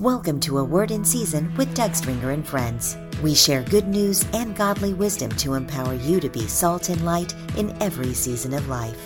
Welcome 0.00 0.40
to 0.40 0.58
A 0.58 0.64
Word 0.64 0.90
in 0.90 1.04
Season 1.04 1.54
with 1.54 1.72
Doug 1.72 1.94
Stringer 1.94 2.32
and 2.32 2.44
friends. 2.44 2.96
We 3.22 3.32
share 3.32 3.62
good 3.62 3.86
news 3.86 4.26
and 4.32 4.56
godly 4.56 4.92
wisdom 4.92 5.30
to 5.36 5.54
empower 5.54 5.94
you 5.94 6.18
to 6.18 6.28
be 6.28 6.48
salt 6.48 6.88
and 6.88 7.04
light 7.04 7.32
in 7.56 7.80
every 7.80 8.12
season 8.12 8.54
of 8.54 8.68
life. 8.68 8.98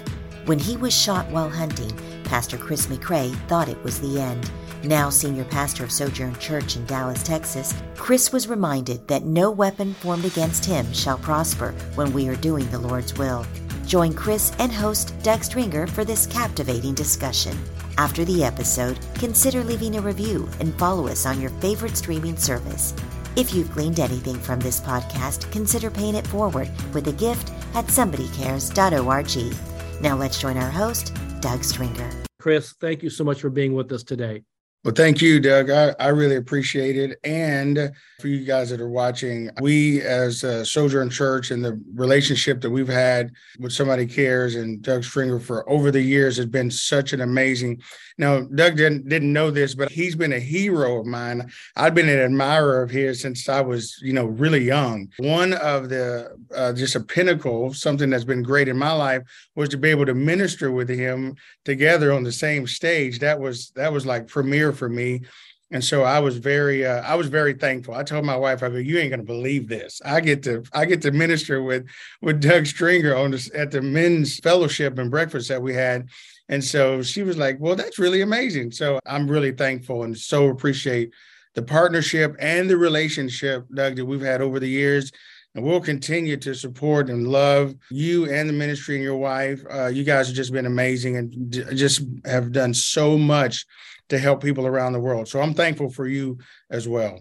When 0.46 0.58
he 0.58 0.78
was 0.78 0.96
shot 0.96 1.28
while 1.30 1.50
hunting, 1.50 1.92
Pastor 2.24 2.56
Chris 2.56 2.86
McRae 2.86 3.36
thought 3.48 3.68
it 3.68 3.84
was 3.84 4.00
the 4.00 4.18
end. 4.18 4.50
Now 4.82 5.10
senior 5.10 5.44
pastor 5.44 5.84
of 5.84 5.92
Sojourn 5.92 6.34
Church 6.36 6.76
in 6.76 6.86
Dallas, 6.86 7.22
Texas, 7.22 7.74
Chris 7.94 8.32
was 8.32 8.48
reminded 8.48 9.06
that 9.08 9.24
no 9.24 9.50
weapon 9.50 9.92
formed 9.92 10.24
against 10.24 10.64
him 10.64 10.90
shall 10.94 11.18
prosper 11.18 11.72
when 11.96 12.14
we 12.14 12.28
are 12.28 12.36
doing 12.36 12.66
the 12.70 12.78
Lord's 12.78 13.12
will. 13.18 13.44
Join 13.84 14.14
Chris 14.14 14.52
and 14.58 14.72
host 14.72 15.12
Doug 15.22 15.44
Stringer 15.44 15.86
for 15.86 16.06
this 16.06 16.26
captivating 16.26 16.94
discussion. 16.94 17.58
After 17.98 18.24
the 18.24 18.42
episode, 18.44 18.98
consider 19.14 19.64
leaving 19.64 19.96
a 19.96 20.00
review 20.00 20.48
and 20.60 20.72
follow 20.78 21.08
us 21.08 21.26
on 21.26 21.40
your 21.40 21.50
favorite 21.58 21.96
streaming 21.96 22.36
service. 22.36 22.94
If 23.34 23.52
you've 23.52 23.72
gleaned 23.72 23.98
anything 23.98 24.36
from 24.36 24.60
this 24.60 24.78
podcast, 24.78 25.50
consider 25.50 25.90
paying 25.90 26.14
it 26.14 26.24
forward 26.28 26.70
with 26.94 27.08
a 27.08 27.12
gift 27.12 27.50
at 27.74 27.86
somebodycares.org. 27.86 30.00
Now 30.00 30.16
let's 30.16 30.40
join 30.40 30.56
our 30.56 30.70
host, 30.70 31.12
Doug 31.40 31.64
Stringer. 31.64 32.08
Chris, 32.38 32.72
thank 32.80 33.02
you 33.02 33.10
so 33.10 33.24
much 33.24 33.40
for 33.40 33.50
being 33.50 33.74
with 33.74 33.90
us 33.90 34.04
today. 34.04 34.44
Well, 34.84 34.94
thank 34.94 35.20
you, 35.20 35.40
Doug. 35.40 35.70
I, 35.70 35.92
I 35.98 36.08
really 36.08 36.36
appreciate 36.36 36.96
it. 36.96 37.18
And 37.24 37.90
for 38.20 38.28
you 38.28 38.44
guys 38.44 38.70
that 38.70 38.80
are 38.80 38.88
watching, 38.88 39.50
we 39.60 40.02
as 40.02 40.44
a 40.44 40.64
Sojourn 40.64 41.10
Church 41.10 41.50
and 41.50 41.64
the 41.64 41.80
relationship 41.94 42.60
that 42.60 42.70
we've 42.70 42.88
had 42.88 43.32
with 43.58 43.72
Somebody 43.72 44.06
Cares 44.06 44.54
and 44.54 44.80
Doug 44.80 45.02
Stringer 45.02 45.40
for 45.40 45.68
over 45.68 45.90
the 45.90 46.00
years 46.00 46.36
has 46.36 46.46
been 46.46 46.70
such 46.70 47.12
an 47.12 47.22
amazing. 47.22 47.82
Now, 48.18 48.40
Doug 48.40 48.76
didn't 48.76 49.08
didn't 49.08 49.32
know 49.32 49.50
this, 49.50 49.74
but 49.74 49.90
he's 49.90 50.16
been 50.16 50.32
a 50.32 50.40
hero 50.40 50.98
of 51.00 51.06
mine. 51.06 51.50
I've 51.76 51.94
been 51.94 52.08
an 52.08 52.18
admirer 52.18 52.82
of 52.82 52.90
his 52.90 53.20
since 53.20 53.48
I 53.48 53.60
was, 53.60 53.98
you 54.02 54.12
know, 54.12 54.26
really 54.26 54.64
young. 54.64 55.08
One 55.18 55.52
of 55.54 55.88
the 55.88 56.36
uh, 56.54 56.72
just 56.72 56.96
a 56.96 57.00
pinnacle, 57.00 57.72
something 57.72 58.10
that's 58.10 58.24
been 58.24 58.42
great 58.42 58.68
in 58.68 58.76
my 58.76 58.92
life, 58.92 59.22
was 59.54 59.68
to 59.70 59.76
be 59.76 59.90
able 59.90 60.06
to 60.06 60.14
minister 60.14 60.72
with 60.72 60.88
him 60.88 61.36
together 61.64 62.12
on 62.12 62.24
the 62.24 62.32
same 62.32 62.66
stage. 62.66 63.20
That 63.20 63.38
was 63.38 63.70
that 63.76 63.92
was 63.92 64.06
like 64.06 64.28
premier 64.72 64.78
for 64.78 64.88
me. 64.88 65.22
And 65.70 65.84
so 65.84 66.02
I 66.02 66.18
was 66.18 66.38
very, 66.38 66.86
uh, 66.86 67.02
I 67.02 67.14
was 67.14 67.28
very 67.28 67.52
thankful. 67.52 67.94
I 67.94 68.02
told 68.02 68.24
my 68.24 68.36
wife, 68.36 68.62
I 68.62 68.70
go, 68.70 68.76
you 68.76 68.98
ain't 68.98 69.10
gonna 69.10 69.22
believe 69.22 69.68
this. 69.68 70.00
I 70.02 70.20
get 70.20 70.42
to, 70.44 70.62
I 70.72 70.86
get 70.86 71.02
to 71.02 71.10
minister 71.10 71.62
with, 71.62 71.86
with 72.22 72.40
Doug 72.40 72.66
Stringer 72.66 73.14
on 73.14 73.32
this 73.32 73.50
at 73.54 73.70
the 73.70 73.82
men's 73.82 74.38
fellowship 74.38 74.98
and 74.98 75.10
breakfast 75.10 75.48
that 75.48 75.60
we 75.60 75.74
had. 75.74 76.08
And 76.48 76.64
so 76.64 77.02
she 77.02 77.22
was 77.22 77.36
like, 77.36 77.58
well, 77.60 77.76
that's 77.76 77.98
really 77.98 78.22
amazing. 78.22 78.70
So 78.70 78.98
I'm 79.04 79.30
really 79.30 79.52
thankful 79.52 80.04
and 80.04 80.16
so 80.16 80.48
appreciate 80.48 81.12
the 81.54 81.62
partnership 81.62 82.34
and 82.38 82.70
the 82.70 82.78
relationship, 82.78 83.66
Doug, 83.74 83.96
that 83.96 84.06
we've 84.06 84.22
had 84.22 84.40
over 84.40 84.58
the 84.58 84.68
years. 84.68 85.12
And 85.54 85.64
we'll 85.64 85.80
continue 85.80 86.36
to 86.38 86.54
support 86.54 87.10
and 87.10 87.28
love 87.28 87.74
you 87.90 88.30
and 88.30 88.48
the 88.48 88.52
ministry 88.52 88.94
and 88.94 89.04
your 89.04 89.16
wife. 89.16 89.62
Uh, 89.70 89.86
you 89.86 90.04
guys 90.04 90.28
have 90.28 90.36
just 90.36 90.52
been 90.52 90.66
amazing 90.66 91.16
and 91.16 91.50
just 91.74 92.02
have 92.24 92.52
done 92.52 92.72
so 92.72 93.18
much 93.18 93.66
to 94.08 94.18
help 94.18 94.42
people 94.42 94.66
around 94.66 94.92
the 94.92 95.00
world. 95.00 95.28
So 95.28 95.40
I'm 95.40 95.54
thankful 95.54 95.90
for 95.90 96.06
you 96.06 96.38
as 96.70 96.88
well. 96.88 97.20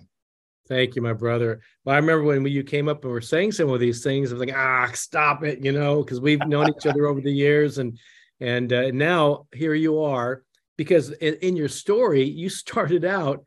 Thank 0.67 0.95
you, 0.95 1.01
my 1.01 1.13
brother. 1.13 1.61
Well, 1.85 1.95
I 1.95 1.99
remember 1.99 2.23
when 2.23 2.45
you 2.45 2.63
came 2.63 2.89
up 2.89 3.03
and 3.03 3.11
were 3.11 3.21
saying 3.21 3.53
some 3.53 3.69
of 3.69 3.79
these 3.79 4.03
things, 4.03 4.31
I 4.31 4.35
was 4.35 4.45
like, 4.45 4.55
ah, 4.55 4.91
stop 4.93 5.43
it, 5.43 5.63
you 5.63 5.71
know, 5.71 6.03
because 6.03 6.19
we've 6.19 6.45
known 6.45 6.69
each 6.69 6.85
other 6.85 7.05
over 7.05 7.21
the 7.21 7.31
years, 7.31 7.77
and 7.77 7.97
and 8.39 8.71
uh, 8.71 8.91
now 8.91 9.47
here 9.53 9.73
you 9.73 10.01
are. 10.01 10.43
Because 10.77 11.09
in, 11.09 11.35
in 11.35 11.55
your 11.55 11.69
story, 11.69 12.23
you 12.23 12.49
started 12.49 13.03
out 13.03 13.43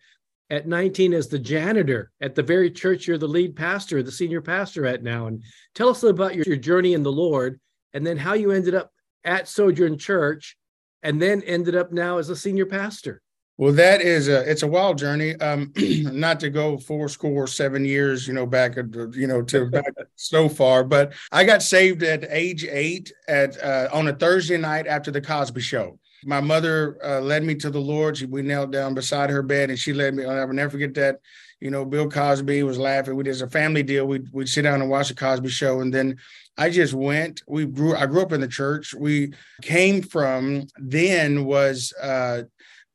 at 0.48 0.66
19 0.66 1.14
as 1.14 1.28
the 1.28 1.38
janitor 1.38 2.10
at 2.20 2.34
the 2.34 2.42
very 2.42 2.70
church 2.70 3.06
you're 3.06 3.18
the 3.18 3.28
lead 3.28 3.54
pastor, 3.54 4.02
the 4.02 4.10
senior 4.10 4.40
pastor 4.40 4.84
at 4.84 5.04
now. 5.04 5.28
And 5.28 5.44
tell 5.76 5.90
us 5.90 6.02
about 6.02 6.34
your, 6.34 6.44
your 6.44 6.56
journey 6.56 6.94
in 6.94 7.04
the 7.04 7.12
Lord, 7.12 7.60
and 7.92 8.04
then 8.04 8.16
how 8.16 8.32
you 8.32 8.50
ended 8.50 8.74
up 8.74 8.90
at 9.24 9.46
Sojourn 9.46 9.98
Church, 9.98 10.56
and 11.02 11.22
then 11.22 11.42
ended 11.42 11.76
up 11.76 11.92
now 11.92 12.18
as 12.18 12.30
a 12.30 12.36
senior 12.36 12.66
pastor. 12.66 13.22
Well, 13.60 13.74
that 13.74 14.00
is 14.00 14.28
a 14.28 14.50
it's 14.50 14.62
a 14.62 14.66
wild 14.66 14.96
journey. 14.96 15.36
Um, 15.36 15.70
not 15.76 16.40
to 16.40 16.48
go 16.48 16.78
four 16.78 17.10
score 17.10 17.46
seven 17.46 17.84
years, 17.84 18.26
you 18.26 18.32
know, 18.32 18.46
back 18.46 18.76
you 18.76 19.26
know 19.26 19.42
to 19.42 19.66
back 19.70 19.92
so 20.16 20.48
far, 20.48 20.82
but 20.82 21.12
I 21.30 21.44
got 21.44 21.62
saved 21.62 22.02
at 22.02 22.24
age 22.30 22.64
eight 22.64 23.12
at 23.28 23.62
uh, 23.62 23.90
on 23.92 24.08
a 24.08 24.14
Thursday 24.14 24.56
night 24.56 24.86
after 24.86 25.10
the 25.10 25.20
Cosby 25.20 25.60
Show. 25.60 25.98
My 26.24 26.40
mother 26.40 26.96
uh, 27.04 27.20
led 27.20 27.44
me 27.44 27.54
to 27.56 27.68
the 27.68 27.80
Lord. 27.80 28.16
She, 28.16 28.24
we 28.24 28.40
knelt 28.40 28.70
down 28.70 28.94
beside 28.94 29.28
her 29.28 29.42
bed, 29.42 29.68
and 29.68 29.78
she 29.78 29.92
led 29.92 30.14
me. 30.14 30.24
I'll 30.24 30.48
never 30.48 30.70
forget 30.70 30.94
that. 30.94 31.16
You 31.60 31.70
know, 31.70 31.84
Bill 31.84 32.08
Cosby 32.08 32.62
was 32.62 32.78
laughing. 32.78 33.14
We 33.14 33.24
did 33.24 33.42
a 33.42 33.50
family 33.50 33.82
deal. 33.82 34.06
We 34.06 34.22
we'd 34.32 34.48
sit 34.48 34.62
down 34.62 34.80
and 34.80 34.88
watch 34.88 35.10
the 35.10 35.14
Cosby 35.14 35.50
Show, 35.50 35.80
and 35.80 35.92
then 35.92 36.16
I 36.56 36.70
just 36.70 36.94
went. 36.94 37.42
We 37.46 37.66
grew. 37.66 37.94
I 37.94 38.06
grew 38.06 38.22
up 38.22 38.32
in 38.32 38.40
the 38.40 38.48
church. 38.48 38.94
We 38.94 39.34
came 39.60 40.00
from 40.00 40.66
then 40.78 41.44
was. 41.44 41.92
Uh, 42.00 42.44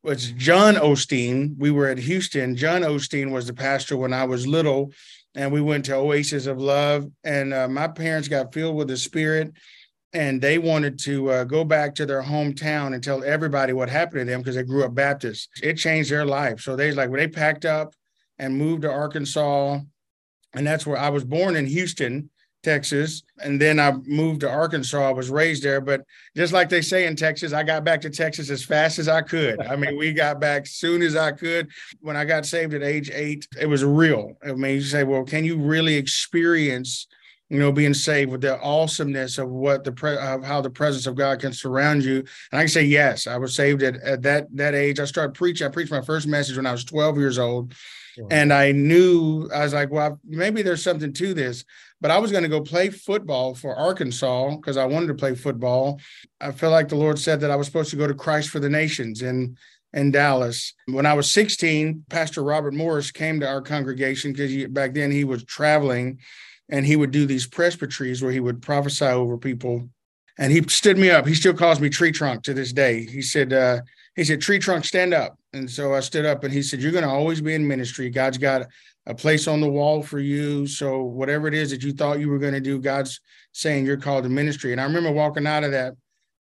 was 0.06 0.32
John 0.32 0.76
Osteen. 0.76 1.56
We 1.58 1.72
were 1.72 1.88
at 1.88 1.98
Houston. 1.98 2.56
John 2.56 2.84
Osteen 2.84 3.32
was 3.32 3.48
the 3.48 3.54
pastor 3.54 3.98
when 3.98 4.14
I 4.14 4.24
was 4.24 4.46
little, 4.46 4.92
and 5.34 5.52
we 5.52 5.62
went 5.62 5.86
to 5.86 5.96
Oasis 5.96 6.46
of 6.46 6.62
Love. 6.62 7.08
And 7.24 7.54
uh, 7.54 7.68
my 7.68 7.88
parents 7.88 8.28
got 8.28 8.54
filled 8.54 8.76
with 8.76 8.88
the 8.88 8.98
Spirit, 8.98 9.52
and 10.14 10.40
they 10.40 10.60
wanted 10.60 11.00
to 11.00 11.32
uh, 11.32 11.44
go 11.44 11.66
back 11.66 11.96
to 11.96 12.06
their 12.06 12.22
hometown 12.22 12.94
and 12.94 13.04
tell 13.04 13.24
everybody 13.24 13.74
what 13.74 13.90
happened 13.90 14.20
to 14.22 14.26
them 14.26 14.42
because 14.42 14.56
they 14.56 14.64
grew 14.64 14.86
up 14.86 14.94
Baptist. 14.94 15.50
It 15.64 15.74
changed 15.74 16.12
their 16.12 16.26
life. 16.26 16.62
So 16.62 16.76
they 16.76 16.92
like 16.92 17.12
they 17.12 17.28
packed 17.28 17.66
up 17.66 17.96
and 18.38 18.58
moved 18.58 18.84
to 18.84 18.92
Arkansas, 18.92 19.80
and 20.54 20.68
that's 20.68 20.86
where 20.86 20.98
I 20.98 21.10
was 21.10 21.24
born 21.24 21.56
in 21.56 21.66
Houston. 21.66 22.30
Texas, 22.66 23.24
and 23.44 23.62
then 23.62 23.80
I 23.80 23.92
moved 24.06 24.42
to 24.42 24.50
Arkansas. 24.50 25.08
I 25.08 25.14
was 25.14 25.30
raised 25.30 25.64
there, 25.64 25.80
but 25.80 26.02
just 26.36 26.52
like 26.52 26.68
they 26.68 26.82
say 26.82 27.06
in 27.06 27.16
Texas, 27.16 27.54
I 27.54 27.62
got 27.64 27.84
back 27.84 28.02
to 28.02 28.10
Texas 28.10 28.50
as 28.50 28.66
fast 28.66 28.98
as 28.98 29.08
I 29.08 29.22
could. 29.22 29.62
I 29.62 29.76
mean, 29.76 29.98
we 29.98 30.12
got 30.12 30.42
back 30.42 30.66
soon 30.66 31.04
as 31.04 31.16
I 31.16 31.32
could. 31.32 31.70
When 32.02 32.18
I 32.18 32.26
got 32.26 32.46
saved 32.46 32.74
at 32.74 32.82
age 32.82 33.12
eight, 33.14 33.48
it 33.60 33.68
was 33.68 33.86
real. 33.86 34.34
I 34.44 34.54
mean, 34.54 34.76
you 34.76 34.82
say, 34.82 35.04
well, 35.04 35.24
can 35.24 35.46
you 35.46 35.58
really 35.58 35.96
experience? 35.96 37.08
You 37.56 37.62
know, 37.62 37.72
being 37.72 37.94
saved 37.94 38.32
with 38.32 38.42
the 38.42 38.60
awesomeness 38.60 39.38
of 39.38 39.50
what 39.50 39.84
the 39.84 39.92
pre- 39.92 40.18
of 40.18 40.44
how 40.44 40.62
the 40.62 40.70
presence 40.70 41.08
of 41.08 41.16
God 41.16 41.40
can 41.40 41.54
surround 41.54 42.04
you. 42.04 42.18
And 42.52 42.60
I 42.60 42.64
can 42.64 42.68
say 42.68 42.84
yes, 42.84 43.28
I 43.28 43.38
was 43.38 43.56
saved 43.56 43.82
at, 43.82 43.96
at 44.04 44.22
that 44.24 44.48
that 44.56 44.76
age. 44.76 45.00
I 45.00 45.06
started 45.06 45.34
preaching. 45.34 45.66
I 45.66 45.72
preached 45.72 45.92
my 45.92 46.02
first 46.02 46.28
message 46.28 46.58
when 46.58 46.66
I 46.66 46.72
was 46.72 46.84
12 46.84 47.18
years 47.18 47.40
old, 47.40 47.74
and 48.30 48.54
I 48.54 48.72
knew 48.72 49.50
I 49.54 49.64
was 49.64 49.74
like, 49.74 49.92
well, 49.92 50.20
maybe 50.26 50.62
there's 50.62 50.84
something 50.84 51.14
to 51.14 51.34
this. 51.34 51.66
But 52.02 52.12
I 52.12 52.18
was 52.20 52.32
going 52.32 52.44
to 52.44 52.50
go 52.50 52.62
play 52.62 52.90
football 52.90 53.56
for 53.56 53.76
Arkansas 53.76 54.58
because 54.58 54.78
I 54.78 54.86
wanted 54.86 55.08
to 55.08 55.16
play 55.16 55.34
football. 55.34 56.00
I 56.42 56.52
felt 56.52 56.74
like 56.74 56.90
the 56.90 56.96
Lord 56.96 57.18
said 57.18 57.40
that 57.40 57.52
I 57.52 57.56
was 57.56 57.68
supposed 57.68 57.90
to 57.92 57.96
go 57.96 58.06
to 58.06 58.14
Christ 58.14 58.50
for 58.50 58.60
the 58.60 58.70
Nations 58.70 59.22
in 59.22 59.58
in 59.96 60.12
Dallas. 60.12 60.74
When 60.88 61.06
I 61.06 61.14
was 61.14 61.32
16, 61.32 62.06
Pastor 62.10 62.44
Robert 62.44 62.74
Morris 62.74 63.12
came 63.12 63.40
to 63.40 63.48
our 63.48 63.62
congregation 63.62 64.34
because 64.34 64.68
back 64.68 64.94
then 64.94 65.10
he 65.10 65.24
was 65.24 65.44
traveling, 65.46 66.20
and 66.70 66.86
he 66.86 66.96
would 66.96 67.12
do 67.12 67.26
these 67.26 67.48
presbyteries 67.48 68.22
where 68.22 68.32
he 68.32 68.40
would 68.40 68.62
prophesy 68.62 69.06
over 69.06 69.38
people. 69.38 69.90
And 70.38 70.52
he 70.52 70.62
stood 70.64 70.98
me 70.98 71.10
up. 71.12 71.26
He 71.26 71.36
still 71.36 71.54
calls 71.54 71.80
me 71.80 71.90
Tree 71.90 72.12
Trunk 72.12 72.44
to 72.44 72.54
this 72.54 72.74
day. 72.74 73.06
He 73.06 73.22
said, 73.22 73.54
uh, 73.54 73.82
he 74.16 74.24
said, 74.24 74.42
Tree 74.42 74.60
Trunk, 74.60 74.86
stand 74.86 75.14
up. 75.14 75.38
And 75.54 75.70
so 75.70 75.94
I 75.94 76.02
stood 76.02 76.26
up 76.26 76.44
and 76.44 76.54
he 76.54 76.62
said, 76.62 76.82
You're 76.82 76.92
going 76.92 77.04
to 77.04 77.10
always 77.10 77.40
be 77.40 77.54
in 77.54 77.68
ministry. 77.68 78.10
God's 78.10 78.38
got 78.38 78.68
a 79.06 79.16
place 79.16 79.48
on 79.48 79.62
the 79.62 79.70
wall 79.70 80.02
for 80.02 80.20
you. 80.20 80.68
So 80.68 81.04
whatever 81.04 81.48
it 81.48 81.54
is 81.54 81.72
that 81.72 81.84
you 81.84 81.94
thought 81.94 82.20
you 82.20 82.30
were 82.30 82.40
going 82.40 82.54
to 82.54 82.60
do, 82.60 82.80
God's 82.80 83.22
saying 83.52 83.86
you're 83.86 83.98
called 83.98 84.24
to 84.24 84.30
ministry. 84.30 84.72
And 84.72 84.82
I 84.82 84.86
remember 84.86 85.12
walking 85.12 85.48
out 85.48 85.64
of 85.64 85.72
that 85.72 85.94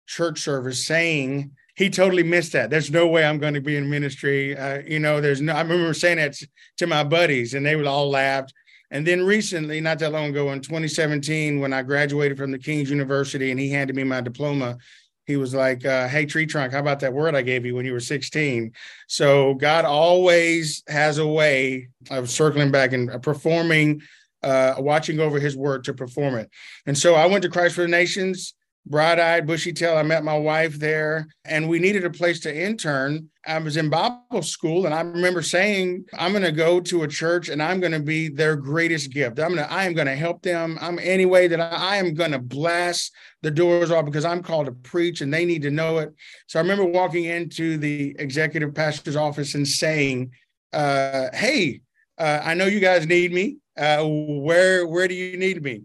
church 0.07 0.41
service 0.41 0.87
saying, 0.87 1.51
he 1.75 1.89
totally 1.89 2.23
missed 2.23 2.53
that. 2.53 2.71
There's 2.71 2.91
no 2.91 3.07
way 3.07 3.25
I'm 3.25 3.39
going 3.39 3.55
to 3.55 3.61
be 3.61 3.77
in 3.77 3.89
ministry. 3.89 4.57
Uh, 4.57 4.83
you 4.87 4.99
know, 4.99 5.21
there's 5.21 5.41
no, 5.41 5.55
I 5.55 5.63
remember 5.63 5.95
saying 5.95 6.19
that 6.19 6.39
to 6.79 6.87
my 6.87 7.03
buddies 7.03 7.55
and 7.55 7.65
they 7.65 7.77
would 7.77 7.87
all 7.87 8.11
laughed. 8.11 8.53
And 8.93 9.07
then 9.07 9.25
recently, 9.25 9.81
not 9.81 9.99
that 10.01 10.13
long 10.13 10.29
ago 10.29 10.53
in 10.53 10.61
2017, 10.61 11.59
when 11.59 11.73
I 11.73 11.83
graduated 11.83 12.37
from 12.37 12.53
the 12.53 12.59
King's 12.59 12.91
University 12.91 13.51
and 13.51 13.59
he 13.59 13.71
handed 13.71 13.97
me 13.97 14.05
my 14.05 14.21
diploma, 14.21 14.77
he 15.25 15.37
was 15.37 15.55
like, 15.55 15.87
uh, 15.87 16.09
"Hey, 16.09 16.27
tree 16.27 16.45
trunk, 16.45 16.73
how 16.73 16.81
about 16.81 17.01
that 17.01 17.15
word 17.15 17.35
I 17.35 17.41
gave 17.41 17.65
you 17.65 17.75
when 17.75 17.87
you 17.87 17.93
were 17.95 18.01
16?" 18.01 18.71
So 19.09 19.55
God 19.55 19.87
always 19.87 20.83
has 20.89 21.17
a 21.17 21.27
way 21.27 21.89
of 22.11 22.29
circling 22.29 22.71
back 22.71 22.93
and 22.93 23.23
performing, 23.23 24.03
uh, 24.43 24.75
watching 24.77 25.21
over 25.21 25.41
His 25.41 25.57
word 25.57 25.85
to 25.85 25.95
perform 25.95 26.35
it. 26.35 26.51
And 26.85 26.97
so 26.99 27.15
I 27.15 27.25
went 27.27 27.45
to 27.45 27.49
Christ 27.49 27.77
for 27.77 27.83
the 27.83 27.89
Nations 27.89 28.55
bright 28.85 29.19
eyed, 29.19 29.47
bushy 29.47 29.73
tail. 29.73 29.97
I 29.97 30.03
met 30.03 30.25
my 30.25 30.37
wife 30.37 30.79
there, 30.79 31.29
and 31.45 31.69
we 31.69 31.79
needed 31.79 32.05
a 32.05 32.11
place 32.11 32.41
to 32.41 32.55
intern. 32.55 33.29
I 33.47 33.59
was 33.59 33.77
in 33.77 33.91
Bible 33.91 34.43
school, 34.43 34.87
and 34.87 34.95
I 34.95 35.01
remember 35.01 35.43
saying, 35.43 36.05
"I'm 36.19 36.33
going 36.33 36.45
to 36.45 36.53
go 36.53 36.81
to 36.81 37.03
a 37.03 37.09
church, 37.09 37.49
and 37.49 37.63
I'm 37.63 37.81
going 37.81 37.93
to 37.93 38.01
be 38.01 38.29
their 38.29 38.57
greatest 38.57 39.13
gift. 39.13 39.39
I'm 39.39 39.55
going 39.55 39.67
to, 39.67 39.73
I 39.73 39.85
am 39.85 39.95
going 39.95 40.07
to 40.07 40.17
help 40.17 40.43
them. 40.43 40.79
I'm 40.81 40.99
any 41.01 41.27
way 41.27 41.49
that 41.49 41.61
I, 41.61 41.69
I 41.69 41.97
am 41.97 42.15
going 42.15 42.33
to 42.33 42.39
blast 42.39 43.13
the 43.43 43.51
doors 43.51 43.91
off 43.91 44.05
because 44.05 44.25
I'm 44.25 44.43
called 44.43 44.67
to 44.67 44.73
preach, 44.73 45.21
and 45.21 45.33
they 45.33 45.45
need 45.45 45.63
to 45.63 45.71
know 45.71 45.99
it." 45.99 46.15
So 46.47 46.59
I 46.59 46.63
remember 46.63 46.85
walking 46.85 47.25
into 47.25 47.79
the 47.79 48.15
executive 48.19 48.75
pastor's 48.75 49.17
office 49.17 49.55
and 49.55 49.67
saying. 49.67 50.33
uh, 50.73 51.29
"Hey, 51.35 51.81
uh, 52.19 52.41
I 52.43 52.55
know 52.55 52.67
you 52.67 52.81
guys 52.81 53.07
need 53.07 53.33
me. 53.33 53.59
Uh, 53.77 54.05
where 54.05 54.87
where 54.87 55.09
do 55.09 55.15
you 55.15 55.37
need 55.37 55.63
me?" 55.63 55.83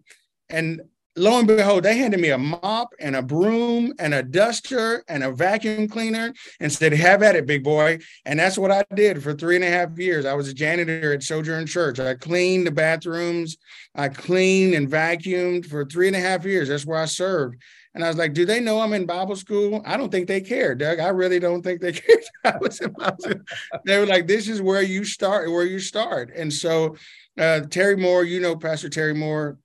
And 0.50 0.82
lo 1.18 1.40
and 1.40 1.48
behold, 1.48 1.84
they 1.84 1.98
handed 1.98 2.19
me 2.19 2.30
a 2.30 2.38
mop 2.38 2.94
and 3.00 3.16
a 3.16 3.22
broom 3.22 3.94
and 4.00 4.14
a 4.14 4.24
duster 4.24 5.04
and 5.08 5.24
a 5.24 5.31
vacuum 5.31 5.88
cleaner 5.88 6.34
and 6.60 6.72
said, 6.72 6.94
Have 6.94 7.24
at 7.24 7.36
it, 7.36 7.46
big 7.46 7.64
boy. 7.64 8.00
And 8.25 8.40
that's 8.40 8.58
what 8.58 8.72
I 8.72 8.86
did 8.94 9.22
for 9.24 9.34
three 9.34 9.56
and 9.56 9.66
a 9.66 9.69
half 9.69 9.98
years. 9.98 10.25
I 10.25 10.34
was 10.34 10.48
a 10.48 10.54
janitor 10.54 11.14
at 11.14 11.24
Sojourn 11.24 11.66
Church. 11.66 12.00
I 12.00 12.14
cleaned 12.14 12.68
the 12.68 12.72
bathrooms, 12.72 13.58
I 13.96 14.10
cleaned 14.10 14.75
and 14.75 14.90
vacuumed 14.90 15.66
for 15.66 15.86
three 15.86 16.08
and 16.08 16.16
a 16.16 16.22
half 16.22 16.46
years. 16.46 16.69
That's 16.69 16.86
where 16.86 17.00
I 17.00 17.06
served. 17.06 17.62
And 17.98 18.04
I 18.04 18.10
was 18.10 18.18
like, 18.18 18.36
do 18.36 18.46
they 18.46 18.60
know 18.60 18.80
I'm 18.80 18.94
in 18.94 19.08
Bible 19.08 19.36
school? 19.36 19.81
I 19.84 19.98
don't 19.98 20.12
think 20.12 20.28
they 20.28 20.40
care, 20.40 20.75
Doug. 20.75 21.00
I 21.00 21.08
really 21.08 21.40
don't 21.40 21.63
think 21.63 21.81
they 21.81 21.92
care. 21.94 22.18
I 22.44 22.54
was 22.62 22.80
in 22.80 22.92
Bible 22.92 23.18
school. 23.20 23.42
They 23.86 23.98
were 23.98 24.06
like, 24.06 24.28
this 24.28 24.48
is 24.48 24.62
where 24.62 24.84
you 24.84 25.04
start, 25.04 25.52
where 25.52 25.66
you 25.66 25.80
start. 25.80 26.31
And 26.36 26.54
so 26.54 26.96
uh, 27.40 27.62
Terry 27.62 27.96
Moore, 27.96 28.24
you 28.24 28.40
know, 28.40 28.56
Pastor 28.56 28.90
Terry 28.90 29.16
Moore, 29.16 29.58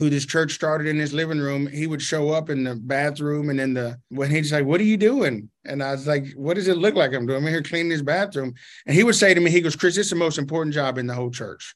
who 0.00 0.08
this 0.08 0.24
church 0.24 0.54
started 0.54 0.86
in 0.86 0.98
his 0.98 1.12
living 1.12 1.38
room, 1.38 1.66
he 1.66 1.86
would 1.86 2.00
show 2.00 2.30
up 2.30 2.48
in 2.48 2.64
the 2.64 2.74
bathroom 2.74 3.50
and 3.50 3.60
in 3.60 3.74
the 3.74 4.00
when 4.08 4.30
he'd 4.30 4.46
say, 4.46 4.62
What 4.62 4.80
are 4.80 4.84
you 4.84 4.96
doing? 4.96 5.50
And 5.66 5.82
I 5.82 5.92
was 5.92 6.06
like, 6.06 6.26
What 6.34 6.54
does 6.54 6.68
it 6.68 6.78
look 6.78 6.94
like 6.94 7.12
I'm 7.12 7.26
doing? 7.26 7.44
I'm 7.44 7.50
here 7.50 7.62
cleaning 7.62 7.92
his 7.92 8.02
bathroom. 8.02 8.54
And 8.86 8.96
he 8.96 9.04
would 9.04 9.14
say 9.14 9.34
to 9.34 9.40
me, 9.40 9.50
he 9.50 9.60
goes, 9.60 9.76
Chris, 9.76 9.98
it's 9.98 10.10
the 10.10 10.16
most 10.16 10.38
important 10.38 10.74
job 10.74 10.96
in 10.96 11.06
the 11.06 11.14
whole 11.14 11.30
church. 11.30 11.74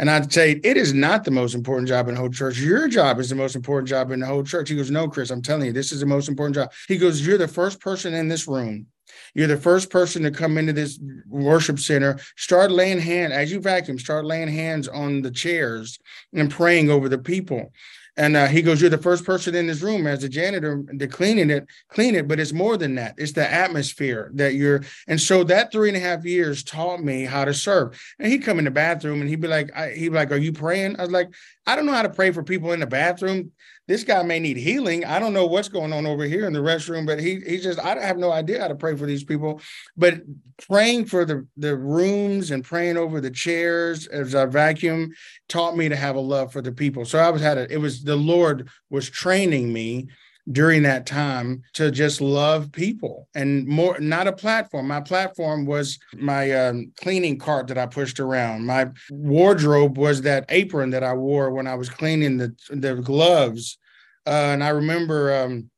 And 0.00 0.10
I'd 0.10 0.32
say, 0.32 0.60
It 0.64 0.76
is 0.76 0.92
not 0.92 1.22
the 1.22 1.30
most 1.30 1.54
important 1.54 1.86
job 1.86 2.08
in 2.08 2.14
the 2.14 2.20
whole 2.20 2.28
church. 2.28 2.58
Your 2.58 2.88
job 2.88 3.20
is 3.20 3.30
the 3.30 3.36
most 3.36 3.54
important 3.54 3.88
job 3.88 4.10
in 4.10 4.18
the 4.18 4.26
whole 4.26 4.42
church. 4.42 4.68
He 4.68 4.76
goes, 4.76 4.90
No, 4.90 5.06
Chris, 5.06 5.30
I'm 5.30 5.40
telling 5.40 5.66
you, 5.66 5.72
this 5.72 5.92
is 5.92 6.00
the 6.00 6.06
most 6.06 6.28
important 6.28 6.56
job. 6.56 6.72
He 6.88 6.98
goes, 6.98 7.24
You're 7.24 7.38
the 7.38 7.46
first 7.46 7.80
person 7.80 8.14
in 8.14 8.26
this 8.26 8.48
room 8.48 8.88
you're 9.34 9.48
the 9.48 9.56
first 9.56 9.90
person 9.90 10.22
to 10.22 10.30
come 10.30 10.56
into 10.56 10.72
this 10.72 10.98
worship 11.28 11.78
center. 11.78 12.18
Start 12.36 12.70
laying 12.70 13.00
hand 13.00 13.32
as 13.32 13.50
you 13.52 13.60
vacuum. 13.60 13.98
Start 13.98 14.24
laying 14.24 14.48
hands 14.48 14.88
on 14.88 15.22
the 15.22 15.30
chairs 15.30 15.98
and 16.32 16.50
praying 16.50 16.90
over 16.90 17.08
the 17.08 17.18
people. 17.18 17.72
And 18.16 18.36
uh, 18.36 18.46
he 18.46 18.62
goes, 18.62 18.80
"You're 18.80 18.90
the 18.90 18.98
first 18.98 19.24
person 19.24 19.56
in 19.56 19.66
this 19.66 19.82
room 19.82 20.06
as 20.06 20.22
a 20.22 20.28
janitor 20.28 20.84
to 20.98 21.06
cleaning 21.08 21.50
it, 21.50 21.66
clean 21.88 22.14
it. 22.14 22.28
But 22.28 22.38
it's 22.38 22.52
more 22.52 22.76
than 22.76 22.94
that. 22.94 23.16
It's 23.18 23.32
the 23.32 23.50
atmosphere 23.52 24.30
that 24.34 24.54
you're." 24.54 24.82
And 25.08 25.20
so 25.20 25.42
that 25.44 25.72
three 25.72 25.88
and 25.88 25.96
a 25.96 26.00
half 26.00 26.24
years 26.24 26.62
taught 26.62 27.02
me 27.02 27.24
how 27.24 27.44
to 27.44 27.52
serve. 27.52 28.00
And 28.20 28.30
he'd 28.30 28.44
come 28.44 28.60
in 28.60 28.66
the 28.66 28.70
bathroom 28.70 29.20
and 29.20 29.28
he'd 29.28 29.40
be 29.40 29.48
like, 29.48 29.74
I, 29.74 29.90
"He'd 29.90 30.10
be 30.10 30.14
like, 30.14 30.30
are 30.30 30.36
you 30.36 30.52
praying?" 30.52 30.96
I 31.00 31.02
was 31.02 31.10
like, 31.10 31.34
"I 31.66 31.74
don't 31.74 31.86
know 31.86 31.92
how 31.92 32.02
to 32.02 32.08
pray 32.08 32.30
for 32.30 32.44
people 32.44 32.70
in 32.70 32.80
the 32.80 32.86
bathroom 32.86 33.50
this 33.86 34.04
guy 34.04 34.22
may 34.22 34.38
need 34.38 34.56
healing. 34.56 35.04
I 35.04 35.18
don't 35.18 35.34
know 35.34 35.46
what's 35.46 35.68
going 35.68 35.92
on 35.92 36.06
over 36.06 36.24
here 36.24 36.46
in 36.46 36.52
the 36.52 36.60
restroom, 36.60 37.06
but 37.06 37.20
he 37.20 37.40
he 37.40 37.58
just 37.58 37.78
I 37.78 38.00
have 38.00 38.16
no 38.16 38.32
idea 38.32 38.60
how 38.60 38.68
to 38.68 38.74
pray 38.74 38.96
for 38.96 39.06
these 39.06 39.24
people. 39.24 39.60
But 39.96 40.22
praying 40.66 41.06
for 41.06 41.24
the 41.24 41.46
the 41.56 41.76
rooms 41.76 42.50
and 42.50 42.64
praying 42.64 42.96
over 42.96 43.20
the 43.20 43.30
chairs 43.30 44.06
as 44.06 44.34
I 44.34 44.46
vacuum 44.46 45.12
taught 45.48 45.76
me 45.76 45.88
to 45.88 45.96
have 45.96 46.16
a 46.16 46.20
love 46.20 46.52
for 46.52 46.62
the 46.62 46.72
people. 46.72 47.04
So 47.04 47.18
I 47.18 47.30
was 47.30 47.42
had 47.42 47.58
a, 47.58 47.70
it 47.72 47.78
was 47.78 48.02
the 48.02 48.16
Lord 48.16 48.68
was 48.90 49.10
training 49.10 49.72
me 49.72 50.08
during 50.52 50.82
that 50.82 51.06
time 51.06 51.62
to 51.72 51.90
just 51.90 52.20
love 52.20 52.70
people 52.70 53.28
and 53.34 53.66
more 53.66 53.98
not 53.98 54.26
a 54.26 54.32
platform. 54.32 54.86
My 54.86 55.00
platform 55.00 55.64
was 55.64 55.98
my 56.14 56.52
um, 56.52 56.92
cleaning 57.00 57.38
cart 57.38 57.66
that 57.68 57.78
i 57.78 57.86
pushed 57.86 58.20
around. 58.20 58.66
My 58.66 58.90
wardrobe 59.10 59.96
was 59.96 60.22
that 60.22 60.44
apron 60.50 60.90
that 60.90 61.02
i 61.02 61.14
wore 61.14 61.50
when 61.50 61.66
i 61.66 61.74
was 61.74 61.88
cleaning 61.88 62.36
the 62.36 62.54
the 62.70 62.96
gloves. 62.96 63.78
Uh, 64.26 64.52
and 64.52 64.62
i 64.62 64.68
remember 64.68 65.34
um, 65.34 65.70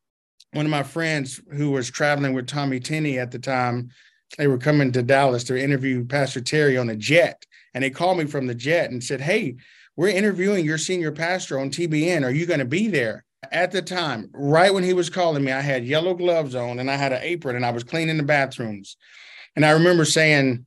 one 0.52 0.66
of 0.66 0.70
my 0.70 0.82
friends 0.82 1.40
who 1.52 1.70
was 1.70 1.88
traveling 1.88 2.32
with 2.32 2.48
tommy 2.48 2.80
tenney 2.80 3.19
at 3.19 3.30
the 3.30 3.38
time 3.38 3.88
they 4.36 4.48
were 4.48 4.58
coming 4.58 4.90
to 4.90 5.02
dallas 5.02 5.44
to 5.44 5.56
interview 5.56 6.04
pastor 6.04 6.40
terry 6.40 6.76
on 6.76 6.90
a 6.90 6.96
jet. 6.96 7.44
And 7.72 7.84
they 7.84 7.90
called 7.90 8.16
me 8.16 8.24
from 8.24 8.46
the 8.46 8.54
jet 8.54 8.90
and 8.90 9.04
said 9.04 9.20
hey 9.20 9.56
we're 9.94 10.08
interviewing 10.08 10.64
your 10.64 10.78
senior 10.78 11.12
pastor 11.12 11.60
on 11.60 11.70
tbn 11.70 12.24
are 12.24 12.32
you 12.32 12.46
going 12.46 12.58
to 12.58 12.64
be 12.64 12.88
there 12.88 13.25
at 13.52 13.72
the 13.72 13.82
time, 13.82 14.30
right 14.32 14.72
when 14.72 14.84
he 14.84 14.92
was 14.92 15.10
calling 15.10 15.44
me, 15.44 15.52
I 15.52 15.60
had 15.60 15.84
yellow 15.84 16.14
gloves 16.14 16.54
on 16.54 16.78
and 16.78 16.90
I 16.90 16.96
had 16.96 17.12
an 17.12 17.22
apron 17.22 17.56
and 17.56 17.64
I 17.64 17.70
was 17.70 17.84
cleaning 17.84 18.16
the 18.16 18.22
bathrooms. 18.22 18.96
And 19.54 19.64
I 19.64 19.70
remember 19.70 20.04
saying, 20.04 20.66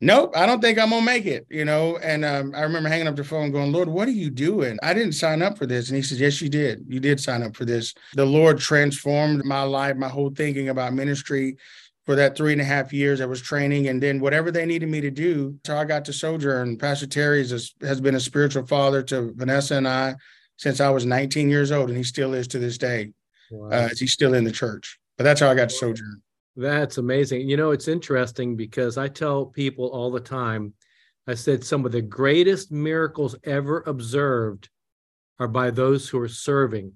Nope, 0.00 0.36
I 0.36 0.44
don't 0.44 0.60
think 0.60 0.78
I'm 0.78 0.90
gonna 0.90 1.06
make 1.06 1.24
it, 1.24 1.46
you 1.48 1.64
know. 1.64 1.96
And 1.96 2.24
um, 2.26 2.52
I 2.54 2.62
remember 2.62 2.90
hanging 2.90 3.06
up 3.06 3.16
the 3.16 3.24
phone 3.24 3.52
going, 3.52 3.72
Lord, 3.72 3.88
what 3.88 4.06
are 4.06 4.12
you 4.12 4.28
doing? 4.28 4.78
I 4.82 4.92
didn't 4.92 5.12
sign 5.12 5.40
up 5.40 5.56
for 5.56 5.64
this. 5.66 5.88
And 5.88 5.96
he 5.96 6.02
said, 6.02 6.18
Yes, 6.18 6.42
you 6.42 6.50
did. 6.50 6.84
You 6.88 7.00
did 7.00 7.20
sign 7.20 7.42
up 7.42 7.56
for 7.56 7.64
this. 7.64 7.94
The 8.12 8.26
Lord 8.26 8.58
transformed 8.58 9.44
my 9.44 9.62
life, 9.62 9.96
my 9.96 10.08
whole 10.08 10.30
thinking 10.30 10.68
about 10.68 10.92
ministry 10.92 11.56
for 12.04 12.16
that 12.16 12.36
three 12.36 12.52
and 12.52 12.60
a 12.60 12.64
half 12.64 12.92
years 12.92 13.22
I 13.22 13.26
was 13.26 13.40
training. 13.40 13.88
And 13.88 14.02
then 14.02 14.20
whatever 14.20 14.50
they 14.50 14.66
needed 14.66 14.90
me 14.90 15.00
to 15.00 15.10
do. 15.10 15.58
So 15.64 15.76
I 15.76 15.84
got 15.84 16.04
to 16.04 16.12
Sojourn. 16.12 16.76
Pastor 16.76 17.06
Terry 17.06 17.46
has 17.48 18.00
been 18.02 18.16
a 18.16 18.20
spiritual 18.20 18.66
father 18.66 19.02
to 19.04 19.32
Vanessa 19.34 19.76
and 19.76 19.88
I 19.88 20.16
since 20.56 20.80
I 20.80 20.90
was 20.90 21.04
19 21.06 21.48
years 21.48 21.72
old, 21.72 21.88
and 21.88 21.96
he 21.96 22.04
still 22.04 22.34
is 22.34 22.48
to 22.48 22.58
this 22.58 22.78
day. 22.78 23.12
Wow. 23.50 23.68
Uh, 23.70 23.88
he's 23.96 24.12
still 24.12 24.34
in 24.34 24.44
the 24.44 24.52
church. 24.52 24.98
But 25.16 25.24
that's 25.24 25.40
how 25.40 25.50
I 25.50 25.54
got 25.54 25.68
to 25.68 25.74
sojourn. 25.74 26.22
That's 26.56 26.98
amazing. 26.98 27.48
You 27.48 27.56
know, 27.56 27.72
it's 27.72 27.88
interesting 27.88 28.56
because 28.56 28.96
I 28.96 29.08
tell 29.08 29.46
people 29.46 29.88
all 29.88 30.10
the 30.10 30.20
time, 30.20 30.74
I 31.26 31.34
said 31.34 31.64
some 31.64 31.84
of 31.84 31.92
the 31.92 32.02
greatest 32.02 32.70
miracles 32.70 33.34
ever 33.44 33.82
observed 33.86 34.68
are 35.38 35.48
by 35.48 35.70
those 35.70 36.08
who 36.08 36.20
are 36.20 36.28
serving. 36.28 36.92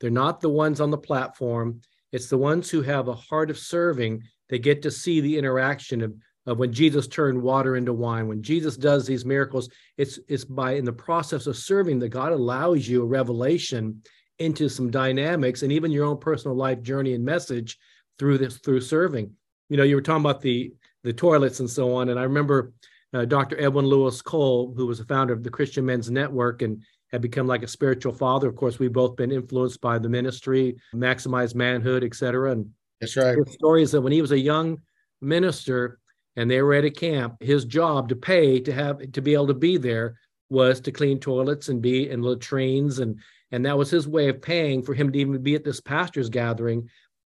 They're 0.00 0.10
not 0.10 0.40
the 0.40 0.48
ones 0.48 0.80
on 0.80 0.90
the 0.90 0.98
platform. 0.98 1.80
It's 2.12 2.28
the 2.28 2.38
ones 2.38 2.70
who 2.70 2.82
have 2.82 3.08
a 3.08 3.14
heart 3.14 3.50
of 3.50 3.58
serving. 3.58 4.22
They 4.48 4.58
get 4.58 4.82
to 4.82 4.90
see 4.90 5.20
the 5.20 5.38
interaction 5.38 6.02
of 6.02 6.14
of 6.46 6.58
when 6.58 6.72
Jesus 6.72 7.08
turned 7.08 7.40
water 7.40 7.76
into 7.76 7.92
wine, 7.92 8.28
when 8.28 8.42
Jesus 8.42 8.76
does 8.76 9.06
these 9.06 9.24
miracles, 9.24 9.68
it's 9.96 10.18
it's 10.28 10.44
by 10.44 10.72
in 10.72 10.84
the 10.84 10.92
process 10.92 11.46
of 11.46 11.56
serving 11.56 11.98
that 12.00 12.08
God 12.10 12.32
allows 12.32 12.88
you 12.88 13.02
a 13.02 13.06
revelation 13.06 14.02
into 14.38 14.68
some 14.68 14.90
dynamics 14.90 15.62
and 15.62 15.72
even 15.72 15.90
your 15.90 16.04
own 16.04 16.18
personal 16.18 16.56
life 16.56 16.82
journey 16.82 17.14
and 17.14 17.24
message 17.24 17.78
through 18.18 18.38
this 18.38 18.58
through 18.58 18.80
serving. 18.80 19.32
You 19.68 19.76
know, 19.76 19.82
you 19.82 19.96
were 19.96 20.02
talking 20.02 20.24
about 20.24 20.40
the 20.40 20.72
the 21.02 21.12
toilets 21.12 21.60
and 21.60 21.70
so 21.70 21.94
on, 21.94 22.08
and 22.08 22.18
I 22.18 22.22
remember 22.22 22.72
uh, 23.12 23.24
Dr. 23.24 23.60
Edwin 23.60 23.86
Louis 23.86 24.20
Cole, 24.22 24.74
who 24.76 24.86
was 24.86 24.98
the 24.98 25.04
founder 25.04 25.32
of 25.32 25.42
the 25.42 25.50
Christian 25.50 25.86
Men's 25.86 26.10
Network 26.10 26.62
and 26.62 26.82
had 27.12 27.22
become 27.22 27.46
like 27.46 27.62
a 27.62 27.68
spiritual 27.68 28.12
father. 28.12 28.48
Of 28.48 28.56
course, 28.56 28.78
we've 28.78 28.92
both 28.92 29.16
been 29.16 29.32
influenced 29.32 29.80
by 29.80 29.98
the 29.98 30.08
ministry, 30.08 30.76
Maximized 30.94 31.54
Manhood, 31.54 32.04
etc. 32.04 32.52
And 32.52 32.70
that's 33.00 33.16
right. 33.16 33.36
The 33.36 33.50
story 33.50 33.82
is 33.82 33.92
that 33.92 34.00
when 34.00 34.12
he 34.12 34.20
was 34.20 34.32
a 34.32 34.38
young 34.38 34.78
minister, 35.20 35.98
and 36.36 36.50
they 36.50 36.62
were 36.62 36.74
at 36.74 36.84
a 36.84 36.90
camp. 36.90 37.36
His 37.40 37.64
job 37.64 38.08
to 38.10 38.16
pay 38.16 38.60
to 38.60 38.72
have 38.72 39.12
to 39.12 39.22
be 39.22 39.34
able 39.34 39.48
to 39.48 39.54
be 39.54 39.78
there 39.78 40.18
was 40.48 40.80
to 40.80 40.92
clean 40.92 41.18
toilets 41.18 41.68
and 41.68 41.82
be 41.82 42.08
in 42.08 42.22
latrines 42.22 42.98
and 43.00 43.18
and 43.52 43.64
that 43.64 43.78
was 43.78 43.90
his 43.90 44.08
way 44.08 44.28
of 44.28 44.42
paying 44.42 44.82
for 44.82 44.92
him 44.92 45.12
to 45.12 45.18
even 45.18 45.40
be 45.40 45.54
at 45.54 45.64
this 45.64 45.80
pastors 45.80 46.28
gathering. 46.28 46.88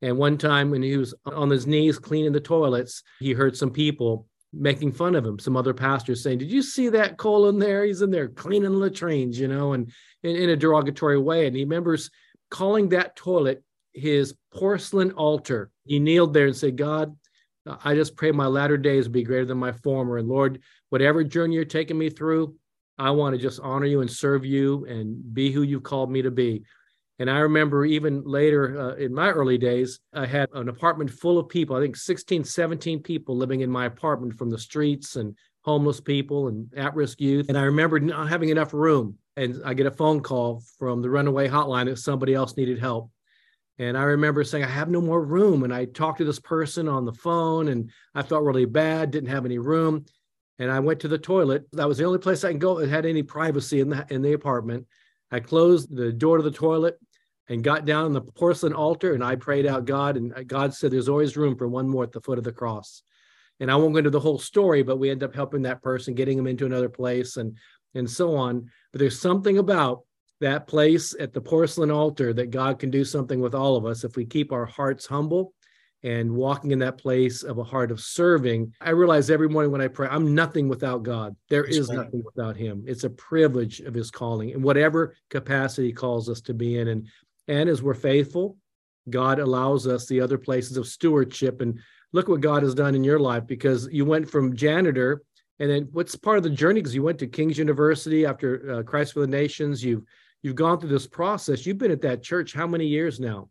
And 0.03 0.19
one 0.19 0.39
time 0.39 0.71
when 0.71 0.83
he 0.83 0.97
was 0.97 1.15
on 1.25 1.51
his 1.51 1.67
knees 1.67 1.99
cleaning 1.99 2.33
the 2.33 2.41
toilets, 2.41 3.03
he 3.21 3.33
heard 3.33 3.57
some 3.57 3.71
people 3.71 4.27
making 4.53 4.93
fun 4.93 5.15
of 5.15 5.25
him. 5.25 5.39
Some 5.39 5.57
other 5.57 5.75
pastors 5.75 6.23
saying, 6.23 6.39
"Did 6.39 6.51
you 6.51 6.63
see 6.63 6.89
that 6.89 7.17
Cole 7.17 7.49
in 7.49 7.59
there? 7.59 7.85
He's 7.85 8.03
in 8.03 8.11
there 8.11 8.29
cleaning 8.29 8.75
latrines," 8.75 9.39
you 9.39 9.47
know, 9.47 9.73
and 9.73 9.93
in, 10.23 10.37
in 10.37 10.51
a 10.51 10.57
derogatory 10.57 11.19
way. 11.19 11.47
And 11.47 11.55
he 11.55 11.63
remembers 11.63 12.11
calling 12.51 12.89
that 12.89 13.15
toilet 13.15 13.63
his 13.93 14.35
porcelain 14.53 15.13
altar. 15.13 15.71
He 15.85 15.99
kneeled 16.01 16.35
there 16.35 16.47
and 16.47 16.57
said, 16.57 16.77
"God, 16.77 17.17
I 17.67 17.95
just 17.95 18.17
pray 18.17 18.33
my 18.33 18.47
latter 18.47 18.76
days 18.76 19.09
be 19.09 19.23
greater 19.23 19.45
than 19.45 19.59
my 19.59 19.73
former. 19.73 20.17
And 20.19 20.29
Lord, 20.29 20.61
whatever 20.88 21.23
journey 21.25 21.57
you're 21.57 21.64
taking 21.64 21.99
me 21.99 22.11
through, 22.11 22.55
I 22.99 23.11
want 23.11 23.35
to 23.35 23.40
just 23.40 23.61
honor 23.61 23.87
you 23.87 24.00
and 24.00 24.11
serve 24.11 24.45
you 24.45 24.85
and 24.87 25.35
be 25.35 25.50
who 25.50 25.62
you 25.62 25.81
called 25.81 26.11
me 26.11 26.23
to 26.23 26.31
be. 26.31 26.62
And 27.19 27.31
I 27.31 27.40
remember 27.40 27.85
even 27.85 28.25
later 28.25 28.81
uh, 28.81 28.95
in 28.95 29.12
my 29.12 29.31
early 29.31 29.59
days, 29.59 30.00
I 30.14 30.25
had 30.25 30.49
an 30.55 30.71
apartment 30.71 31.11
full 31.11 31.38
of 31.38 31.50
people, 31.50 31.76
I 31.76 31.81
think 31.81 31.97
16, 31.97 32.45
17 32.45 33.02
people 33.02 33.37
living 33.37 33.61
in 33.61 33.71
my 33.71 33.85
apartment 33.85 34.38
from 34.38 34.49
the 34.49 34.59
streets 34.59 35.17
and 35.17 35.37
homeless 35.62 36.00
people 36.00 36.49
and 36.49 36.73
at 36.75 36.95
risk 36.95 37.21
youth. 37.21 37.50
And 37.50 37.59
I 37.59 37.62
remember 37.62 38.00
not 38.00 38.29
having 38.29 38.49
enough 38.49 38.73
room. 38.73 39.19
And 39.37 39.62
I 39.64 39.75
get 39.75 39.87
a 39.87 39.90
phone 39.90 40.21
call 40.21 40.62
from 40.79 41.02
the 41.02 41.11
runaway 41.11 41.49
hotline 41.49 41.87
that 41.87 41.99
somebody 41.99 42.35
else 42.35 42.57
needed 42.57 42.79
help. 42.79 43.11
And 43.81 43.97
I 43.97 44.03
remember 44.03 44.45
saying, 44.45 44.63
I 44.63 44.69
have 44.69 44.91
no 44.91 45.01
more 45.01 45.25
room. 45.25 45.65
And 45.65 45.73
I 45.73 45.87
talked 45.87 46.19
to 46.19 46.25
this 46.27 46.39
person 46.39 46.87
on 46.87 47.07
the 47.07 47.15
phone 47.15 47.69
and 47.69 47.91
I 48.15 48.23
felt 48.23 48.45
really 48.45 48.67
bad, 48.67 49.11
didn't 49.11 49.31
have 49.31 49.47
any 49.47 49.57
room. 49.57 50.05
And 50.59 50.71
I 50.71 50.81
went 50.81 51.01
to 51.01 51.09
the 51.09 51.17
toilet. 51.17 51.65
That 51.73 51.89
was 51.89 51.97
the 51.97 52.05
only 52.05 52.19
place 52.19 52.45
I 52.45 52.51
can 52.51 52.59
go 52.59 52.79
that 52.79 52.91
had 52.91 53.07
any 53.07 53.23
privacy 53.23 53.81
in 53.81 53.89
the, 53.89 54.07
in 54.11 54.21
the 54.21 54.35
apartment. 54.35 54.87
I 55.31 55.41
closed 55.41 55.97
the 55.97 56.13
door 56.13 56.37
to 56.37 56.43
the 56.43 56.51
toilet 56.51 56.99
and 57.49 57.65
got 57.65 57.87
down 57.87 58.05
on 58.05 58.13
the 58.13 58.21
porcelain 58.21 58.75
altar 58.75 59.15
and 59.15 59.25
I 59.25 59.37
prayed 59.37 59.65
out 59.65 59.87
God. 59.87 60.19
And 60.19 60.47
God 60.47 60.75
said, 60.75 60.91
There's 60.91 61.09
always 61.09 61.39
room 61.39 61.57
for 61.57 61.67
one 61.67 61.89
more 61.89 62.05
at 62.05 62.13
the 62.13 62.21
foot 62.21 62.37
of 62.37 62.45
the 62.45 62.53
cross. 62.53 63.03
And 63.61 63.71
I 63.71 63.77
won't 63.77 63.95
go 63.95 63.99
into 63.99 64.11
the 64.11 64.21
whole 64.21 64.39
story, 64.39 64.83
but 64.83 64.99
we 64.99 65.09
end 65.09 65.23
up 65.23 65.35
helping 65.35 65.63
that 65.63 65.83
person, 65.83 66.15
getting 66.15 66.37
them 66.37 66.47
into 66.47 66.67
another 66.67 66.91
place 66.91 67.39
and 67.39 67.57
and 67.95 68.09
so 68.11 68.37
on. 68.37 68.71
But 68.93 68.99
there's 68.99 69.19
something 69.19 69.57
about 69.57 70.03
that 70.41 70.67
place 70.67 71.15
at 71.21 71.33
the 71.33 71.41
porcelain 71.41 71.91
altar 71.91 72.33
that 72.33 72.51
God 72.51 72.79
can 72.79 72.91
do 72.91 73.05
something 73.05 73.41
with 73.41 73.55
all 73.55 73.77
of 73.77 73.85
us 73.85 74.05
if 74.05 74.17
we 74.17 74.25
keep 74.25 74.53
our 74.53 74.67
hearts 74.67 75.07
humble 75.07 75.53
and 76.03 76.31
walking 76.31 76.71
in 76.71 76.79
that 76.79 76.97
place 76.97 77.43
of 77.43 77.59
a 77.59 77.65
heart 77.65 77.91
of 77.91 78.01
serving. 78.01 78.73
I 78.81 78.91
realize 78.91 79.31
every 79.31 79.49
morning 79.49 79.71
when 79.71 79.83
I 79.83 79.89
pray, 79.89 80.09
I'm 80.11 80.35
nothing 80.35 80.69
without 80.69 81.03
God. 81.03 81.37
There 81.51 81.65
That's 81.65 81.77
is 81.77 81.89
right. 81.89 81.99
nothing 81.99 82.23
without 82.25 82.57
Him. 82.57 82.85
It's 82.87 83.05
a 83.05 83.11
privilege 83.11 83.81
of 83.81 83.93
His 83.93 84.11
calling 84.11 84.51
in 84.51 84.63
whatever 84.63 85.15
capacity 85.29 85.89
He 85.89 85.93
calls 85.93 86.29
us 86.29 86.41
to 86.43 86.55
be 86.55 86.79
in. 86.79 86.89
And 86.89 87.09
and 87.49 87.69
as 87.69 87.83
we're 87.83 87.95
faithful, 87.95 88.57
God 89.11 89.41
allows 89.41 89.87
us 89.87 90.07
the 90.07 90.21
other 90.21 90.39
places 90.39 90.77
of 90.77 90.87
stewardship. 90.87 91.61
And 91.61 91.79
look 92.13 92.29
what 92.29 92.41
God 92.41 92.63
has 92.63 92.75
done 92.75 92.95
in 92.95 93.05
your 93.05 93.19
life 93.19 93.47
because 93.47 93.89
you 93.91 94.05
went 94.05 94.31
from 94.31 94.57
janitor. 94.57 95.23
And 95.59 95.71
then 95.71 95.89
what's 95.93 96.17
part 96.17 96.39
of 96.39 96.45
the 96.45 96.51
journey? 96.51 96.81
Because 96.81 96.95
you 96.95 97.03
went 97.03 97.19
to 97.19 97.27
King's 97.27 97.59
University 97.59 98.25
after 98.25 98.73
uh, 98.73 98.83
Christ 98.83 99.13
for 99.13 99.21
the 99.21 99.27
Nations. 99.27 99.85
You've 99.85 100.05
you've 100.43 100.57
gone 100.57 100.81
through 100.81 100.91
this 100.91 101.07
process. 101.07 101.67
You've 101.67 101.79
been 101.79 101.91
at 101.91 102.03
that 102.03 102.23
church 102.23 102.53
how 102.53 102.67
many 102.67 102.87
years 102.87 103.21
now? 103.21 103.49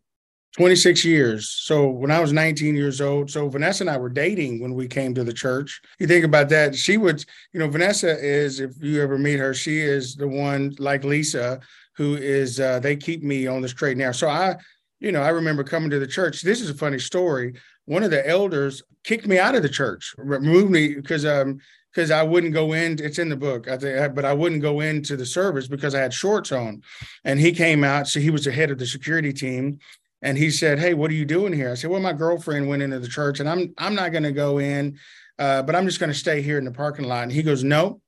26 0.58 1.06
years. 1.06 1.50
So 1.50 1.90
when 1.90 2.10
I 2.10 2.20
was 2.20 2.34
19 2.34 2.76
years 2.76 3.02
old, 3.02 3.30
so 3.30 3.48
Vanessa 3.50 3.84
and 3.84 3.90
I 3.90 3.98
were 3.98 4.10
dating 4.10 4.60
when 4.60 4.74
we 4.74 4.88
came 4.88 5.14
to 5.14 5.24
the 5.24 5.34
church. 5.34 5.80
You 6.00 6.08
think 6.08 6.26
about 6.26 6.50
that. 6.50 6.76
She 6.76 6.98
would, 6.98 7.24
you 7.54 7.60
know, 7.60 7.68
Vanessa 7.68 8.18
is, 8.18 8.60
if 8.60 8.72
you 8.82 9.02
ever 9.02 9.18
meet 9.18 9.38
her, 9.38 9.54
she 9.54 9.80
is 9.80 10.16
the 10.16 10.28
one 10.28 10.76
like 10.80 11.04
Lisa 11.04 11.60
who 11.96 12.16
is, 12.16 12.60
uh, 12.60 12.80
they 12.80 12.96
keep 12.96 13.24
me 13.24 13.46
on 13.46 13.62
the 13.62 13.68
straight 13.68 13.98
now. 13.98 14.12
So 14.12 14.28
I, 14.28 14.56
you 15.00 15.12
know, 15.12 15.22
I 15.22 15.30
remember 15.30 15.64
coming 15.64 15.90
to 15.92 16.00
the 16.00 16.08
church. 16.08 16.42
This 16.42 16.62
is 16.62 16.70
a 16.70 16.76
funny 16.76 17.00
story. 17.00 17.56
One 17.86 18.04
of 18.04 18.12
the 18.12 18.28
elders 18.28 18.84
kicked 19.04 19.28
me 19.28 19.40
out 19.40 19.56
of 19.56 19.64
the 19.64 19.70
church, 19.70 20.14
removed 20.18 20.72
me 20.72 20.96
because 20.96 21.26
um 21.26 21.60
because 21.94 22.12
I 22.12 22.22
wouldn't 22.22 22.54
go 22.54 22.74
in. 22.74 23.04
It's 23.04 23.18
in 23.18 23.30
the 23.30 23.36
book, 23.36 23.68
I 23.68 23.78
think, 23.78 24.14
but 24.14 24.26
I 24.26 24.34
wouldn't 24.34 24.62
go 24.62 24.82
into 24.82 25.18
the 25.18 25.26
service 25.26 25.68
because 25.68 25.96
I 25.96 26.00
had 26.00 26.14
shorts 26.14 26.52
on. 26.52 26.84
And 27.24 27.40
he 27.40 27.52
came 27.52 27.84
out, 27.84 28.08
so 28.08 28.20
he 28.20 28.30
was 28.30 28.46
the 28.46 28.52
head 28.52 28.70
of 28.70 28.78
the 28.78 28.86
security 28.86 29.34
team, 29.34 29.80
and 30.22 30.38
he 30.38 30.52
said, 30.52 30.80
"Hey, 30.80 30.94
what 30.94 31.12
are 31.12 31.16
you 31.16 31.26
doing 31.26 31.54
here?" 31.54 31.72
I 31.72 31.76
said, 31.76 31.90
"Well, 31.90 32.02
my 32.02 32.14
girlfriend 32.14 32.68
went 32.68 32.84
into 32.84 33.00
the 33.00 33.08
church, 33.08 33.40
and 33.40 33.50
I'm 33.50 33.74
I'm 33.78 33.96
not 33.96 34.12
going 34.12 34.24
to 34.24 34.32
go 34.32 34.60
in, 34.60 35.00
uh, 35.40 35.64
but 35.64 35.76
I'm 35.76 35.86
just 35.86 36.00
going 36.00 36.12
to 36.12 36.18
stay 36.18 36.42
here 36.42 36.58
in 36.58 36.66
the 36.66 36.72
parking 36.72 37.06
lot." 37.06 37.24
And 37.24 37.32
he 37.32 37.44
goes, 37.44 37.64
"No." 37.64 38.02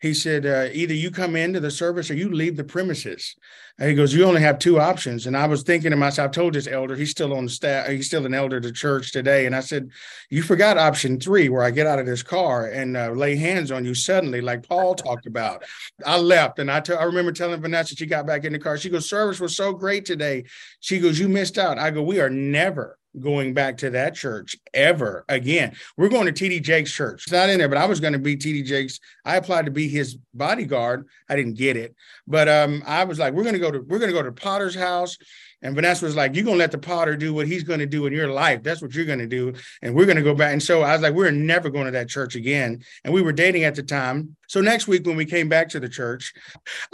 He 0.00 0.14
said, 0.14 0.46
uh, 0.46 0.68
"Either 0.72 0.94
you 0.94 1.10
come 1.10 1.36
into 1.36 1.60
the 1.60 1.70
service 1.70 2.10
or 2.10 2.14
you 2.14 2.30
leave 2.30 2.56
the 2.56 2.64
premises." 2.64 3.36
And 3.78 3.88
he 3.88 3.94
goes, 3.94 4.14
"You 4.14 4.24
only 4.24 4.40
have 4.40 4.58
two 4.58 4.80
options." 4.80 5.26
And 5.26 5.36
I 5.36 5.46
was 5.46 5.62
thinking 5.62 5.90
to 5.90 5.96
myself, 5.96 6.28
I 6.28 6.32
told 6.32 6.54
this 6.54 6.66
elder, 6.66 6.96
he's 6.96 7.10
still 7.10 7.34
on 7.34 7.44
the 7.44 7.50
staff, 7.50 7.88
he's 7.88 8.06
still 8.06 8.24
an 8.24 8.32
elder 8.32 8.60
to 8.60 8.72
church 8.72 9.12
today, 9.12 9.44
and 9.46 9.54
I 9.54 9.60
said, 9.60 9.90
"You 10.30 10.42
forgot 10.42 10.78
option 10.78 11.20
three, 11.20 11.48
where 11.50 11.62
I 11.62 11.70
get 11.70 11.86
out 11.86 11.98
of 11.98 12.06
this 12.06 12.22
car 12.22 12.66
and 12.66 12.96
uh, 12.96 13.10
lay 13.10 13.36
hands 13.36 13.70
on 13.70 13.84
you 13.84 13.94
suddenly, 13.94 14.40
like 14.40 14.66
Paul 14.66 14.94
talked 14.94 15.26
about." 15.26 15.64
I 16.06 16.18
left, 16.18 16.58
and 16.58 16.70
I, 16.70 16.80
t- 16.80 16.94
I 16.94 17.04
remember 17.04 17.32
telling 17.32 17.60
Vanessa, 17.60 17.94
she 17.94 18.06
got 18.06 18.26
back 18.26 18.44
in 18.44 18.54
the 18.54 18.58
car. 18.58 18.78
She 18.78 18.90
goes, 18.90 19.08
"Service 19.08 19.40
was 19.40 19.54
so 19.56 19.72
great 19.74 20.06
today." 20.06 20.44
She 20.80 20.98
goes, 20.98 21.18
"You 21.18 21.28
missed 21.28 21.58
out." 21.58 21.78
I 21.78 21.90
go, 21.90 22.02
"We 22.02 22.20
are 22.20 22.30
never." 22.30 22.96
Going 23.18 23.54
back 23.54 23.78
to 23.78 23.90
that 23.90 24.14
church 24.14 24.56
ever 24.72 25.24
again. 25.28 25.74
We're 25.96 26.08
going 26.08 26.32
to 26.32 26.32
TD 26.32 26.62
Jakes' 26.62 26.92
church. 26.92 27.24
It's 27.24 27.32
not 27.32 27.48
in 27.48 27.58
there, 27.58 27.68
but 27.68 27.78
I 27.78 27.86
was 27.86 28.00
going 28.00 28.12
to 28.12 28.18
be 28.18 28.36
TD 28.36 28.64
Jakes. 28.64 29.00
I 29.24 29.36
applied 29.36 29.64
to 29.64 29.70
be 29.70 29.88
his 29.88 30.16
bodyguard. 30.34 31.06
I 31.28 31.36
didn't 31.36 31.54
get 31.54 31.76
it, 31.76 31.94
but 32.26 32.48
um, 32.48 32.82
I 32.86 33.04
was 33.04 33.18
like, 33.18 33.34
we're 33.34 33.42
going 33.42 33.54
to 33.54 33.60
go 33.60 33.70
to 33.70 33.80
we're 33.80 33.98
going 33.98 34.10
to 34.10 34.16
go 34.16 34.22
to 34.22 34.32
Potter's 34.32 34.74
house. 34.74 35.16
And 35.62 35.74
Vanessa 35.74 36.06
was 36.06 36.16
like, 36.16 36.34
You're 36.34 36.44
gonna 36.44 36.56
let 36.56 36.70
the 36.70 36.78
potter 36.78 37.16
do 37.16 37.34
what 37.34 37.46
he's 37.46 37.64
gonna 37.64 37.86
do 37.86 38.06
in 38.06 38.12
your 38.12 38.28
life. 38.28 38.62
That's 38.62 38.80
what 38.80 38.94
you're 38.94 39.04
gonna 39.04 39.26
do. 39.26 39.52
And 39.82 39.94
we're 39.94 40.06
gonna 40.06 40.22
go 40.22 40.34
back. 40.34 40.52
And 40.52 40.62
so 40.62 40.82
I 40.82 40.92
was 40.92 41.02
like, 41.02 41.14
We're 41.14 41.30
never 41.30 41.68
going 41.68 41.84
to 41.84 41.90
that 41.90 42.08
church 42.08 42.34
again. 42.34 42.82
And 43.04 43.12
we 43.12 43.20
were 43.20 43.32
dating 43.32 43.64
at 43.64 43.74
the 43.74 43.82
time. 43.82 44.36
So 44.48 44.60
next 44.60 44.88
week 44.88 45.06
when 45.06 45.16
we 45.16 45.26
came 45.26 45.48
back 45.48 45.68
to 45.70 45.80
the 45.80 45.88
church, 45.88 46.32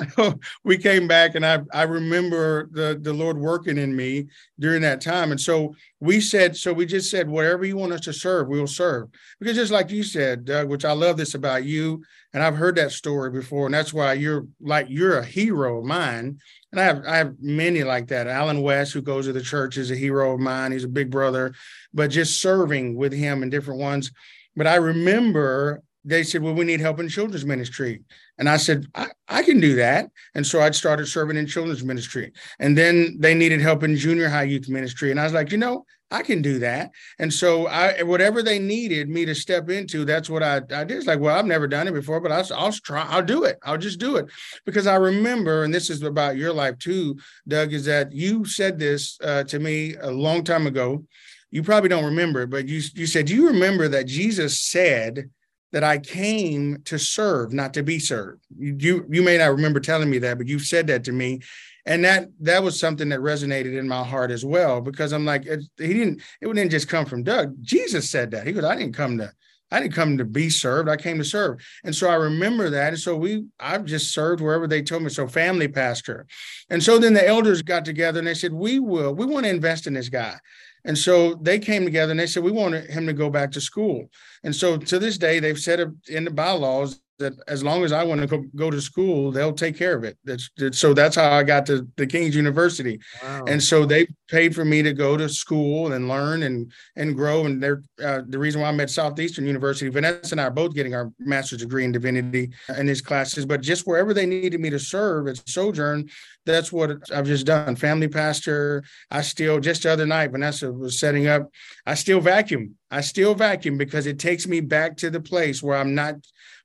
we 0.65 0.79
came 0.79 1.07
back 1.07 1.37
and 1.37 1.47
I 1.47 1.61
I 1.73 1.83
remember 1.83 2.69
the 2.73 2.99
the 3.01 3.13
Lord 3.13 3.39
working 3.39 3.79
in 3.79 3.95
me 3.95 4.27
during 4.59 4.83
that 4.83 5.01
time. 5.01 5.31
And 5.31 5.41
so 5.41 5.75
we 6.07 6.21
said, 6.21 6.57
so 6.57 6.73
we 6.73 6.87
just 6.87 7.11
said, 7.11 7.29
whatever 7.29 7.65
you 7.65 7.77
want 7.77 7.93
us 7.93 8.01
to 8.03 8.13
serve, 8.13 8.49
we'll 8.49 8.67
serve. 8.67 9.09
Because 9.39 9.57
just 9.57 9.73
like 9.73 9.91
you 9.91 10.03
said, 10.03 10.45
Doug, 10.45 10.69
which 10.69 10.85
I 10.85 10.93
love 10.93 11.17
this 11.17 11.35
about 11.35 11.65
you, 11.65 12.03
and 12.33 12.43
I've 12.43 12.57
heard 12.57 12.77
that 12.77 12.93
story 12.93 13.31
before, 13.31 13.67
and 13.67 13.75
that's 13.75 13.93
why 13.93 14.13
you're 14.13 14.47
like 14.61 14.87
you're 14.89 15.19
a 15.19 15.25
hero 15.25 15.79
of 15.79 15.85
mine 15.85 16.39
and 16.77 16.81
I 16.83 16.85
have 16.85 17.05
I 17.07 17.17
have 17.17 17.35
many 17.41 17.85
like 17.85 18.09
that. 18.09 18.27
Alan 18.27 18.61
West, 18.61 18.93
who 18.93 19.01
goes 19.01 19.25
to 19.25 19.33
the 19.33 19.41
church, 19.41 19.79
is 19.79 19.91
a 19.91 19.97
hero 19.97 20.35
of 20.35 20.41
mine. 20.41 20.73
He's 20.73 20.85
a 20.85 20.89
big 20.89 21.11
brother, 21.11 21.55
but 21.95 22.09
just 22.09 22.41
serving 22.41 22.97
with 22.97 23.15
him 23.15 23.43
and 23.43 23.51
different 23.51 23.81
ones. 23.81 24.11
But 24.55 24.67
I 24.67 24.75
remember 24.75 25.83
they 26.05 26.23
said, 26.23 26.43
Well, 26.43 26.55
we 26.55 26.67
need 26.67 26.81
help 26.81 27.01
in 27.01 27.09
children's 27.09 27.47
ministry. 27.47 28.03
And 28.39 28.47
I 28.47 28.59
said, 28.59 28.87
I, 28.95 29.07
I 29.27 29.43
can 29.43 29.59
do 29.59 29.77
that. 29.77 30.11
And 30.35 30.47
so 30.47 30.61
I 30.61 30.71
started 30.73 31.07
serving 31.07 31.39
in 31.39 31.47
children's 31.47 31.83
ministry. 31.83 32.33
And 32.59 32.77
then 32.77 33.17
they 33.19 33.35
needed 33.35 33.63
help 33.63 33.83
in 33.83 33.97
junior 33.97 34.29
high 34.29 34.43
youth 34.43 34.69
ministry. 34.69 35.11
And 35.11 35.19
I 35.19 35.25
was 35.25 35.33
like, 35.33 35.53
you 35.53 35.59
know, 35.59 35.87
I 36.11 36.23
can 36.23 36.41
do 36.41 36.61
that. 36.61 36.93
And 37.19 37.33
so 37.33 37.67
I 37.67 38.03
whatever 38.03 38.43
they 38.43 38.59
needed 38.59 39.09
me 39.09 39.25
to 39.25 39.35
step 39.35 39.69
into, 39.71 40.05
that's 40.05 40.31
what 40.31 40.43
I, 40.43 40.57
I 40.57 40.85
did. 40.85 40.93
It's 40.93 41.07
like, 41.07 41.19
well, 41.19 41.37
I've 41.37 41.47
never 41.47 41.67
done 41.67 41.89
it 41.89 41.95
before, 41.95 42.21
but 42.21 42.31
I'll, 42.31 42.47
I'll 42.55 42.73
try, 42.73 43.03
I'll 43.09 43.25
do 43.25 43.45
it. 43.45 43.59
I'll 43.65 43.79
just 43.79 43.99
do 43.99 44.17
it. 44.17 44.27
Because 44.65 44.87
I 44.87 44.97
remember, 44.97 45.65
and 45.65 45.75
this 45.75 45.91
is 45.91 46.03
about 46.03 46.37
your 46.37 46.53
life 46.53 46.79
too, 46.79 47.17
Doug, 47.49 47.73
is 47.73 47.85
that 47.87 48.13
you 48.13 48.45
said 48.45 48.79
this 48.79 49.19
uh, 49.23 49.45
to 49.45 49.59
me 49.59 49.97
a 49.97 50.11
long 50.11 50.45
time 50.45 50.67
ago. 50.67 51.05
You 51.51 51.63
probably 51.63 51.89
don't 51.89 52.05
remember, 52.05 52.47
but 52.47 52.69
you 52.69 52.83
you 52.95 53.07
said, 53.07 53.27
Do 53.27 53.35
you 53.35 53.49
remember 53.49 53.89
that 53.89 54.07
Jesus 54.07 54.61
said 54.61 55.31
that 55.73 55.85
I 55.85 55.99
came 55.99 56.79
to 56.85 56.99
serve, 56.99 57.53
not 57.53 57.75
to 57.75 57.83
be 57.83 57.99
served. 57.99 58.43
You, 58.57 58.77
you, 58.79 59.07
you 59.11 59.23
may 59.23 59.39
not 59.39 59.51
remember 59.51 59.81
telling 59.81 60.09
me 60.09 60.19
that, 60.21 60.39
but 60.39 60.47
you've 60.47 60.63
said 60.63 60.87
that 60.87 61.05
to 61.05 61.13
me. 61.13 61.41
And 61.87 62.05
that 62.05 62.29
that 62.41 62.65
was 62.65 62.81
something 62.81 63.09
that 63.11 63.21
resonated 63.21 63.79
in 63.79 63.87
my 63.87 64.03
heart 64.03 64.33
as 64.33 64.45
well, 64.45 64.81
because 64.81 65.13
I'm 65.13 65.25
like, 65.25 65.47
it, 65.47 65.63
he 65.79 65.95
didn't, 65.95 66.21
it 66.41 66.47
didn't 66.47 66.71
just 66.71 66.89
come 66.89 67.07
from 67.07 67.23
Doug. 67.23 67.55
Jesus 67.63 68.11
said 68.11 68.33
that. 68.33 68.47
He 68.47 68.53
goes, 68.53 68.65
I 68.65 68.75
didn't 68.75 68.95
come 68.95 69.19
to, 69.19 69.33
I 69.71 69.79
didn't 69.79 69.95
come 69.95 70.19
to 70.19 70.25
be 70.25 70.51
served. 70.51 70.89
I 70.89 70.97
came 70.97 71.19
to 71.19 71.25
serve. 71.25 71.65
And 71.85 71.95
so 71.95 72.09
I 72.09 72.15
remember 72.15 72.71
that. 72.71 72.89
And 72.89 72.99
so 72.99 73.17
we, 73.17 73.47
I've 73.61 73.85
just 73.85 74.13
served 74.13 74.41
wherever 74.41 74.67
they 74.67 74.83
told 74.83 75.05
me. 75.05 75.11
So 75.11 75.29
family 75.29 75.69
pastor. 75.69 76.27
And 76.71 76.83
so 76.83 76.99
then 76.99 77.15
the 77.15 77.27
elders 77.27 77.63
got 77.63 77.85
together 77.85 78.19
and 78.19 78.27
they 78.27 78.35
said, 78.35 78.53
we 78.53 78.81
will, 78.81 79.15
we 79.15 79.25
want 79.25 79.45
to 79.45 79.51
invest 79.51 79.87
in 79.87 79.95
this 79.95 80.09
guy. 80.09 80.37
And 80.85 80.97
so 80.97 81.35
they 81.35 81.59
came 81.59 81.85
together 81.85 82.13
and 82.13 82.21
they 82.21 82.29
said, 82.29 82.45
we 82.45 82.53
want 82.53 82.75
him 82.75 83.07
to 83.07 83.13
go 83.13 83.31
back 83.31 83.51
to 83.53 83.61
school. 83.61 84.09
And 84.45 84.55
so 84.55 84.77
to 84.77 84.99
this 84.99 85.19
day, 85.19 85.41
they've 85.41 85.59
said 85.59 85.81
in 86.09 86.25
the 86.25 86.31
bylaws 86.31 87.01
that 87.19 87.33
as 87.49 87.63
long 87.63 87.85
as 87.85 87.93
I 87.93 88.05
want 88.05 88.21
to 88.21 88.27
go, 88.27 88.45
go 88.55 88.71
to 88.71 88.81
school, 88.81 89.31
they'll 89.31 89.53
take 89.53 89.77
care 89.77 89.95
of 89.95 90.05
it. 90.05 90.19
That's, 90.25 90.51
so 90.73 90.93
that's 90.93 91.17
how 91.17 91.31
I 91.33 91.43
got 91.43 91.67
to 91.67 91.87
the 91.97 92.07
King's 92.07 92.37
University. 92.37 93.01
Wow. 93.23 93.45
And 93.47 93.63
so 93.63 93.87
they 93.87 94.07
paid 94.29 94.55
for 94.55 94.65
me 94.65 94.83
to 94.83 94.93
go 94.93 95.17
to 95.17 95.29
school 95.29 95.93
and 95.93 96.09
learn 96.09 96.43
and 96.43 96.73
and 96.97 97.15
grow. 97.15 97.47
And 97.47 97.63
they're 97.63 97.83
uh, 98.03 98.23
the 98.29 98.39
reason 98.39 98.61
why 98.61 98.69
I'm 98.69 98.81
at 98.81 98.91
Southeastern 98.91 99.47
University. 99.47 99.89
Vanessa 99.89 100.33
and 100.33 100.41
I 100.41 100.45
are 100.45 100.51
both 100.51 100.75
getting 100.75 100.95
our 100.95 101.13
master's 101.19 101.61
degree 101.61 101.85
in 101.85 101.93
divinity 101.93 102.51
in 102.77 102.87
these 102.87 103.01
classes. 103.01 103.47
But 103.47 103.61
just 103.61 103.87
wherever 103.87 104.13
they 104.13 104.27
needed 104.27 104.61
me 104.61 104.71
to 104.71 104.79
serve 104.79 105.29
at 105.29 105.49
Sojourn, 105.49 106.09
that's 106.45 106.73
what 106.73 107.11
I've 107.13 107.27
just 107.27 107.47
done. 107.47 107.77
Family 107.77 108.09
pastor. 108.09 108.85
I 109.11 109.23
still 109.23 109.61
just 109.61 109.85
the 109.85 109.93
other 109.93 110.07
night, 110.07 110.33
Vanessa 110.33 110.73
was 110.73 110.99
setting 110.99 111.27
up. 111.27 111.51
I 111.87 111.95
still 111.95 112.21
vacuum. 112.21 112.77
I 112.91 113.01
still 113.01 113.35
vacuum 113.35 113.79
because 113.79 114.07
it 114.07 114.19
takes 114.19 114.47
me 114.47 114.61
back 114.61 114.97
to 114.99 115.11
the 115.11 115.21
place 115.21 115.63
where 115.63 115.77
I'm 115.77 115.95
not, 115.95 116.15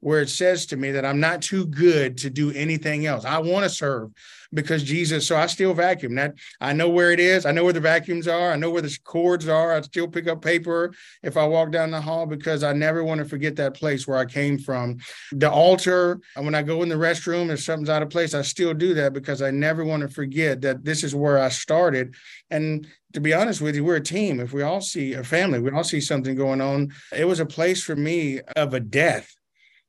where 0.01 0.22
it 0.22 0.29
says 0.29 0.65
to 0.67 0.77
me 0.77 0.91
that 0.91 1.05
I'm 1.05 1.20
not 1.20 1.41
too 1.41 1.65
good 1.65 2.17
to 2.20 2.29
do 2.29 2.51
anything 2.51 3.05
else. 3.05 3.24
I 3.24 3.38
want 3.39 3.63
to 3.63 3.70
serve 3.70 4.12
because 4.53 4.84
Jesus. 4.84 5.25
So 5.25 5.38
I 5.38 5.46
still 5.46 5.74
vacuum. 5.74 6.15
That 6.15 6.34
I 6.60 6.74
know 6.74 6.89
where 6.89 7.12
it 7.12 7.20
is. 7.20 7.46
I 7.46 7.51
know 7.51 7.63
where 7.63 7.74
the 7.74 7.79
vacuums 7.79 8.27
are. 8.27 8.51
I 8.51 8.55
know 8.55 8.70
where 8.70 8.81
the 8.81 8.98
cords 9.03 9.48
are. 9.48 9.74
I 9.74 9.81
still 9.81 10.08
pick 10.08 10.27
up 10.27 10.41
paper 10.41 10.93
if 11.24 11.38
I 11.38 11.46
walk 11.46 11.72
down 11.72 11.91
the 11.91 12.01
hall 12.01 12.25
because 12.25 12.63
I 12.63 12.74
never 12.74 13.03
want 13.03 13.20
to 13.20 13.25
forget 13.25 13.55
that 13.58 13.75
place 13.75 14.08
where 14.08 14.17
I 14.17 14.25
came 14.25 14.58
from. 14.58 14.98
The 15.31 15.50
altar. 15.50 16.20
And 16.36 16.46
when 16.46 16.55
I 16.55 16.63
go 16.63 16.84
in 16.84 16.89
the 16.89 16.96
restroom, 16.96 17.50
if 17.50 17.62
something's 17.62 17.89
out 17.89 18.01
of 18.01 18.10
place, 18.10 18.34
I 18.34 18.41
still 18.41 18.74
do 18.74 18.93
that 18.96 19.13
because 19.13 19.41
I 19.41 19.51
never 19.51 19.86
want 19.86 20.01
to 20.01 20.10
forget 20.10 20.62
that 20.62 20.84
this 20.84 21.03
is 21.03 21.15
where 21.15 21.38
I 21.38 21.50
started. 21.50 22.15
And 22.50 22.88
to 23.13 23.22
be 23.22 23.34
honest 23.34 23.62
with 23.62 23.75
you, 23.75 23.84
we're 23.84 23.98
a 23.98 24.01
team. 24.01 24.39
If 24.39 24.51
we 24.51 24.63
all 24.63 24.81
see 24.81 25.13
a 25.13 25.24
family, 25.24 25.60
we 25.60 25.72
all 25.72 25.84
see 25.84 26.01
something 26.01 26.36
going 26.36 26.62
on. 26.62 26.91
It 27.15 27.25
was 27.25 27.39
a 27.39 27.46
place 27.46 27.84
for 27.84 27.96
me 27.96 28.39
of 28.55 28.74
a 28.74 28.79
death. 28.79 29.36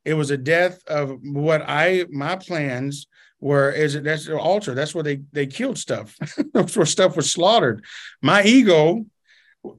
It 0.04 0.14
was 0.14 0.30
a 0.30 0.36
death 0.36 0.82
of 0.86 1.18
what 1.22 1.62
I 1.66 2.06
my 2.10 2.36
plans 2.36 3.06
where 3.38 3.72
is 3.72 3.96
it 3.96 4.04
that's 4.04 4.26
the 4.26 4.38
altar. 4.38 4.74
That's 4.74 4.94
where 4.94 5.02
they 5.02 5.20
they 5.32 5.46
killed 5.46 5.76
stuff. 5.76 6.16
That's 6.54 6.76
where 6.76 6.86
stuff 6.86 7.16
was 7.16 7.32
slaughtered. 7.32 7.84
My 8.22 8.44
ego 8.44 9.04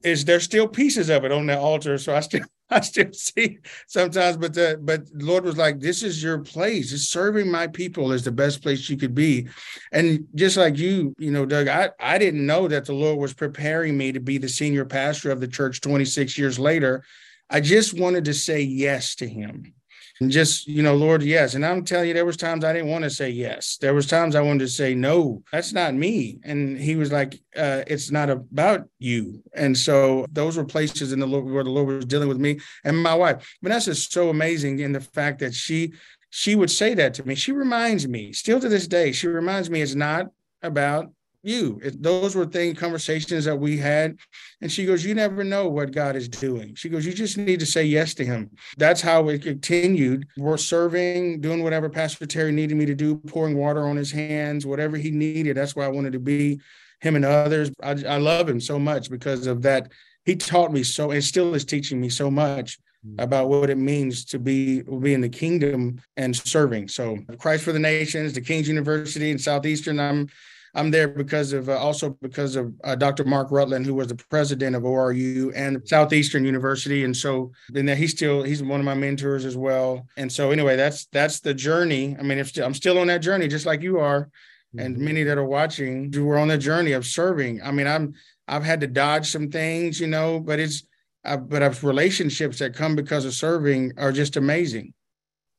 is 0.02 0.24
there's 0.24 0.44
still 0.44 0.68
pieces 0.68 1.08
of 1.08 1.24
it 1.24 1.32
on 1.32 1.46
that 1.46 1.58
altar 1.58 1.98
so 1.98 2.14
i 2.14 2.20
still 2.20 2.40
i 2.70 2.80
still 2.80 3.12
see 3.12 3.58
sometimes 3.86 4.36
but 4.38 4.54
the 4.54 4.78
but 4.82 5.02
lord 5.12 5.44
was 5.44 5.58
like 5.58 5.78
this 5.78 6.02
is 6.02 6.22
your 6.22 6.38
place. 6.38 6.92
It's 6.92 7.08
serving 7.08 7.50
my 7.50 7.66
people 7.66 8.12
is 8.12 8.24
the 8.24 8.32
best 8.32 8.62
place 8.62 8.88
you 8.88 8.96
could 8.96 9.14
be. 9.14 9.48
And 9.92 10.26
just 10.34 10.56
like 10.56 10.78
you 10.78 11.14
you 11.18 11.30
know 11.30 11.44
doug 11.46 11.68
i 11.68 11.90
i 12.00 12.18
didn't 12.18 12.44
know 12.44 12.68
that 12.68 12.86
the 12.86 12.94
lord 12.94 13.18
was 13.18 13.34
preparing 13.34 13.96
me 13.96 14.12
to 14.12 14.20
be 14.20 14.38
the 14.38 14.48
senior 14.48 14.84
pastor 14.84 15.30
of 15.30 15.40
the 15.40 15.48
church 15.48 15.80
26 15.80 16.38
years 16.38 16.58
later. 16.58 17.04
I 17.50 17.60
just 17.60 17.98
wanted 17.98 18.24
to 18.24 18.34
say 18.34 18.62
yes 18.62 19.14
to 19.16 19.28
him 19.28 19.74
and 20.20 20.30
just 20.30 20.66
you 20.66 20.82
know 20.82 20.94
lord 20.94 21.22
yes. 21.22 21.54
And 21.54 21.64
i'm 21.64 21.84
telling 21.84 22.08
you 22.08 22.14
there 22.14 22.24
was 22.24 22.36
times 22.36 22.64
i 22.64 22.72
didn't 22.72 22.90
want 22.90 23.04
to 23.04 23.10
say 23.10 23.30
yes. 23.30 23.76
There 23.80 23.94
was 23.94 24.06
times 24.06 24.34
i 24.34 24.40
wanted 24.40 24.60
to 24.60 24.68
say 24.68 24.94
no. 24.94 25.42
That's 25.52 25.72
not 25.72 25.94
me. 25.94 26.38
And 26.44 26.78
he 26.78 26.96
was 26.96 27.12
like 27.12 27.34
uh, 27.56 27.82
it's 27.86 28.10
not 28.10 28.30
about 28.30 28.88
you. 28.98 29.42
And 29.54 29.76
so 29.76 30.26
those 30.32 30.56
were 30.56 30.64
places 30.64 31.12
in 31.12 31.20
the 31.20 31.26
lord 31.26 31.44
where 31.46 31.64
the 31.64 31.70
lord 31.70 31.88
was 31.88 32.04
dealing 32.06 32.28
with 32.28 32.38
me 32.38 32.60
and 32.84 33.02
my 33.02 33.14
wife. 33.14 33.56
Vanessa 33.62 33.90
is 33.92 34.06
so 34.06 34.30
amazing 34.30 34.80
in 34.80 34.92
the 34.92 35.00
fact 35.00 35.40
that 35.40 35.54
she 35.54 35.92
she 36.30 36.56
would 36.56 36.70
say 36.70 36.94
that 36.94 37.14
to 37.14 37.26
me. 37.26 37.34
She 37.34 37.52
reminds 37.52 38.08
me 38.08 38.32
still 38.32 38.60
to 38.60 38.68
this 38.68 38.88
day 38.88 39.12
she 39.12 39.28
reminds 39.28 39.70
me 39.70 39.82
it's 39.82 39.94
not 39.94 40.26
about 40.62 41.12
you. 41.44 41.80
It, 41.82 42.02
those 42.02 42.34
were 42.34 42.46
thing 42.46 42.74
conversations 42.74 43.44
that 43.44 43.56
we 43.56 43.76
had. 43.76 44.18
And 44.60 44.70
she 44.70 44.86
goes, 44.86 45.04
You 45.04 45.14
never 45.14 45.44
know 45.44 45.68
what 45.68 45.92
God 45.92 46.16
is 46.16 46.28
doing. 46.28 46.74
She 46.74 46.88
goes, 46.88 47.06
You 47.06 47.12
just 47.12 47.36
need 47.38 47.60
to 47.60 47.66
say 47.66 47.84
yes 47.84 48.14
to 48.14 48.24
him. 48.24 48.50
That's 48.76 49.00
how 49.00 49.28
it 49.28 49.42
continued. 49.42 50.26
We're 50.36 50.56
serving, 50.56 51.40
doing 51.40 51.62
whatever 51.62 51.88
Pastor 51.88 52.26
Terry 52.26 52.52
needed 52.52 52.76
me 52.76 52.86
to 52.86 52.94
do, 52.94 53.16
pouring 53.16 53.56
water 53.56 53.86
on 53.86 53.96
his 53.96 54.10
hands, 54.10 54.66
whatever 54.66 54.96
he 54.96 55.10
needed. 55.10 55.56
That's 55.56 55.76
where 55.76 55.86
I 55.86 55.90
wanted 55.90 56.12
to 56.14 56.20
be, 56.20 56.60
him 57.00 57.16
and 57.16 57.24
others. 57.24 57.70
I, 57.82 57.90
I 57.90 58.16
love 58.18 58.48
him 58.48 58.60
so 58.60 58.78
much 58.78 59.10
because 59.10 59.46
of 59.46 59.62
that. 59.62 59.92
He 60.24 60.36
taught 60.36 60.72
me 60.72 60.82
so 60.82 61.10
and 61.10 61.22
still 61.22 61.54
is 61.54 61.66
teaching 61.66 62.00
me 62.00 62.08
so 62.08 62.30
much 62.30 62.78
mm. 63.06 63.22
about 63.22 63.50
what 63.50 63.68
it 63.68 63.76
means 63.76 64.24
to 64.26 64.38
be 64.38 64.82
be 64.82 65.12
in 65.12 65.20
the 65.20 65.28
kingdom 65.28 66.00
and 66.16 66.34
serving. 66.34 66.88
So 66.88 67.18
Christ 67.38 67.64
for 67.64 67.72
the 67.72 67.78
Nations, 67.78 68.32
the 68.32 68.40
King's 68.40 68.68
University 68.68 69.30
in 69.30 69.38
Southeastern. 69.38 70.00
I'm 70.00 70.28
I'm 70.74 70.90
there 70.90 71.08
because 71.08 71.52
of 71.52 71.68
uh, 71.68 71.78
also 71.78 72.10
because 72.20 72.56
of 72.56 72.74
uh, 72.82 72.96
Dr. 72.96 73.24
Mark 73.24 73.50
Rutland, 73.50 73.86
who 73.86 73.94
was 73.94 74.08
the 74.08 74.16
president 74.16 74.74
of 74.74 74.82
ORU 74.82 75.52
and 75.54 75.86
Southeastern 75.86 76.44
University, 76.44 77.04
and 77.04 77.16
so 77.16 77.52
then 77.68 77.86
he's 77.96 78.10
still 78.10 78.42
he's 78.42 78.62
one 78.62 78.80
of 78.80 78.86
my 78.86 78.94
mentors 78.94 79.44
as 79.44 79.56
well. 79.56 80.06
And 80.16 80.30
so 80.30 80.50
anyway, 80.50 80.74
that's 80.76 81.06
that's 81.06 81.40
the 81.40 81.54
journey. 81.54 82.16
I 82.18 82.22
mean, 82.22 82.38
if 82.38 82.56
I'm 82.58 82.74
still 82.74 82.98
on 82.98 83.06
that 83.06 83.18
journey, 83.18 83.46
just 83.46 83.66
like 83.66 83.82
you 83.82 83.98
are, 84.00 84.28
and 84.76 84.96
mm-hmm. 84.96 85.04
many 85.04 85.22
that 85.22 85.38
are 85.38 85.44
watching, 85.44 86.10
we're 86.10 86.38
on 86.38 86.48
the 86.48 86.58
journey 86.58 86.92
of 86.92 87.06
serving. 87.06 87.62
I 87.62 87.70
mean, 87.70 87.86
I'm 87.86 88.14
I've 88.48 88.64
had 88.64 88.80
to 88.80 88.88
dodge 88.88 89.30
some 89.30 89.50
things, 89.50 90.00
you 90.00 90.08
know, 90.08 90.40
but 90.40 90.58
it's 90.58 90.82
uh, 91.24 91.36
but 91.36 91.62
I've 91.62 91.84
relationships 91.84 92.58
that 92.58 92.74
come 92.74 92.96
because 92.96 93.24
of 93.24 93.32
serving 93.32 93.92
are 93.96 94.12
just 94.12 94.36
amazing. 94.36 94.92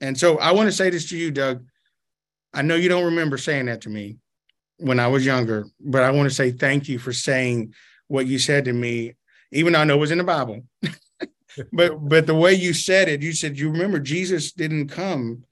And 0.01 0.17
so 0.17 0.37
I 0.39 0.51
want 0.51 0.67
to 0.67 0.75
say 0.75 0.89
this 0.89 1.09
to 1.09 1.17
you, 1.17 1.31
Doug. 1.31 1.65
I 2.53 2.61
know 2.61 2.75
you 2.75 2.89
don't 2.89 3.05
remember 3.05 3.37
saying 3.37 3.65
that 3.65 3.81
to 3.81 3.89
me, 3.89 4.17
when 4.77 4.99
I 4.99 5.07
was 5.07 5.25
younger, 5.25 5.65
but 5.79 6.03
I 6.03 6.11
want 6.11 6.29
to 6.29 6.35
say 6.35 6.51
thank 6.51 6.87
you 6.89 6.99
for 6.99 7.13
saying 7.13 7.73
what 8.07 8.27
you 8.27 8.39
said 8.39 8.65
to 8.65 8.73
me, 8.73 9.15
even 9.51 9.73
though 9.73 9.79
I 9.79 9.83
know 9.83 9.95
it 9.95 9.99
was 9.99 10.11
in 10.11 10.17
the 10.17 10.23
Bible. 10.23 10.61
but 11.71 11.97
but 12.07 12.27
the 12.27 12.35
way 12.35 12.53
you 12.53 12.73
said 12.73 13.07
it, 13.07 13.21
you 13.21 13.33
said 13.33 13.57
you 13.57 13.69
remember 13.69 13.99
Jesus 13.99 14.51
didn't 14.51 14.89
come. 14.89 15.43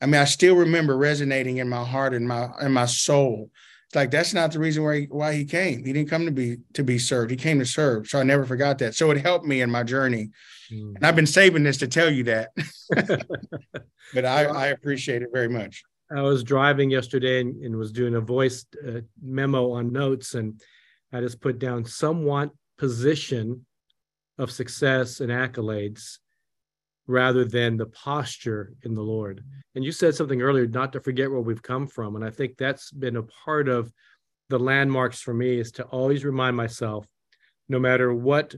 I 0.00 0.06
mean, 0.06 0.20
I 0.20 0.24
still 0.24 0.56
remember 0.56 0.96
resonating 0.96 1.58
in 1.58 1.68
my 1.68 1.84
heart 1.84 2.14
and 2.14 2.26
my 2.26 2.50
in 2.60 2.72
my 2.72 2.86
soul. 2.86 3.50
It's 3.86 3.94
like 3.94 4.10
that's 4.10 4.34
not 4.34 4.52
the 4.52 4.58
reason 4.58 4.82
why 4.82 5.00
he, 5.00 5.04
why 5.06 5.34
he 5.34 5.44
came. 5.44 5.84
He 5.84 5.92
didn't 5.92 6.10
come 6.10 6.24
to 6.24 6.32
be 6.32 6.58
to 6.74 6.82
be 6.82 6.98
served. 6.98 7.30
He 7.30 7.36
came 7.36 7.58
to 7.58 7.66
serve. 7.66 8.08
So 8.08 8.18
I 8.18 8.22
never 8.22 8.44
forgot 8.44 8.78
that. 8.78 8.94
So 8.94 9.10
it 9.10 9.20
helped 9.20 9.46
me 9.46 9.60
in 9.60 9.70
my 9.70 9.82
journey. 9.82 10.30
Mm. 10.72 10.96
And 10.96 11.06
I've 11.06 11.16
been 11.16 11.26
saving 11.26 11.62
this 11.62 11.76
to 11.78 11.88
tell 11.88 12.10
you 12.10 12.24
that. 12.24 12.50
but 14.14 14.24
I, 14.24 14.44
I 14.44 14.66
appreciate 14.68 15.22
it 15.22 15.28
very 15.32 15.48
much. 15.48 15.84
I 16.14 16.22
was 16.22 16.42
driving 16.42 16.90
yesterday 16.90 17.40
and, 17.40 17.62
and 17.64 17.76
was 17.76 17.92
doing 17.92 18.14
a 18.14 18.20
voice 18.20 18.66
uh, 18.86 19.00
memo 19.22 19.72
on 19.72 19.92
notes, 19.92 20.34
and 20.34 20.60
I 21.12 21.20
just 21.20 21.40
put 21.40 21.58
down 21.58 21.84
somewhat 21.84 22.50
position 22.78 23.66
of 24.38 24.50
success 24.50 25.20
and 25.20 25.30
accolades 25.30 26.18
rather 27.06 27.44
than 27.44 27.76
the 27.76 27.86
posture 27.86 28.72
in 28.82 28.94
the 28.94 29.02
Lord. 29.02 29.44
And 29.74 29.84
you 29.84 29.92
said 29.92 30.14
something 30.14 30.42
earlier, 30.42 30.66
not 30.66 30.92
to 30.92 31.00
forget 31.00 31.30
where 31.30 31.40
we've 31.40 31.62
come 31.62 31.86
from. 31.86 32.16
And 32.16 32.24
I 32.24 32.30
think 32.30 32.56
that's 32.56 32.90
been 32.90 33.16
a 33.16 33.22
part 33.22 33.68
of 33.68 33.92
the 34.48 34.58
landmarks 34.58 35.20
for 35.20 35.34
me 35.34 35.58
is 35.58 35.72
to 35.72 35.84
always 35.84 36.24
remind 36.24 36.56
myself, 36.56 37.06
no 37.68 37.78
matter 37.78 38.12
what 38.14 38.54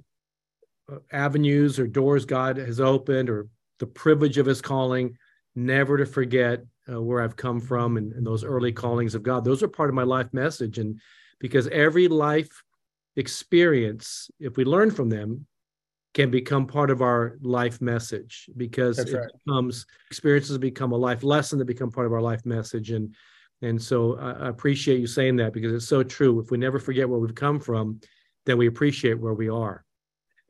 uh, 0.92 0.96
avenues 1.12 1.78
or 1.78 1.86
doors 1.86 2.24
God 2.24 2.56
has 2.56 2.80
opened 2.80 3.30
or 3.30 3.48
the 3.78 3.86
privilege 3.86 4.38
of 4.38 4.46
his 4.46 4.60
calling, 4.60 5.16
never 5.54 5.96
to 5.98 6.06
forget 6.06 6.64
uh, 6.90 7.00
where 7.00 7.22
I've 7.22 7.36
come 7.36 7.60
from 7.60 7.96
and, 7.96 8.12
and, 8.12 8.26
those 8.26 8.44
early 8.44 8.72
callings 8.72 9.14
of 9.14 9.22
God. 9.22 9.44
Those 9.44 9.62
are 9.62 9.68
part 9.68 9.88
of 9.88 9.94
my 9.94 10.02
life 10.02 10.28
message. 10.32 10.78
And 10.78 11.00
because 11.40 11.66
every 11.68 12.08
life 12.08 12.62
experience, 13.16 14.30
if 14.38 14.56
we 14.56 14.64
learn 14.64 14.90
from 14.90 15.08
them, 15.08 15.46
can 16.12 16.30
become 16.30 16.66
part 16.66 16.90
of 16.90 17.02
our 17.02 17.38
life 17.42 17.80
message 17.80 18.48
because 18.56 18.98
That's 18.98 19.10
it 19.10 19.16
right. 19.16 19.30
becomes 19.44 19.84
experiences 20.08 20.56
become 20.58 20.92
a 20.92 20.96
life 20.96 21.24
lesson 21.24 21.58
that 21.58 21.64
become 21.64 21.90
part 21.90 22.06
of 22.06 22.12
our 22.12 22.22
life 22.22 22.46
message. 22.46 22.92
And 22.92 23.14
and 23.62 23.82
so 23.82 24.16
I, 24.18 24.32
I 24.32 24.48
appreciate 24.48 25.00
you 25.00 25.06
saying 25.06 25.36
that 25.36 25.52
because 25.52 25.72
it's 25.72 25.88
so 25.88 26.02
true. 26.02 26.38
If 26.38 26.50
we 26.50 26.58
never 26.58 26.78
forget 26.78 27.08
where 27.08 27.18
we've 27.18 27.34
come 27.34 27.58
from, 27.58 28.00
then 28.46 28.58
we 28.58 28.68
appreciate 28.68 29.18
where 29.18 29.34
we 29.34 29.48
are. 29.48 29.84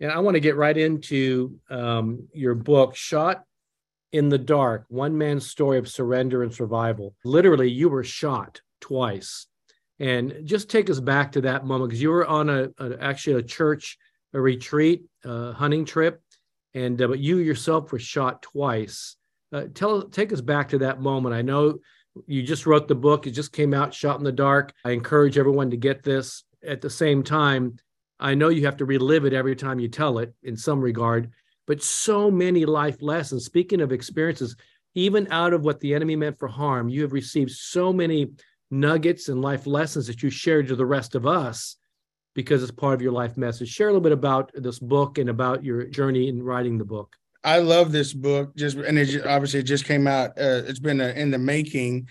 And 0.00 0.10
I 0.10 0.18
want 0.18 0.34
to 0.34 0.40
get 0.40 0.56
right 0.56 0.76
into 0.76 1.58
um, 1.70 2.28
your 2.34 2.54
book, 2.54 2.94
Shot 2.94 3.44
in 4.14 4.28
the 4.28 4.38
dark, 4.38 4.84
one 4.86 5.18
man's 5.18 5.50
story 5.50 5.76
of 5.76 5.88
surrender 5.88 6.44
and 6.44 6.54
survival. 6.54 7.16
Literally, 7.24 7.68
you 7.68 7.88
were 7.88 8.04
shot 8.04 8.60
twice. 8.80 9.48
And 9.98 10.42
just 10.44 10.70
take 10.70 10.88
us 10.88 11.00
back 11.00 11.32
to 11.32 11.40
that 11.40 11.66
moment 11.66 11.90
because 11.90 12.00
you 12.00 12.10
were 12.10 12.24
on 12.24 12.48
a, 12.48 12.68
a, 12.78 12.96
actually 13.00 13.40
a 13.40 13.42
church 13.42 13.98
a 14.32 14.40
retreat, 14.40 15.04
a 15.24 15.52
hunting 15.52 15.84
trip, 15.84 16.20
and 16.74 17.00
uh, 17.02 17.08
but 17.08 17.18
you 17.18 17.38
yourself 17.38 17.90
were 17.90 17.98
shot 17.98 18.42
twice. 18.42 19.16
Uh, 19.52 19.64
tell 19.74 20.02
take 20.02 20.32
us 20.32 20.40
back 20.40 20.68
to 20.68 20.78
that 20.78 21.00
moment. 21.00 21.34
I 21.34 21.42
know 21.42 21.78
you 22.26 22.44
just 22.44 22.66
wrote 22.66 22.86
the 22.86 22.94
book; 22.94 23.26
it 23.26 23.32
just 23.32 23.52
came 23.52 23.74
out, 23.74 23.94
Shot 23.94 24.18
in 24.18 24.24
the 24.24 24.32
Dark. 24.32 24.72
I 24.84 24.92
encourage 24.92 25.38
everyone 25.38 25.70
to 25.70 25.76
get 25.76 26.04
this. 26.04 26.44
At 26.64 26.80
the 26.80 26.90
same 26.90 27.24
time, 27.24 27.78
I 28.20 28.34
know 28.34 28.48
you 28.48 28.64
have 28.66 28.76
to 28.78 28.84
relive 28.84 29.24
it 29.24 29.32
every 29.32 29.56
time 29.56 29.80
you 29.80 29.88
tell 29.88 30.18
it 30.18 30.32
in 30.42 30.56
some 30.56 30.80
regard 30.80 31.32
but 31.66 31.82
so 31.82 32.30
many 32.30 32.64
life 32.64 33.00
lessons. 33.00 33.44
Speaking 33.44 33.80
of 33.80 33.92
experiences, 33.92 34.56
even 34.94 35.26
out 35.30 35.52
of 35.52 35.62
what 35.62 35.80
the 35.80 35.94
enemy 35.94 36.16
meant 36.16 36.38
for 36.38 36.48
harm, 36.48 36.88
you 36.88 37.02
have 37.02 37.12
received 37.12 37.50
so 37.50 37.92
many 37.92 38.32
nuggets 38.70 39.28
and 39.28 39.42
life 39.42 39.66
lessons 39.66 40.06
that 40.06 40.22
you 40.22 40.30
shared 40.30 40.68
to 40.68 40.76
the 40.76 40.86
rest 40.86 41.14
of 41.14 41.26
us 41.26 41.76
because 42.34 42.62
it's 42.62 42.72
part 42.72 42.94
of 42.94 43.02
your 43.02 43.12
life 43.12 43.36
message. 43.36 43.68
Share 43.68 43.88
a 43.88 43.90
little 43.90 44.00
bit 44.00 44.12
about 44.12 44.50
this 44.54 44.78
book 44.78 45.18
and 45.18 45.30
about 45.30 45.64
your 45.64 45.84
journey 45.84 46.28
in 46.28 46.42
writing 46.42 46.78
the 46.78 46.84
book. 46.84 47.14
I 47.44 47.58
love 47.58 47.92
this 47.92 48.12
book. 48.12 48.56
Just 48.56 48.76
and 48.76 48.98
it 48.98 49.26
obviously 49.26 49.60
it 49.60 49.64
just 49.64 49.84
came 49.84 50.06
out. 50.06 50.30
Uh, 50.30 50.62
it's 50.66 50.78
been 50.78 51.00
uh, 51.00 51.12
in 51.14 51.30
the 51.30 51.38
making. 51.38 52.08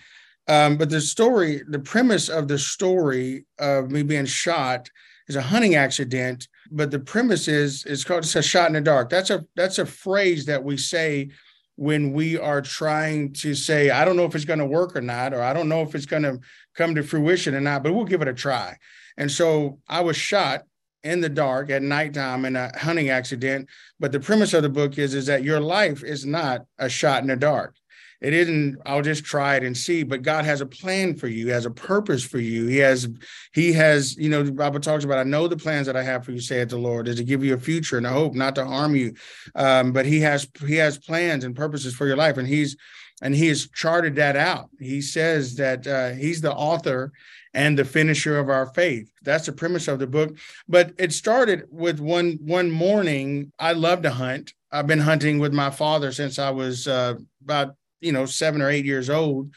Um, 0.48 0.78
but 0.78 0.90
the 0.90 1.02
story, 1.02 1.62
the 1.68 1.80
premise 1.80 2.30
of 2.30 2.48
the 2.48 2.60
story 2.60 3.46
of 3.60 3.92
me 3.92 4.04
being 4.04 4.26
shot 4.26 4.90
is 5.28 5.36
a 5.36 5.42
hunting 5.42 5.76
accident 5.76 6.48
but 6.74 6.92
the 6.92 7.00
premise 7.00 7.48
is 7.48 7.86
it's 7.86 8.04
called 8.04 8.24
it's 8.24 8.36
a 8.36 8.42
shot 8.42 8.68
in 8.68 8.74
the 8.74 8.82
dark. 8.82 9.10
That's 9.10 9.30
a 9.30 9.46
that's 9.56 9.78
a 9.78 9.86
phrase 9.86 10.46
that 10.48 10.64
we 10.64 10.76
say 10.76 11.30
when 11.76 12.14
we 12.14 12.38
are 12.38 12.62
trying 12.62 13.34
to 13.34 13.56
say, 13.56 13.90
I 13.90 14.06
don't 14.06 14.16
know 14.16 14.26
if 14.26 14.36
it's 14.36 14.46
going 14.46 14.60
to 14.60 14.66
work 14.66 14.96
or 14.96 15.02
not, 15.02 15.34
or 15.34 15.42
I 15.42 15.54
don't 15.54 15.70
know 15.70 15.82
if 15.82 15.96
it's 15.96 16.06
going 16.06 16.24
to 16.24 16.40
come 16.76 16.96
to 16.96 17.04
fruition 17.04 17.56
or 17.56 17.62
not, 17.62 17.84
but 17.84 17.94
we'll 17.94 18.06
give 18.06 18.22
it 18.22 18.28
a 18.28 18.34
try. 18.34 18.78
And 19.18 19.32
so 19.32 19.80
I 19.88 20.02
was 20.02 20.18
shot 20.18 20.64
in 21.04 21.22
the 21.22 21.30
dark 21.30 21.70
at 21.70 21.82
nighttime 21.82 22.46
in 22.46 22.56
a 22.56 22.72
hunting 22.78 23.10
accident. 23.10 23.70
But 24.00 24.12
the 24.12 24.20
premise 24.20 24.54
of 24.54 24.64
the 24.64 24.70
book 24.70 24.98
is, 24.98 25.14
is 25.14 25.26
that 25.26 25.44
your 25.44 25.60
life 25.60 26.04
is 26.04 26.26
not 26.26 26.66
a 26.78 26.90
shot 26.90 27.22
in 27.22 27.28
the 27.28 27.36
dark. 27.36 27.76
It 28.24 28.34
isn't, 28.34 28.78
I'll 28.86 29.02
just 29.02 29.26
try 29.26 29.58
it 29.58 29.64
and 29.64 29.78
see, 29.78 30.04
but 30.04 30.22
God 30.22 30.46
has 30.46 30.62
a 30.62 30.66
plan 30.66 31.16
for 31.16 31.28
you, 31.28 31.48
He 31.48 31.52
has 31.52 31.66
a 31.66 31.72
purpose 31.72 32.24
for 32.24 32.40
you. 32.40 32.68
He 32.68 32.78
has, 32.78 33.10
He 33.54 33.74
has, 33.74 34.16
you 34.16 34.30
know, 34.30 34.44
the 34.44 34.52
Bible 34.54 34.80
talks 34.80 35.04
about, 35.04 35.20
I 35.20 35.24
know 35.24 35.50
the 35.50 35.58
plans 35.58 35.88
that 35.88 35.98
I 35.98 36.04
have 36.04 36.24
for 36.24 36.32
you, 36.32 36.40
saith 36.40 36.70
the 36.70 36.78
Lord, 36.78 37.10
is 37.10 37.18
to 37.18 37.24
give 37.26 37.44
you 37.44 37.54
a 37.54 37.60
future 37.60 37.98
and 37.98 38.08
a 38.08 38.12
hope, 38.12 38.34
not 38.34 38.56
to 38.56 38.66
harm 38.66 38.96
you. 38.96 39.14
Um, 39.56 39.92
but 39.92 40.06
He 40.06 40.22
has, 40.22 40.48
He 40.66 40.76
has 40.78 40.98
plans 40.98 41.44
and 41.44 41.54
purposes 41.54 41.94
for 41.94 42.08
your 42.08 42.16
life. 42.16 42.38
And 42.38 42.48
He's, 42.48 42.78
and 43.22 43.36
He 43.36 43.50
has 43.50 43.68
charted 43.70 44.16
that 44.16 44.38
out. 44.38 44.70
He 44.80 45.02
says 45.02 45.56
that 45.58 45.86
uh, 45.86 46.12
He's 46.12 46.40
the 46.40 46.54
author 46.54 47.12
and 47.54 47.78
the 47.78 47.86
finisher 47.86 48.40
of 48.40 48.50
our 48.50 48.68
faith. 48.68 49.12
That's 49.22 49.46
the 49.46 49.52
premise 49.52 49.88
of 49.88 50.00
the 50.00 50.08
book. 50.08 50.38
But 50.68 50.94
it 50.98 51.12
started 51.12 51.66
with 51.70 52.00
one 52.00 52.40
one 52.42 52.72
morning. 52.72 53.52
I 53.60 53.74
love 53.74 54.02
to 54.04 54.12
hunt. 54.12 54.54
I've 54.72 54.88
been 54.88 55.00
hunting 55.00 55.40
with 55.40 55.54
my 55.54 55.70
father 55.70 56.12
since 56.12 56.40
I 56.40 56.50
was 56.50 56.88
uh, 56.88 57.16
about 57.44 57.76
you 58.04 58.12
know, 58.12 58.26
seven 58.26 58.62
or 58.62 58.70
eight 58.70 58.86
years 58.86 59.10
old. 59.10 59.52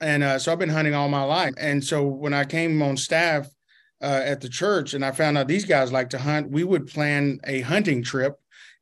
And 0.00 0.22
uh, 0.22 0.38
so 0.38 0.52
I've 0.52 0.58
been 0.58 0.68
hunting 0.68 0.94
all 0.94 1.08
my 1.08 1.22
life. 1.22 1.54
And 1.56 1.82
so 1.82 2.06
when 2.06 2.34
I 2.34 2.44
came 2.44 2.82
on 2.82 2.96
staff 2.96 3.48
uh, 4.02 4.22
at 4.24 4.40
the 4.40 4.48
church 4.48 4.94
and 4.94 5.04
I 5.04 5.12
found 5.12 5.38
out 5.38 5.48
these 5.48 5.64
guys 5.64 5.92
like 5.92 6.10
to 6.10 6.18
hunt, 6.18 6.50
we 6.50 6.64
would 6.64 6.86
plan 6.86 7.40
a 7.44 7.60
hunting 7.60 8.02
trip 8.02 8.34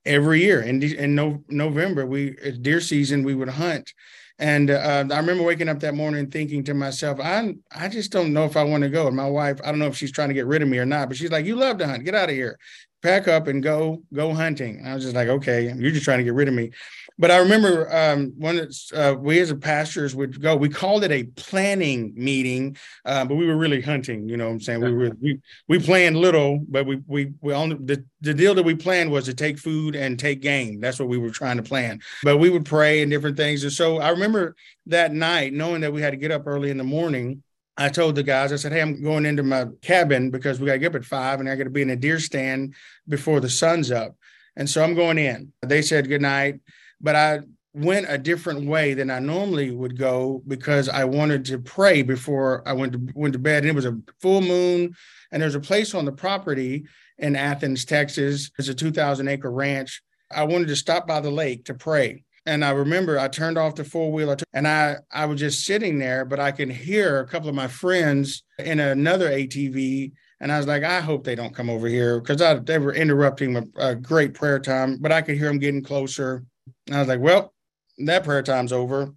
every 0.05 0.42
year. 0.42 0.62
In, 0.62 0.83
in 0.83 1.14
no, 1.14 1.44
November, 1.48 2.07
we 2.07 2.31
deer 2.61 2.81
season, 2.81 3.22
we 3.22 3.35
would 3.35 3.51
hunt. 3.51 3.92
And 4.38 4.70
uh, 4.70 5.05
I 5.11 5.18
remember 5.18 5.44
waking 5.44 5.68
up 5.68 5.81
that 5.81 5.94
morning 5.94 6.29
thinking 6.31 6.64
to 6.64 6.75
myself, 6.75 7.20
I 7.20 7.55
I 7.70 7.88
just 7.88 8.11
don't 8.11 8.33
know 8.33 8.44
if 8.44 8.57
I 8.57 8.64
want 8.64 8.83
to 8.83 8.88
go. 8.88 9.07
And 9.07 9.14
my 9.14 9.29
wife, 9.29 9.61
I 9.62 9.66
don't 9.66 9.79
know 9.79 9.87
if 9.87 9.96
she's 9.96 10.11
trying 10.11 10.29
to 10.29 10.35
get 10.35 10.46
rid 10.46 10.62
of 10.62 10.68
me 10.68 10.79
or 10.79 10.87
not, 10.87 11.09
but 11.09 11.16
she's 11.16 11.31
like, 11.31 11.46
"You 11.46 11.55
love 11.55 11.79
to 11.79 11.87
hunt. 11.87 12.05
Get 12.05 12.16
out 12.16 12.29
of 12.29 12.35
here. 12.35 12.59
Pack 13.03 13.29
up 13.29 13.46
and 13.46 13.62
go 13.62 14.03
go 14.12 14.35
hunting." 14.35 14.79
And 14.79 14.88
I 14.88 14.94
was 14.94 15.05
just 15.05 15.14
like, 15.14 15.29
"Okay, 15.29 15.72
you're 15.77 15.92
just 15.92 16.05
trying 16.05 16.18
to 16.18 16.25
get 16.25 16.35
rid 16.35 16.48
of 16.48 16.55
me." 16.55 16.72
But 17.18 17.31
I 17.31 17.38
remember 17.38 17.94
um, 17.94 18.33
when 18.37 18.68
uh, 18.94 19.14
we 19.18 19.38
as 19.40 19.51
a 19.51 19.57
pastors 19.57 20.14
would 20.14 20.40
go, 20.40 20.57
we 20.57 20.68
called 20.68 21.05
it 21.05 21.12
a 21.12 21.25
planning 21.25 22.12
meeting, 22.16 22.77
uh, 23.05 23.25
but 23.25 23.35
we 23.35 23.46
were 23.46 23.57
really 23.57 23.81
hunting. 23.81 24.29
You 24.29 24.37
know 24.37 24.46
what 24.46 24.53
I'm 24.53 24.61
saying? 24.61 24.81
We 24.81 24.92
were 24.92 25.11
we 25.20 25.40
we 25.68 25.79
planned 25.79 26.16
little, 26.16 26.64
but 26.68 26.87
we 26.87 27.01
we 27.07 27.33
we 27.40 27.53
only 27.53 27.77
the, 27.77 28.05
the 28.20 28.35
deal 28.35 28.55
that 28.55 28.62
we 28.62 28.75
planned 28.75 29.11
was 29.11 29.27
to 29.27 29.35
take 29.35 29.59
food 29.59 29.94
and 29.94 30.18
take 30.18 30.40
game. 30.40 30.81
That's 30.81 30.98
what 30.98 31.09
we 31.09 31.18
were 31.18 31.31
trying 31.31 31.59
to 31.59 31.62
plan. 31.62 32.01
But 32.22 32.38
we 32.38 32.51
would 32.51 32.64
pray 32.64 33.03
and 33.03 33.11
different 33.11 33.37
things. 33.37 33.62
And 33.62 33.72
so 33.72 33.98
I 33.98 34.11
remember 34.11 34.57
that 34.87 35.12
night, 35.12 35.53
knowing 35.53 35.83
that 35.83 35.92
we 35.92 36.03
had 36.03 36.11
to 36.11 36.16
get 36.16 36.31
up 36.31 36.46
early 36.46 36.70
in 36.70 36.79
the 36.79 36.85
morning. 36.85 37.42
I 37.75 37.88
told 37.88 38.16
the 38.16 38.22
guys, 38.22 38.53
I 38.53 38.57
said, 38.57 38.72
Hey, 38.72 38.83
I'm 38.83 39.03
going 39.03 39.25
into 39.25 39.42
my 39.42 39.64
cabin 39.81 40.31
because 40.31 40.61
we 40.61 40.66
got 40.66 40.75
to 40.75 40.79
get 40.79 40.88
up 40.88 40.96
at 40.96 41.07
five 41.07 41.40
and 41.40 41.48
I 41.48 41.57
got 41.57 41.64
to 41.64 41.70
be 41.70 41.81
in 41.81 41.88
a 41.88 41.96
deer 41.96 42.18
stand 42.18 42.75
before 43.09 43.40
the 43.40 43.48
sun's 43.48 43.90
up. 43.90 44.14
And 44.57 44.68
so 44.68 44.85
I'm 44.85 44.94
going 44.94 45.16
in. 45.16 45.55
They 45.62 45.81
said 45.81 46.07
good 46.07 46.20
night 46.20 46.61
but 47.02 47.16
I 47.16 47.40
went 47.74 48.06
a 48.08 48.18
different 48.18 48.66
way 48.66 48.94
than 48.94 49.10
I 49.10 49.18
normally 49.18 49.70
would 49.70 49.98
go 49.98 50.42
because 50.46 50.88
I 50.88 51.04
wanted 51.04 51.44
to 51.46 51.58
pray 51.58 52.02
before 52.02 52.62
I 52.66 52.72
went 52.74 52.92
to 52.92 53.08
went 53.14 53.32
to 53.32 53.38
bed. 53.38 53.62
And 53.62 53.70
it 53.70 53.74
was 53.74 53.86
a 53.86 53.98
full 54.20 54.40
moon, 54.40 54.94
and 55.30 55.42
there's 55.42 55.54
a 55.54 55.60
place 55.60 55.94
on 55.94 56.04
the 56.04 56.12
property 56.12 56.84
in 57.18 57.36
Athens, 57.36 57.84
Texas. 57.84 58.50
It's 58.58 58.68
a 58.68 58.74
2,000 58.74 59.28
acre 59.28 59.50
ranch. 59.50 60.02
I 60.30 60.44
wanted 60.44 60.68
to 60.68 60.76
stop 60.76 61.06
by 61.06 61.20
the 61.20 61.30
lake 61.30 61.64
to 61.66 61.74
pray. 61.74 62.24
And 62.44 62.64
I 62.64 62.70
remember 62.70 63.18
I 63.18 63.28
turned 63.28 63.56
off 63.56 63.76
the 63.76 63.84
four 63.84 64.10
wheeler 64.10 64.36
and 64.52 64.66
I, 64.66 64.96
I 65.12 65.26
was 65.26 65.38
just 65.38 65.64
sitting 65.64 65.98
there, 65.98 66.24
but 66.24 66.40
I 66.40 66.50
can 66.50 66.68
hear 66.68 67.20
a 67.20 67.26
couple 67.26 67.48
of 67.48 67.54
my 67.54 67.68
friends 67.68 68.42
in 68.58 68.80
another 68.80 69.30
ATV. 69.30 70.12
And 70.40 70.50
I 70.50 70.58
was 70.58 70.66
like, 70.66 70.82
I 70.82 71.00
hope 71.00 71.22
they 71.22 71.36
don't 71.36 71.54
come 71.54 71.70
over 71.70 71.86
here 71.86 72.20
because 72.20 72.62
they 72.64 72.78
were 72.78 72.94
interrupting 72.94 73.56
a, 73.56 73.90
a 73.90 73.94
great 73.94 74.34
prayer 74.34 74.58
time, 74.58 74.98
but 75.00 75.12
I 75.12 75.22
could 75.22 75.36
hear 75.36 75.46
them 75.46 75.60
getting 75.60 75.84
closer. 75.84 76.44
And 76.87 76.96
I 76.96 77.01
was 77.01 77.09
like, 77.09 77.20
well, 77.20 77.53
that 77.98 78.25
prayer 78.25 78.42
time's 78.42 78.72
over. 78.72 79.12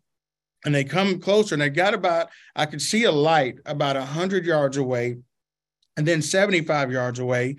And 0.66 0.74
they 0.74 0.84
come 0.84 1.20
closer 1.20 1.56
and 1.56 1.62
they 1.62 1.70
got 1.70 1.94
about, 1.94 2.30
I 2.56 2.66
could 2.66 2.82
see 2.82 3.04
a 3.04 3.12
light 3.12 3.60
about 3.66 3.96
100 3.96 4.46
yards 4.46 4.78
away 4.78 5.18
and 5.98 6.08
then 6.08 6.22
75 6.22 6.92
yards 6.92 7.20
away. 7.20 7.58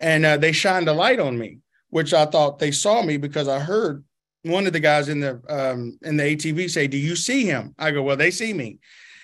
And 0.00 0.26
uh, 0.26 0.36
they 0.36 0.52
shined 0.52 0.88
a 0.88 0.92
light 0.92 1.20
on 1.20 1.38
me, 1.38 1.58
which 1.90 2.12
I 2.12 2.26
thought 2.26 2.58
they 2.58 2.72
saw 2.72 3.02
me 3.02 3.16
because 3.16 3.48
I 3.48 3.60
heard 3.60 4.04
one 4.42 4.66
of 4.66 4.72
the 4.72 4.80
guys 4.80 5.08
in 5.08 5.20
the 5.20 5.40
um, 5.48 5.98
in 6.02 6.16
the 6.16 6.22
ATV 6.22 6.70
say, 6.70 6.86
"Do 6.86 6.96
you 6.96 7.16
see 7.16 7.44
him?" 7.44 7.74
I 7.76 7.90
go, 7.90 8.04
"Well, 8.04 8.16
they 8.16 8.30
see 8.30 8.52
me." 8.52 8.78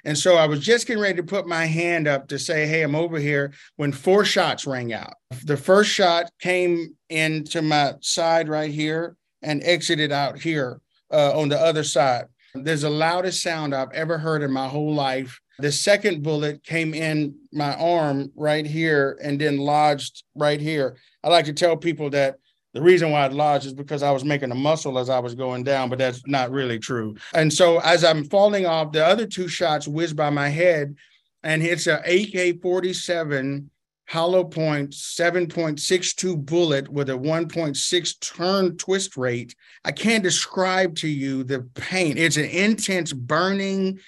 And 0.05 0.19
so 0.19 0.37
I 0.37 0.47
was 0.47 0.61
just 0.61 0.87
getting 0.87 1.03
ready 1.03 1.17
to 1.17 1.23
put 1.23 1.47
my 1.47 1.65
hand 1.65 2.07
up 2.07 2.29
to 2.29 2.39
say, 2.39 2.67
Hey, 2.67 2.83
I'm 2.83 2.95
over 2.95 3.19
here 3.19 3.53
when 3.77 3.91
four 3.91 4.25
shots 4.25 4.67
rang 4.67 4.93
out. 4.93 5.15
The 5.45 5.57
first 5.57 5.91
shot 5.91 6.31
came 6.41 6.95
into 7.09 7.63
my 7.63 7.95
side 8.01 8.49
right 8.49 8.71
here 8.71 9.17
and 9.45 9.63
exited 9.65 10.11
out 10.11 10.39
here 10.39 10.81
uh, 11.13 11.39
on 11.39 11.49
the 11.49 11.61
other 11.61 11.85
side. 11.85 12.25
There's 12.55 12.83
the 12.83 12.91
loudest 12.91 13.43
sound 13.43 13.75
I've 13.75 13.93
ever 13.93 14.19
heard 14.19 14.43
in 14.43 14.53
my 14.53 14.69
whole 14.69 14.95
life. 14.95 15.41
The 15.59 15.73
second 15.73 16.23
bullet 16.23 16.65
came 16.65 16.95
in 16.95 17.37
my 17.53 17.75
arm 17.77 18.33
right 18.35 18.67
here 18.67 19.19
and 19.23 19.41
then 19.41 19.59
lodged 19.59 20.25
right 20.35 20.61
here. 20.61 20.97
I 21.23 21.29
like 21.29 21.45
to 21.47 21.53
tell 21.53 21.77
people 21.77 22.11
that 22.11 22.37
the 22.73 22.83
reason 22.83 23.11
why 23.13 23.27
it 23.27 23.33
lodged 23.33 23.67
is 23.67 23.75
because 23.75 24.03
I 24.03 24.11
was 24.11 24.25
making 24.25 24.51
a 24.51 24.57
muscle 24.57 24.99
as 24.99 25.09
I 25.09 25.21
was 25.21 25.37
going 25.37 25.63
down, 25.63 25.91
but 25.91 25.99
that's 25.99 26.23
not 26.27 26.51
really 26.51 26.81
true. 26.81 27.15
And 27.33 27.53
so 27.53 27.79
as 27.81 28.03
I'm 28.03 28.25
falling 28.25 28.67
off, 28.67 28.91
the 28.91 29.05
other 29.05 29.27
two 29.27 29.47
shots 29.47 29.87
whizzed 29.87 30.17
by 30.17 30.31
my 30.31 30.49
head 30.49 30.97
and 31.45 31.63
it's 31.63 31.87
a 31.87 32.01
AK 32.07 32.61
47 32.63 33.71
hollow 34.07 34.45
point 34.45 34.91
7.62 34.91 36.45
bullet 36.45 36.89
with 36.89 37.09
a 37.11 37.15
1.6 37.15 38.21
turn 38.21 38.77
twist 38.77 39.17
rate. 39.17 39.55
I 39.85 39.93
can't 39.93 40.23
describe 40.23 40.97
to 40.97 41.09
you 41.09 41.45
the 41.45 41.63
pain. 41.75 42.19
It's 42.19 42.37
an 42.37 42.45
intense 42.45 43.13
burning 43.13 43.99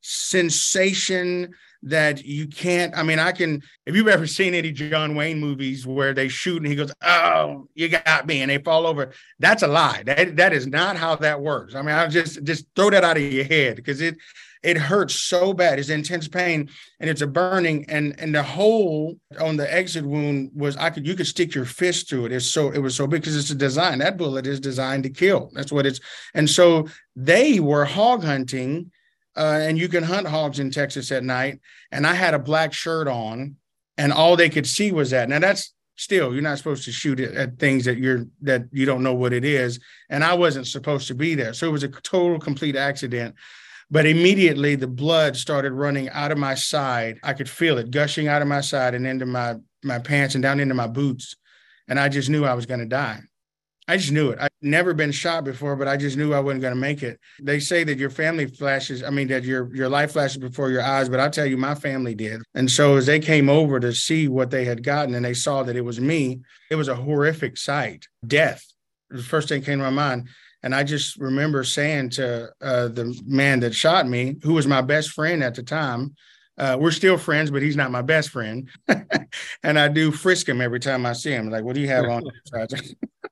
sensation 0.00 1.54
that 1.82 2.24
you 2.24 2.48
can't. 2.48 2.96
I 2.96 3.02
mean, 3.02 3.18
I 3.18 3.32
can, 3.32 3.62
if 3.86 3.94
you've 3.94 4.08
ever 4.08 4.26
seen 4.26 4.54
any 4.54 4.72
John 4.72 5.14
Wayne 5.14 5.38
movies 5.38 5.86
where 5.86 6.12
they 6.12 6.28
shoot 6.28 6.58
and 6.58 6.66
he 6.66 6.74
goes, 6.74 6.92
Oh, 7.02 7.68
you 7.74 7.88
got 7.88 8.26
me, 8.26 8.42
and 8.42 8.50
they 8.50 8.58
fall 8.58 8.86
over, 8.86 9.12
that's 9.38 9.62
a 9.62 9.68
lie. 9.68 10.02
That, 10.04 10.36
that 10.36 10.52
is 10.52 10.66
not 10.66 10.96
how 10.96 11.16
that 11.16 11.40
works. 11.40 11.74
I 11.74 11.82
mean, 11.82 11.94
I 11.94 12.06
just 12.08 12.42
just 12.42 12.66
throw 12.74 12.90
that 12.90 13.04
out 13.04 13.16
of 13.16 13.22
your 13.22 13.44
head 13.44 13.76
because 13.76 14.00
it 14.00 14.16
it 14.62 14.76
hurts 14.76 15.14
so 15.14 15.52
bad. 15.52 15.78
It's 15.78 15.88
intense 15.88 16.28
pain 16.28 16.68
and 17.00 17.08
it's 17.08 17.22
a 17.22 17.26
burning. 17.26 17.84
And 17.88 18.18
and 18.18 18.34
the 18.34 18.42
hole 18.42 19.18
on 19.40 19.56
the 19.56 19.72
exit 19.72 20.04
wound 20.04 20.50
was 20.54 20.76
I 20.76 20.90
could 20.90 21.06
you 21.06 21.14
could 21.14 21.26
stick 21.26 21.54
your 21.54 21.64
fist 21.64 22.08
through 22.08 22.26
it. 22.26 22.32
It's 22.32 22.46
so 22.46 22.70
it 22.70 22.78
was 22.78 22.94
so 22.94 23.06
big 23.06 23.22
because 23.22 23.36
it's 23.36 23.50
a 23.50 23.54
design. 23.54 23.98
That 23.98 24.16
bullet 24.16 24.46
is 24.46 24.60
designed 24.60 25.04
to 25.04 25.10
kill. 25.10 25.50
That's 25.54 25.72
what 25.72 25.86
it's. 25.86 26.00
And 26.34 26.48
so 26.48 26.86
they 27.14 27.60
were 27.60 27.84
hog 27.84 28.24
hunting, 28.24 28.90
uh, 29.36 29.60
and 29.62 29.78
you 29.78 29.88
can 29.88 30.04
hunt 30.04 30.26
hogs 30.26 30.58
in 30.58 30.70
Texas 30.70 31.12
at 31.12 31.24
night. 31.24 31.60
And 31.92 32.06
I 32.06 32.14
had 32.14 32.34
a 32.34 32.38
black 32.38 32.72
shirt 32.72 33.08
on, 33.08 33.56
and 33.96 34.12
all 34.12 34.36
they 34.36 34.50
could 34.50 34.66
see 34.66 34.92
was 34.92 35.10
that. 35.10 35.28
Now 35.28 35.38
that's 35.38 35.72
still 35.98 36.32
you're 36.32 36.40
not 36.40 36.56
supposed 36.56 36.84
to 36.84 36.92
shoot 36.92 37.18
at 37.18 37.58
things 37.58 37.84
that 37.84 37.98
you're 37.98 38.24
that 38.40 38.62
you 38.70 38.86
don't 38.86 39.02
know 39.02 39.14
what 39.14 39.32
it 39.32 39.44
is 39.44 39.80
and 40.08 40.22
i 40.22 40.32
wasn't 40.32 40.64
supposed 40.64 41.08
to 41.08 41.14
be 41.14 41.34
there 41.34 41.52
so 41.52 41.66
it 41.66 41.72
was 41.72 41.82
a 41.82 41.88
total 41.88 42.38
complete 42.38 42.76
accident 42.76 43.34
but 43.90 44.06
immediately 44.06 44.74
the 44.74 44.86
blood 44.86 45.36
started 45.36 45.72
running 45.72 46.08
out 46.10 46.32
of 46.32 46.38
my 46.38 46.54
side. 46.54 47.18
I 47.22 47.32
could 47.32 47.48
feel 47.48 47.78
it 47.78 47.90
gushing 47.90 48.28
out 48.28 48.42
of 48.42 48.48
my 48.48 48.60
side 48.60 48.94
and 48.94 49.06
into 49.06 49.26
my 49.26 49.56
my 49.82 49.98
pants 49.98 50.34
and 50.34 50.42
down 50.42 50.60
into 50.60 50.74
my 50.74 50.88
boots. 50.88 51.36
And 51.86 51.98
I 51.98 52.08
just 52.08 52.28
knew 52.28 52.44
I 52.44 52.54
was 52.54 52.66
going 52.66 52.80
to 52.80 52.86
die. 52.86 53.20
I 53.90 53.96
just 53.96 54.12
knew 54.12 54.28
it. 54.28 54.38
I'd 54.38 54.50
never 54.60 54.92
been 54.92 55.12
shot 55.12 55.44
before, 55.44 55.74
but 55.74 55.88
I 55.88 55.96
just 55.96 56.18
knew 56.18 56.34
I 56.34 56.40
wasn't 56.40 56.60
going 56.60 56.74
to 56.74 56.80
make 56.80 57.02
it. 57.02 57.18
They 57.40 57.58
say 57.58 57.84
that 57.84 57.96
your 57.96 58.10
family 58.10 58.44
flashes, 58.44 59.02
I 59.02 59.08
mean, 59.08 59.28
that 59.28 59.44
your 59.44 59.74
your 59.74 59.88
life 59.88 60.12
flashes 60.12 60.36
before 60.36 60.70
your 60.70 60.82
eyes, 60.82 61.08
but 61.08 61.20
I 61.20 61.30
tell 61.30 61.46
you, 61.46 61.56
my 61.56 61.74
family 61.74 62.14
did. 62.14 62.42
And 62.54 62.70
so 62.70 62.96
as 62.96 63.06
they 63.06 63.18
came 63.18 63.48
over 63.48 63.80
to 63.80 63.94
see 63.94 64.28
what 64.28 64.50
they 64.50 64.66
had 64.66 64.82
gotten 64.82 65.14
and 65.14 65.24
they 65.24 65.32
saw 65.32 65.62
that 65.62 65.76
it 65.76 65.80
was 65.80 66.00
me, 66.00 66.40
it 66.70 66.74
was 66.74 66.88
a 66.88 66.96
horrific 66.96 67.56
sight. 67.56 68.06
Death. 68.26 68.62
the 69.08 69.22
first 69.22 69.48
thing 69.48 69.62
came 69.62 69.78
to 69.78 69.84
my 69.84 69.90
mind. 69.90 70.28
And 70.62 70.74
I 70.74 70.82
just 70.82 71.16
remember 71.18 71.62
saying 71.64 72.10
to 72.10 72.50
uh, 72.60 72.88
the 72.88 73.18
man 73.26 73.60
that 73.60 73.74
shot 73.74 74.08
me, 74.08 74.36
who 74.42 74.54
was 74.54 74.66
my 74.66 74.80
best 74.80 75.10
friend 75.10 75.42
at 75.42 75.54
the 75.54 75.62
time, 75.62 76.14
uh, 76.58 76.76
we're 76.78 76.90
still 76.90 77.16
friends, 77.16 77.50
but 77.50 77.62
he's 77.62 77.76
not 77.76 77.92
my 77.92 78.02
best 78.02 78.30
friend. 78.30 78.68
and 79.62 79.78
I 79.78 79.86
do 79.86 80.10
frisk 80.10 80.48
him 80.48 80.60
every 80.60 80.80
time 80.80 81.06
I 81.06 81.12
see 81.12 81.30
him. 81.30 81.50
Like, 81.50 81.62
what 81.62 81.76
do 81.76 81.80
you 81.80 81.88
have 81.88 82.06
on? 82.06 82.24
I 82.54 82.66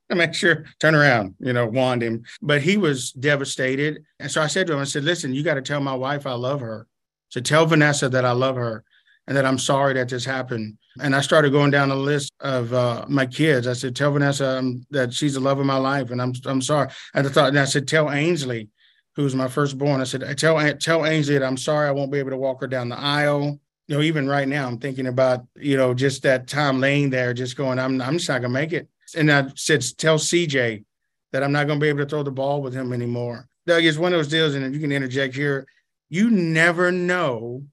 make 0.15 0.33
sure, 0.33 0.65
turn 0.79 0.95
around, 0.95 1.35
you 1.39 1.51
know, 1.51 1.67
wand 1.67 2.01
him. 2.01 2.23
But 2.41 2.61
he 2.61 2.77
was 2.77 3.11
devastated. 3.11 4.03
And 4.19 4.31
so 4.31 4.41
I 4.41 4.47
said 4.47 4.67
to 4.67 4.73
him, 4.73 4.79
I 4.79 4.85
said, 4.85 5.03
listen, 5.03 5.33
you 5.33 5.43
got 5.43 5.55
to 5.55 5.61
tell 5.61 5.81
my 5.81 5.93
wife 5.93 6.25
I 6.25 6.33
love 6.33 6.61
her. 6.61 6.87
So 7.29 7.41
tell 7.41 7.65
Vanessa 7.65 8.07
that 8.07 8.23
I 8.23 8.31
love 8.31 8.55
her 8.55 8.85
and 9.27 9.35
that 9.35 9.45
I'm 9.45 9.57
sorry 9.57 9.93
that 9.95 10.09
this 10.09 10.25
happened. 10.25 10.77
And 10.99 11.15
I 11.15 11.21
started 11.21 11.51
going 11.51 11.71
down 11.71 11.89
the 11.89 11.95
list 11.95 12.31
of 12.39 12.73
uh, 12.73 13.05
my 13.07 13.25
kids. 13.25 13.67
I 13.67 13.73
said, 13.73 13.95
"Tell 13.95 14.11
Vanessa 14.11 14.57
um, 14.57 14.85
that 14.89 15.13
she's 15.13 15.33
the 15.33 15.39
love 15.39 15.59
of 15.59 15.65
my 15.65 15.77
life, 15.77 16.11
and 16.11 16.21
I'm 16.21 16.33
I'm 16.45 16.61
sorry." 16.61 16.89
And 17.13 17.27
I 17.27 17.29
thought, 17.29 17.49
and 17.49 17.59
I 17.59 17.65
said, 17.65 17.87
"Tell 17.87 18.09
Ainsley, 18.09 18.69
who's 19.15 19.35
my 19.35 19.47
firstborn." 19.47 20.01
I 20.01 20.05
said, 20.05 20.21
"Tell 20.37 20.73
Tell 20.77 21.05
Ainsley 21.05 21.37
that 21.37 21.45
I'm 21.45 21.57
sorry 21.57 21.87
I 21.87 21.91
won't 21.91 22.11
be 22.11 22.19
able 22.19 22.31
to 22.31 22.37
walk 22.37 22.61
her 22.61 22.67
down 22.67 22.89
the 22.89 22.97
aisle." 22.97 23.59
You 23.87 23.95
know, 23.95 24.01
even 24.01 24.27
right 24.27 24.47
now, 24.47 24.67
I'm 24.67 24.79
thinking 24.79 25.07
about 25.07 25.45
you 25.55 25.77
know 25.77 25.93
just 25.93 26.23
that 26.23 26.47
time 26.47 26.79
laying 26.79 27.09
there, 27.09 27.33
just 27.33 27.57
going, 27.57 27.79
"I'm 27.79 28.01
I'm 28.01 28.17
just 28.17 28.29
not 28.29 28.41
gonna 28.41 28.53
make 28.53 28.73
it." 28.73 28.87
And 29.15 29.31
I 29.31 29.51
said, 29.55 29.83
"Tell 29.97 30.17
CJ 30.17 30.83
that 31.31 31.43
I'm 31.43 31.51
not 31.51 31.67
gonna 31.67 31.79
be 31.79 31.89
able 31.89 31.99
to 31.99 32.05
throw 32.05 32.23
the 32.23 32.31
ball 32.31 32.61
with 32.61 32.73
him 32.73 32.93
anymore." 32.93 33.47
Doug, 33.67 33.83
it's 33.83 33.97
one 33.97 34.13
of 34.13 34.19
those 34.19 34.29
deals, 34.29 34.55
and 34.55 34.65
if 34.65 34.73
you 34.73 34.79
can 34.79 34.91
interject 34.91 35.35
here. 35.35 35.67
You 36.09 36.29
never 36.29 36.89
know 36.89 37.63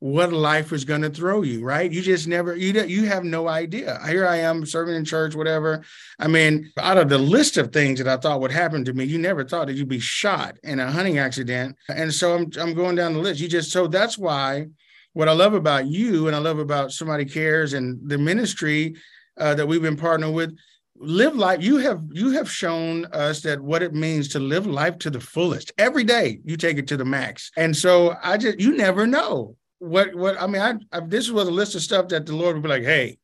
what 0.00 0.32
life 0.32 0.72
is 0.72 0.84
going 0.84 1.02
to 1.02 1.08
throw 1.08 1.42
you, 1.42 1.64
right? 1.64 1.90
You 1.90 2.02
just 2.02 2.28
never, 2.28 2.54
you 2.54 2.78
you 2.84 3.06
have 3.06 3.24
no 3.24 3.48
idea. 3.48 3.98
Here 4.06 4.26
I 4.26 4.36
am 4.36 4.66
serving 4.66 4.94
in 4.94 5.04
church, 5.04 5.34
whatever. 5.34 5.82
I 6.18 6.28
mean, 6.28 6.70
out 6.78 6.98
of 6.98 7.08
the 7.08 7.18
list 7.18 7.56
of 7.56 7.72
things 7.72 7.98
that 7.98 8.08
I 8.08 8.20
thought 8.20 8.40
would 8.40 8.52
happen 8.52 8.84
to 8.84 8.92
me, 8.92 9.04
you 9.04 9.18
never 9.18 9.44
thought 9.44 9.68
that 9.68 9.76
you'd 9.76 9.88
be 9.88 10.00
shot 10.00 10.58
in 10.62 10.80
a 10.80 10.90
hunting 10.90 11.18
accident. 11.18 11.76
And 11.88 12.12
so 12.12 12.34
I'm, 12.34 12.50
I'm 12.60 12.74
going 12.74 12.96
down 12.96 13.14
the 13.14 13.20
list. 13.20 13.40
You 13.40 13.48
just, 13.48 13.70
so 13.70 13.86
that's 13.86 14.18
why 14.18 14.66
what 15.14 15.28
I 15.28 15.32
love 15.32 15.54
about 15.54 15.86
you 15.86 16.26
and 16.26 16.36
I 16.36 16.38
love 16.38 16.58
about 16.58 16.92
Somebody 16.92 17.24
Cares 17.24 17.72
and 17.72 17.98
the 18.08 18.18
ministry 18.18 18.96
uh, 19.38 19.54
that 19.54 19.66
we've 19.66 19.82
been 19.82 19.96
partnering 19.96 20.34
with, 20.34 20.56
live 20.96 21.34
life 21.34 21.60
you 21.62 21.78
have 21.78 22.02
you 22.12 22.30
have 22.30 22.48
shown 22.48 23.04
us 23.06 23.40
that 23.42 23.60
what 23.60 23.82
it 23.82 23.92
means 23.92 24.28
to 24.28 24.38
live 24.38 24.64
life 24.64 24.96
to 24.98 25.10
the 25.10 25.20
fullest 25.20 25.72
every 25.76 26.04
day 26.04 26.38
you 26.44 26.56
take 26.56 26.78
it 26.78 26.86
to 26.86 26.96
the 26.96 27.04
max 27.04 27.50
and 27.56 27.76
so 27.76 28.14
i 28.22 28.36
just 28.36 28.60
you 28.60 28.76
never 28.76 29.04
know 29.04 29.56
what 29.84 30.14
what 30.14 30.40
I 30.40 30.46
mean, 30.46 30.62
I, 30.62 30.74
I, 30.96 31.00
this 31.00 31.30
was 31.30 31.48
a 31.48 31.50
list 31.50 31.74
of 31.74 31.82
stuff 31.82 32.08
that 32.08 32.26
the 32.26 32.34
Lord 32.34 32.56
would 32.56 32.62
be 32.62 32.68
like, 32.68 32.82
hey, 32.82 33.18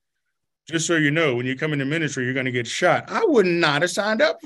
just 0.69 0.87
so 0.87 0.97
you 0.97 1.11
know, 1.11 1.35
when 1.35 1.47
you 1.47 1.57
come 1.57 1.73
into 1.73 1.85
ministry, 1.85 2.25
you're 2.25 2.35
going 2.35 2.47
to 2.47 2.53
get 2.53 2.67
shot. 2.67 3.05
I 3.09 3.25
would 3.25 3.47
not 3.47 3.83
have 3.83 3.91
signed 3.91 4.23
up 4.23 4.41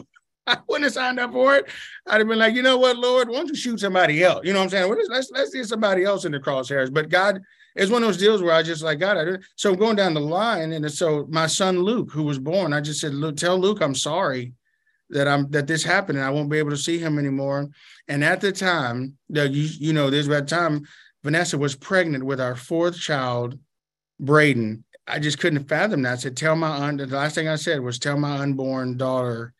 I 0.47 0.59
wouldn't 0.69 0.85
have 0.85 0.93
signed 0.93 1.19
up 1.19 1.33
for 1.33 1.57
it. 1.57 1.67
I'd 2.07 2.19
have 2.19 2.29
been 2.29 2.39
like, 2.39 2.55
you 2.55 2.63
know 2.63 2.77
what, 2.77 2.97
Lord, 2.97 3.29
why 3.29 3.37
don't 3.37 3.49
you 3.49 3.55
shoot 3.55 3.81
somebody 3.81 4.23
else? 4.23 4.43
You 4.45 4.53
know 4.53 4.59
what 4.59 4.65
I'm 4.65 4.71
saying? 4.71 4.91
Let's 4.91 5.09
let's, 5.09 5.31
let's 5.31 5.55
get 5.55 5.67
somebody 5.67 6.05
else 6.05 6.25
in 6.25 6.33
the 6.33 6.41
crosshairs. 6.41 6.93
But 6.93 7.09
God, 7.09 7.41
it's 7.75 7.91
one 7.91 8.03
of 8.03 8.09
those 8.09 8.19
deals 8.19 8.43
where 8.43 8.55
I 8.55 8.63
just 8.63 8.83
like 8.83 8.99
God. 8.99 9.17
I 9.17 9.39
so 9.57 9.75
going 9.75 9.97
down 9.97 10.15
the 10.15 10.21
line, 10.21 10.73
and 10.73 10.91
so 10.93 11.27
my 11.31 11.47
son 11.47 11.81
Luke, 11.81 12.11
who 12.13 12.25
was 12.25 12.39
born, 12.39 12.73
I 12.73 12.81
just 12.81 13.01
said, 13.01 13.15
Luke, 13.15 13.37
tell 13.37 13.59
Luke 13.59 13.81
I'm 13.81 13.95
sorry 13.95 14.53
that 15.11 15.27
I'm 15.27 15.51
that 15.51 15.67
this 15.67 15.83
happened, 15.83 16.19
and 16.19 16.27
I 16.27 16.31
won't 16.31 16.51
be 16.51 16.59
able 16.59 16.71
to 16.71 16.77
see 16.77 16.99
him 16.99 17.19
anymore. 17.19 17.69
And 18.09 18.23
at 18.23 18.41
the 18.41 18.53
time, 18.53 19.17
that 19.31 19.53
you 19.53 19.69
you 19.79 19.93
know, 19.95 20.11
there's 20.11 20.29
that 20.29 20.49
time 20.49 20.87
Vanessa 21.25 21.57
was 21.57 21.75
pregnant 21.75 22.25
with 22.25 22.41
our 22.41 22.55
fourth 22.55 22.99
child, 22.99 23.59
Braden. 24.21 24.85
I 25.09 25.19
just 25.19 25.39
couldn't 25.39 25.69
fathom 25.69 26.03
that. 26.03 26.13
I 26.13 26.17
said, 26.17 26.37
tell 26.37 26.55
my 26.55 26.69
aunt. 26.69 26.99
The 26.99 27.07
last 27.07 27.35
thing 27.35 27.49
I 27.49 27.57
said 27.57 27.81
was, 27.81 27.99
tell 27.99 28.19
my 28.19 28.37
unborn 28.37 28.99
daughter 28.99 29.55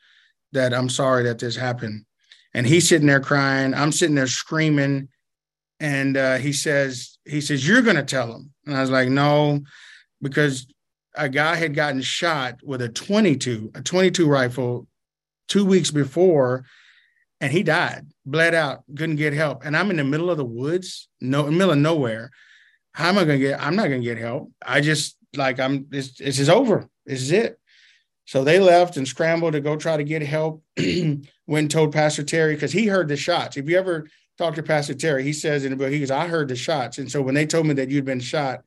that 0.53 0.75
I'm 0.75 0.89
sorry 0.89 1.25
that 1.25 1.39
this 1.39 1.57
happened. 1.57 2.05
And 2.53 2.67
he's 2.67 2.89
sitting 2.89 3.07
there 3.07 3.21
crying. 3.21 3.75
I'm 3.75 3.93
sitting 3.93 4.15
there 4.15 4.27
screaming. 4.27 5.09
And 5.81 6.17
uh, 6.17 6.37
he 6.37 6.53
says, 6.53 7.19
he 7.25 7.41
says, 7.41 7.67
you're 7.67 7.83
going 7.83 7.97
to 7.97 8.05
tell 8.05 8.33
him. 8.33 8.53
And 8.67 8.77
I 8.77 8.81
was 8.81 8.91
like, 8.91 9.09
no, 9.09 9.61
because 10.23 10.67
a 11.17 11.29
guy 11.29 11.57
had 11.57 11.75
gotten 11.75 12.03
shot 12.03 12.61
with 12.63 12.83
a 12.83 12.89
22, 12.89 13.73
a 13.75 13.83
22 13.83 14.29
rifle 14.29 14.87
two 15.49 15.65
weeks 15.65 15.91
before, 15.91 16.65
and 17.41 17.53
he 17.53 17.63
died, 17.63 18.07
bled 18.25 18.55
out, 18.55 18.85
couldn't 18.97 19.17
get 19.17 19.33
help. 19.33 19.65
And 19.65 19.77
I'm 19.77 19.91
in 19.91 19.97
the 19.97 20.05
middle 20.05 20.31
of 20.31 20.37
the 20.37 20.45
woods, 20.45 21.09
no, 21.21 21.51
middle 21.51 21.73
of 21.73 21.79
nowhere. 21.79 22.31
How 22.93 23.09
am 23.09 23.19
I 23.19 23.25
to 23.25 23.39
get, 23.39 23.61
I'm 23.61 23.77
not 23.77 23.89
to 23.89 23.99
get 23.99 24.19
help. 24.19 24.53
I 24.65 24.81
just 24.81 25.17
like, 25.37 25.59
I'm, 25.59 25.87
This 25.91 26.13
just 26.13 26.49
over. 26.49 26.89
This 27.05 27.23
is 27.23 27.33
it. 27.33 27.59
So 28.27 28.45
they 28.45 28.59
left 28.59 28.97
and 28.97 29.07
scrambled 29.07 29.53
to 29.53 29.61
go 29.61 29.77
try 29.77 29.97
to 29.97 30.05
get 30.05 30.23
help. 30.23 30.63
when 31.47 31.69
told 31.69 31.93
Pastor 31.93 32.23
Terry 32.23 32.55
because 32.55 32.73
he 32.73 32.87
heard 32.87 33.09
the 33.09 33.17
shots. 33.17 33.57
If 33.57 33.69
you 33.69 33.79
ever 33.79 34.07
talk 34.39 34.55
to 34.55 34.63
Pastor 34.63 34.95
Terry, 34.95 35.23
he 35.23 35.33
says 35.33 35.65
in 35.65 35.71
the 35.71 35.77
book, 35.77 35.93
he 35.93 36.01
goes, 36.01 36.11
I 36.11 36.27
heard 36.27 36.49
the 36.49 36.57
shots. 36.57 36.99
And 36.99 37.11
so 37.11 37.23
when 37.23 37.35
they 37.35 37.47
told 37.47 37.67
me 37.67 37.75
that 37.75 37.91
you'd 37.91 38.05
been 38.05 38.21
shot, 38.21 38.63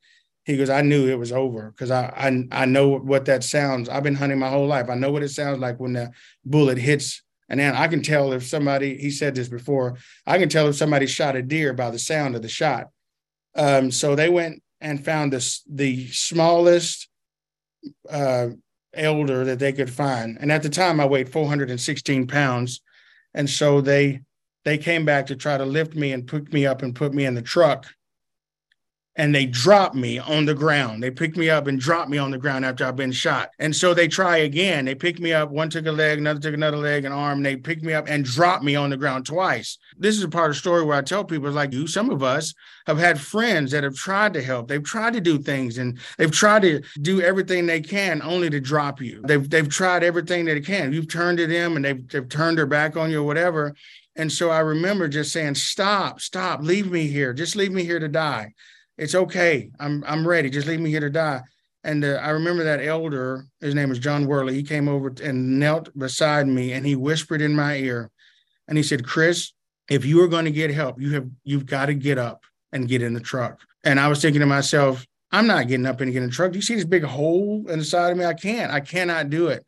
he 0.46 0.56
goes, 0.56 0.70
I 0.70 0.82
knew 0.82 1.10
it 1.10 1.20
was 1.20 1.32
over 1.32 1.72
because 1.72 1.92
I, 1.92 2.06
I 2.16 2.62
I 2.62 2.66
know 2.66 2.88
what 2.88 3.26
that 3.26 3.44
sounds. 3.44 3.90
I've 3.90 4.04
been 4.04 4.16
hunting 4.16 4.40
my 4.40 4.50
whole 4.50 4.68
life. 4.68 4.90
I 4.90 4.96
know 4.96 5.12
what 5.12 5.24
it 5.24 5.30
sounds 5.30 5.60
like 5.60 5.80
when 5.80 5.94
the 5.94 6.12
bullet 6.46 6.78
hits 6.78 7.22
an 7.50 7.60
then 7.60 7.76
I 7.76 7.88
can 7.88 8.02
tell 8.02 8.34
if 8.34 8.46
somebody, 8.46 8.98
he 8.98 9.10
said 9.10 9.36
this 9.36 9.48
before, 9.48 9.98
I 10.26 10.38
can 10.38 10.50
tell 10.50 10.68
if 10.68 10.76
somebody 10.76 11.08
shot 11.08 11.36
a 11.36 11.42
deer 11.42 11.74
by 11.74 11.90
the 11.92 12.00
sound 12.00 12.36
of 12.36 12.42
the 12.42 12.50
shot. 12.50 12.90
Um, 13.56 13.92
so 13.92 14.16
they 14.16 14.30
went 14.30 14.62
and 14.82 15.04
found 15.04 15.34
this 15.34 15.64
the 15.68 16.08
smallest 16.08 17.08
uh, 18.10 18.50
elder 18.94 19.46
that 19.46 19.60
they 19.60 19.74
could 19.74 19.90
find. 19.90 20.38
And 20.40 20.52
at 20.52 20.64
the 20.64 20.70
time, 20.70 21.00
I 21.00 21.06
weighed 21.06 21.32
416 21.32 22.28
pounds, 22.28 22.82
and 23.34 23.50
so 23.50 23.82
they 23.82 24.22
they 24.66 24.78
came 24.78 25.06
back 25.06 25.28
to 25.28 25.36
try 25.36 25.58
to 25.58 25.66
lift 25.66 25.96
me 25.96 26.12
and 26.12 26.28
pick 26.28 26.52
me 26.52 26.66
up 26.66 26.82
and 26.82 26.94
put 26.94 27.14
me 27.14 27.26
in 27.26 27.36
the 27.36 27.42
truck 27.42 27.88
and 29.18 29.34
they 29.34 29.48
drop 29.48 29.96
me 29.96 30.20
on 30.20 30.46
the 30.46 30.54
ground. 30.54 31.02
They 31.02 31.10
pick 31.10 31.36
me 31.36 31.50
up 31.50 31.66
and 31.66 31.80
drop 31.80 32.08
me 32.08 32.20
on 32.20 32.30
the 32.30 32.38
ground 32.38 32.64
after 32.64 32.86
I've 32.86 32.96
been 32.96 33.12
shot. 33.12 33.50
And 33.58 33.76
so 33.76 33.94
they 33.94 34.08
try 34.08 34.38
again. 34.38 34.86
They 34.86 34.94
pick 34.94 35.20
me 35.20 35.34
up. 35.34 35.50
One 35.50 35.72
took 35.72 35.88
a 35.88 35.92
leg, 35.92 36.20
another 36.20 36.40
took 36.40 36.54
another 36.54 36.78
leg, 36.78 37.04
an 37.04 37.12
arm. 37.12 37.42
They 37.42 37.56
pick 37.56 37.82
me 37.82 37.94
up 37.94 38.08
and 38.08 38.24
drop 38.24 38.62
me 38.62 38.76
on 38.76 38.92
the 38.92 38.98
ground 38.98 39.26
twice. 39.26 39.80
This 39.98 40.16
is 40.16 40.24
a 40.24 40.30
part 40.30 40.52
of 40.52 40.56
the 40.56 40.60
story 40.60 40.86
where 40.86 40.98
I 40.98 41.02
tell 41.02 41.26
people, 41.26 41.50
like 41.52 41.74
you, 41.74 41.88
some 41.88 42.12
of 42.12 42.22
us 42.22 42.54
have 42.86 43.00
had 43.00 43.20
friends 43.20 43.72
that 43.72 43.84
have 43.84 43.96
tried 43.96 44.34
to 44.36 44.42
help. 44.42 44.68
They've 44.68 44.84
tried 44.84 45.14
to 45.14 45.22
do 45.22 45.40
things 45.40 45.80
and 45.80 45.98
they've 46.20 46.32
tried 46.32 46.62
to 46.62 46.84
do 47.02 47.20
everything 47.20 47.66
they 47.66 47.82
can 47.82 48.22
only 48.22 48.52
to 48.52 48.60
drop 48.60 49.02
you. 49.02 49.22
They've 49.24 49.50
they've 49.50 49.68
tried 49.68 50.04
everything 50.04 50.46
that 50.46 50.54
they 50.54 50.62
can. 50.62 50.94
You've 50.94 51.10
turned 51.10 51.40
to 51.40 51.48
them 51.48 51.76
and 51.76 51.84
they've, 51.84 52.08
they've 52.08 52.30
turned 52.30 52.60
their 52.60 52.68
back 52.68 52.96
on 52.96 53.10
you 53.10 53.22
or 53.22 53.26
whatever. 53.26 53.74
And 54.16 54.32
so 54.32 54.50
I 54.50 54.60
remember 54.60 55.08
just 55.08 55.32
saying, 55.32 55.56
stop, 55.56 56.22
stop, 56.22 56.62
leave 56.62 56.92
me 56.92 57.08
here. 57.08 57.34
Just 57.34 57.56
leave 57.56 57.72
me 57.72 57.84
here 57.84 58.00
to 58.00 58.08
die 58.08 58.54
it's 58.98 59.16
okay. 59.16 59.70
I'm 59.80 60.04
I'm 60.08 60.28
ready. 60.28 60.50
Just 60.50 60.68
leave 60.68 60.80
me 60.80 60.90
here 60.90 61.00
to 61.00 61.10
die. 61.10 61.42
And 61.84 62.04
uh, 62.04 62.20
I 62.22 62.32
remember 62.32 62.64
that 62.66 62.84
elder, 62.84 63.46
his 63.62 63.76
name 63.76 63.90
was 63.90 64.00
John 64.00 64.28
Worley. 64.28 64.56
He 64.56 64.64
came 64.64 64.90
over 64.90 65.14
and 65.24 65.60
knelt 65.60 65.98
beside 65.98 66.48
me 66.48 66.74
and 66.74 66.86
he 66.86 66.96
whispered 66.96 67.42
in 67.42 67.56
my 67.56 67.78
ear 67.78 68.12
and 68.68 68.78
he 68.78 68.84
said, 68.84 69.06
Chris, 69.06 69.54
if 69.90 70.06
you 70.06 70.22
are 70.22 70.28
going 70.28 70.46
to 70.46 70.52
get 70.52 70.72
help, 70.72 71.00
you 71.00 71.14
have 71.14 71.30
you've 71.44 71.66
got 71.66 71.86
to 71.86 71.94
get 71.94 72.18
up 72.18 72.44
and 72.74 72.88
get 72.88 73.02
in 73.02 73.14
the 73.14 73.20
truck. 73.20 73.62
And 73.84 74.00
I 74.00 74.08
was 74.08 74.22
thinking 74.22 74.42
to 74.42 74.46
myself, 74.46 75.06
I'm 75.32 75.48
not 75.48 75.68
getting 75.68 75.86
up 75.86 76.02
and 76.02 76.12
getting 76.12 76.24
in 76.24 76.30
the 76.30 76.36
truck. 76.36 76.52
Do 76.52 76.58
you 76.58 76.62
see 76.62 76.76
this 76.76 76.86
big 76.86 77.04
hole 77.04 77.66
in 77.70 77.80
the 77.80 77.86
side 77.86 78.12
of 78.12 78.18
me? 78.18 78.26
I 78.26 78.34
can't. 78.34 78.72
I 78.72 78.80
cannot 78.80 79.30
do 79.30 79.48
it. 79.48 79.64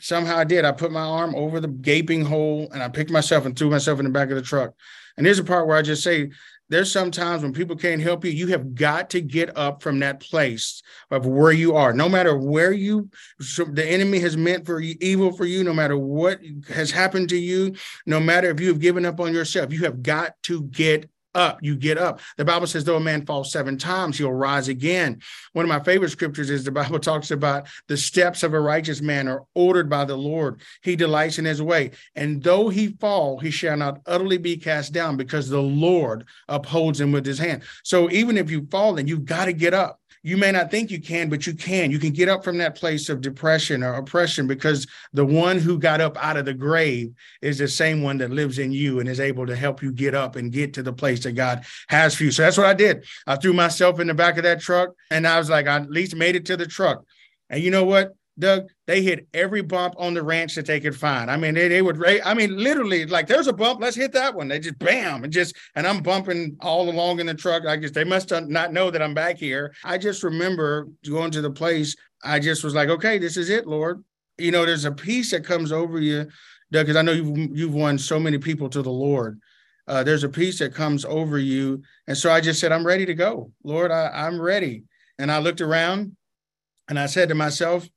Somehow 0.00 0.38
I 0.38 0.44
did. 0.44 0.64
I 0.64 0.72
put 0.72 0.92
my 0.92 1.02
arm 1.02 1.34
over 1.34 1.60
the 1.60 1.68
gaping 1.68 2.24
hole 2.24 2.68
and 2.72 2.82
I 2.82 2.88
picked 2.88 3.10
myself 3.10 3.44
and 3.44 3.56
threw 3.56 3.70
myself 3.70 3.98
in 3.98 4.04
the 4.04 4.10
back 4.10 4.30
of 4.30 4.36
the 4.36 4.42
truck. 4.42 4.72
And 5.16 5.26
here's 5.26 5.38
a 5.38 5.44
part 5.44 5.66
where 5.66 5.76
I 5.76 5.82
just 5.82 6.02
say 6.02 6.30
there's 6.70 6.90
sometimes 6.90 7.42
when 7.42 7.52
people 7.52 7.76
can't 7.76 8.00
help 8.00 8.24
you, 8.24 8.30
you 8.30 8.46
have 8.46 8.74
got 8.74 9.10
to 9.10 9.20
get 9.20 9.56
up 9.58 9.82
from 9.82 9.98
that 9.98 10.20
place 10.20 10.82
of 11.10 11.26
where 11.26 11.52
you 11.52 11.76
are. 11.76 11.92
No 11.92 12.08
matter 12.08 12.36
where 12.36 12.72
you, 12.72 13.10
so 13.40 13.64
the 13.64 13.84
enemy 13.84 14.20
has 14.20 14.36
meant 14.36 14.64
for 14.64 14.80
you, 14.80 14.96
evil 15.00 15.32
for 15.32 15.44
you, 15.44 15.64
no 15.64 15.74
matter 15.74 15.98
what 15.98 16.40
has 16.68 16.90
happened 16.90 17.28
to 17.30 17.36
you, 17.36 17.74
no 18.06 18.20
matter 18.20 18.48
if 18.50 18.60
you 18.60 18.68
have 18.68 18.80
given 18.80 19.04
up 19.04 19.20
on 19.20 19.34
yourself, 19.34 19.72
you 19.72 19.84
have 19.84 20.02
got 20.02 20.40
to 20.44 20.62
get 20.62 21.10
up, 21.34 21.58
you 21.62 21.76
get 21.76 21.98
up. 21.98 22.20
The 22.36 22.44
Bible 22.44 22.66
says, 22.66 22.84
though 22.84 22.96
a 22.96 23.00
man 23.00 23.26
falls 23.26 23.52
seven 23.52 23.78
times, 23.78 24.18
he'll 24.18 24.32
rise 24.32 24.68
again. 24.68 25.20
One 25.52 25.64
of 25.64 25.68
my 25.68 25.80
favorite 25.80 26.10
scriptures 26.10 26.50
is 26.50 26.64
the 26.64 26.70
Bible 26.70 26.98
talks 27.00 27.30
about 27.30 27.68
the 27.88 27.96
steps 27.96 28.42
of 28.42 28.54
a 28.54 28.60
righteous 28.60 29.00
man 29.00 29.28
are 29.28 29.44
ordered 29.54 29.88
by 29.88 30.04
the 30.04 30.16
Lord. 30.16 30.60
He 30.82 30.96
delights 30.96 31.38
in 31.38 31.44
his 31.44 31.62
way. 31.62 31.92
And 32.14 32.42
though 32.42 32.68
he 32.68 32.88
fall, 33.00 33.38
he 33.38 33.50
shall 33.50 33.76
not 33.76 34.00
utterly 34.06 34.38
be 34.38 34.56
cast 34.56 34.92
down 34.92 35.16
because 35.16 35.48
the 35.48 35.62
Lord 35.62 36.24
upholds 36.48 37.00
him 37.00 37.12
with 37.12 37.26
his 37.26 37.38
hand. 37.38 37.62
So 37.84 38.10
even 38.10 38.36
if 38.36 38.50
you 38.50 38.66
fall, 38.70 38.94
then 38.94 39.06
you've 39.06 39.24
got 39.24 39.44
to 39.46 39.52
get 39.52 39.74
up 39.74 39.99
you 40.22 40.36
may 40.36 40.52
not 40.52 40.70
think 40.70 40.90
you 40.90 41.00
can, 41.00 41.30
but 41.30 41.46
you 41.46 41.54
can. 41.54 41.90
You 41.90 41.98
can 41.98 42.12
get 42.12 42.28
up 42.28 42.44
from 42.44 42.58
that 42.58 42.74
place 42.74 43.08
of 43.08 43.22
depression 43.22 43.82
or 43.82 43.94
oppression 43.94 44.46
because 44.46 44.86
the 45.14 45.24
one 45.24 45.58
who 45.58 45.78
got 45.78 46.00
up 46.02 46.22
out 46.22 46.36
of 46.36 46.44
the 46.44 46.52
grave 46.52 47.12
is 47.40 47.58
the 47.58 47.68
same 47.68 48.02
one 48.02 48.18
that 48.18 48.30
lives 48.30 48.58
in 48.58 48.70
you 48.70 49.00
and 49.00 49.08
is 49.08 49.18
able 49.18 49.46
to 49.46 49.56
help 49.56 49.82
you 49.82 49.92
get 49.92 50.14
up 50.14 50.36
and 50.36 50.52
get 50.52 50.74
to 50.74 50.82
the 50.82 50.92
place 50.92 51.22
that 51.24 51.32
God 51.32 51.64
has 51.88 52.14
for 52.14 52.24
you. 52.24 52.30
So 52.30 52.42
that's 52.42 52.58
what 52.58 52.66
I 52.66 52.74
did. 52.74 53.06
I 53.26 53.36
threw 53.36 53.54
myself 53.54 53.98
in 53.98 54.08
the 54.08 54.14
back 54.14 54.36
of 54.36 54.42
that 54.42 54.60
truck 54.60 54.90
and 55.10 55.26
I 55.26 55.38
was 55.38 55.48
like, 55.48 55.66
I 55.66 55.76
at 55.76 55.90
least 55.90 56.14
made 56.14 56.36
it 56.36 56.46
to 56.46 56.56
the 56.56 56.66
truck. 56.66 57.02
And 57.48 57.62
you 57.62 57.70
know 57.70 57.84
what? 57.84 58.14
Doug, 58.40 58.68
they 58.86 59.02
hit 59.02 59.28
every 59.32 59.62
bump 59.62 59.94
on 59.98 60.14
the 60.14 60.22
ranch 60.22 60.56
that 60.56 60.66
they 60.66 60.80
could 60.80 60.96
find. 60.96 61.30
I 61.30 61.36
mean, 61.36 61.54
they, 61.54 61.68
they 61.68 61.82
would, 61.82 62.04
I 62.24 62.34
mean, 62.34 62.56
literally, 62.56 63.06
like, 63.06 63.26
there's 63.26 63.46
a 63.46 63.52
bump, 63.52 63.80
let's 63.80 63.96
hit 63.96 64.12
that 64.12 64.34
one. 64.34 64.48
They 64.48 64.58
just 64.58 64.78
bam, 64.78 65.22
and 65.22 65.32
just, 65.32 65.54
and 65.76 65.86
I'm 65.86 66.02
bumping 66.02 66.56
all 66.60 66.90
along 66.90 67.20
in 67.20 67.26
the 67.26 67.34
truck. 67.34 67.66
I 67.66 67.76
guess 67.76 67.92
they 67.92 68.04
must 68.04 68.30
not 68.30 68.72
know 68.72 68.90
that 68.90 69.02
I'm 69.02 69.14
back 69.14 69.36
here. 69.36 69.72
I 69.84 69.98
just 69.98 70.24
remember 70.24 70.88
going 71.08 71.30
to 71.30 71.40
the 71.40 71.50
place. 71.50 71.94
I 72.24 72.40
just 72.40 72.64
was 72.64 72.74
like, 72.74 72.88
okay, 72.88 73.18
this 73.18 73.36
is 73.36 73.50
it, 73.50 73.66
Lord. 73.66 74.02
You 74.38 74.50
know, 74.50 74.66
there's 74.66 74.86
a 74.86 74.92
peace 74.92 75.30
that 75.30 75.44
comes 75.44 75.70
over 75.70 76.00
you, 76.00 76.26
Doug, 76.72 76.86
because 76.86 76.96
I 76.96 77.02
know 77.02 77.12
you've, 77.12 77.56
you've 77.56 77.74
won 77.74 77.98
so 77.98 78.18
many 78.18 78.38
people 78.38 78.68
to 78.70 78.82
the 78.82 78.90
Lord. 78.90 79.38
Uh, 79.86 80.02
there's 80.02 80.24
a 80.24 80.28
peace 80.28 80.58
that 80.60 80.74
comes 80.74 81.04
over 81.04 81.38
you. 81.38 81.82
And 82.06 82.16
so 82.16 82.32
I 82.32 82.40
just 82.40 82.60
said, 82.60 82.72
I'm 82.72 82.86
ready 82.86 83.04
to 83.06 83.14
go. 83.14 83.52
Lord, 83.64 83.90
I, 83.90 84.08
I'm 84.08 84.40
ready. 84.40 84.84
And 85.18 85.30
I 85.30 85.38
looked 85.38 85.60
around 85.60 86.16
and 86.88 86.98
I 86.98 87.06
said 87.06 87.28
to 87.28 87.34
myself, 87.34 87.88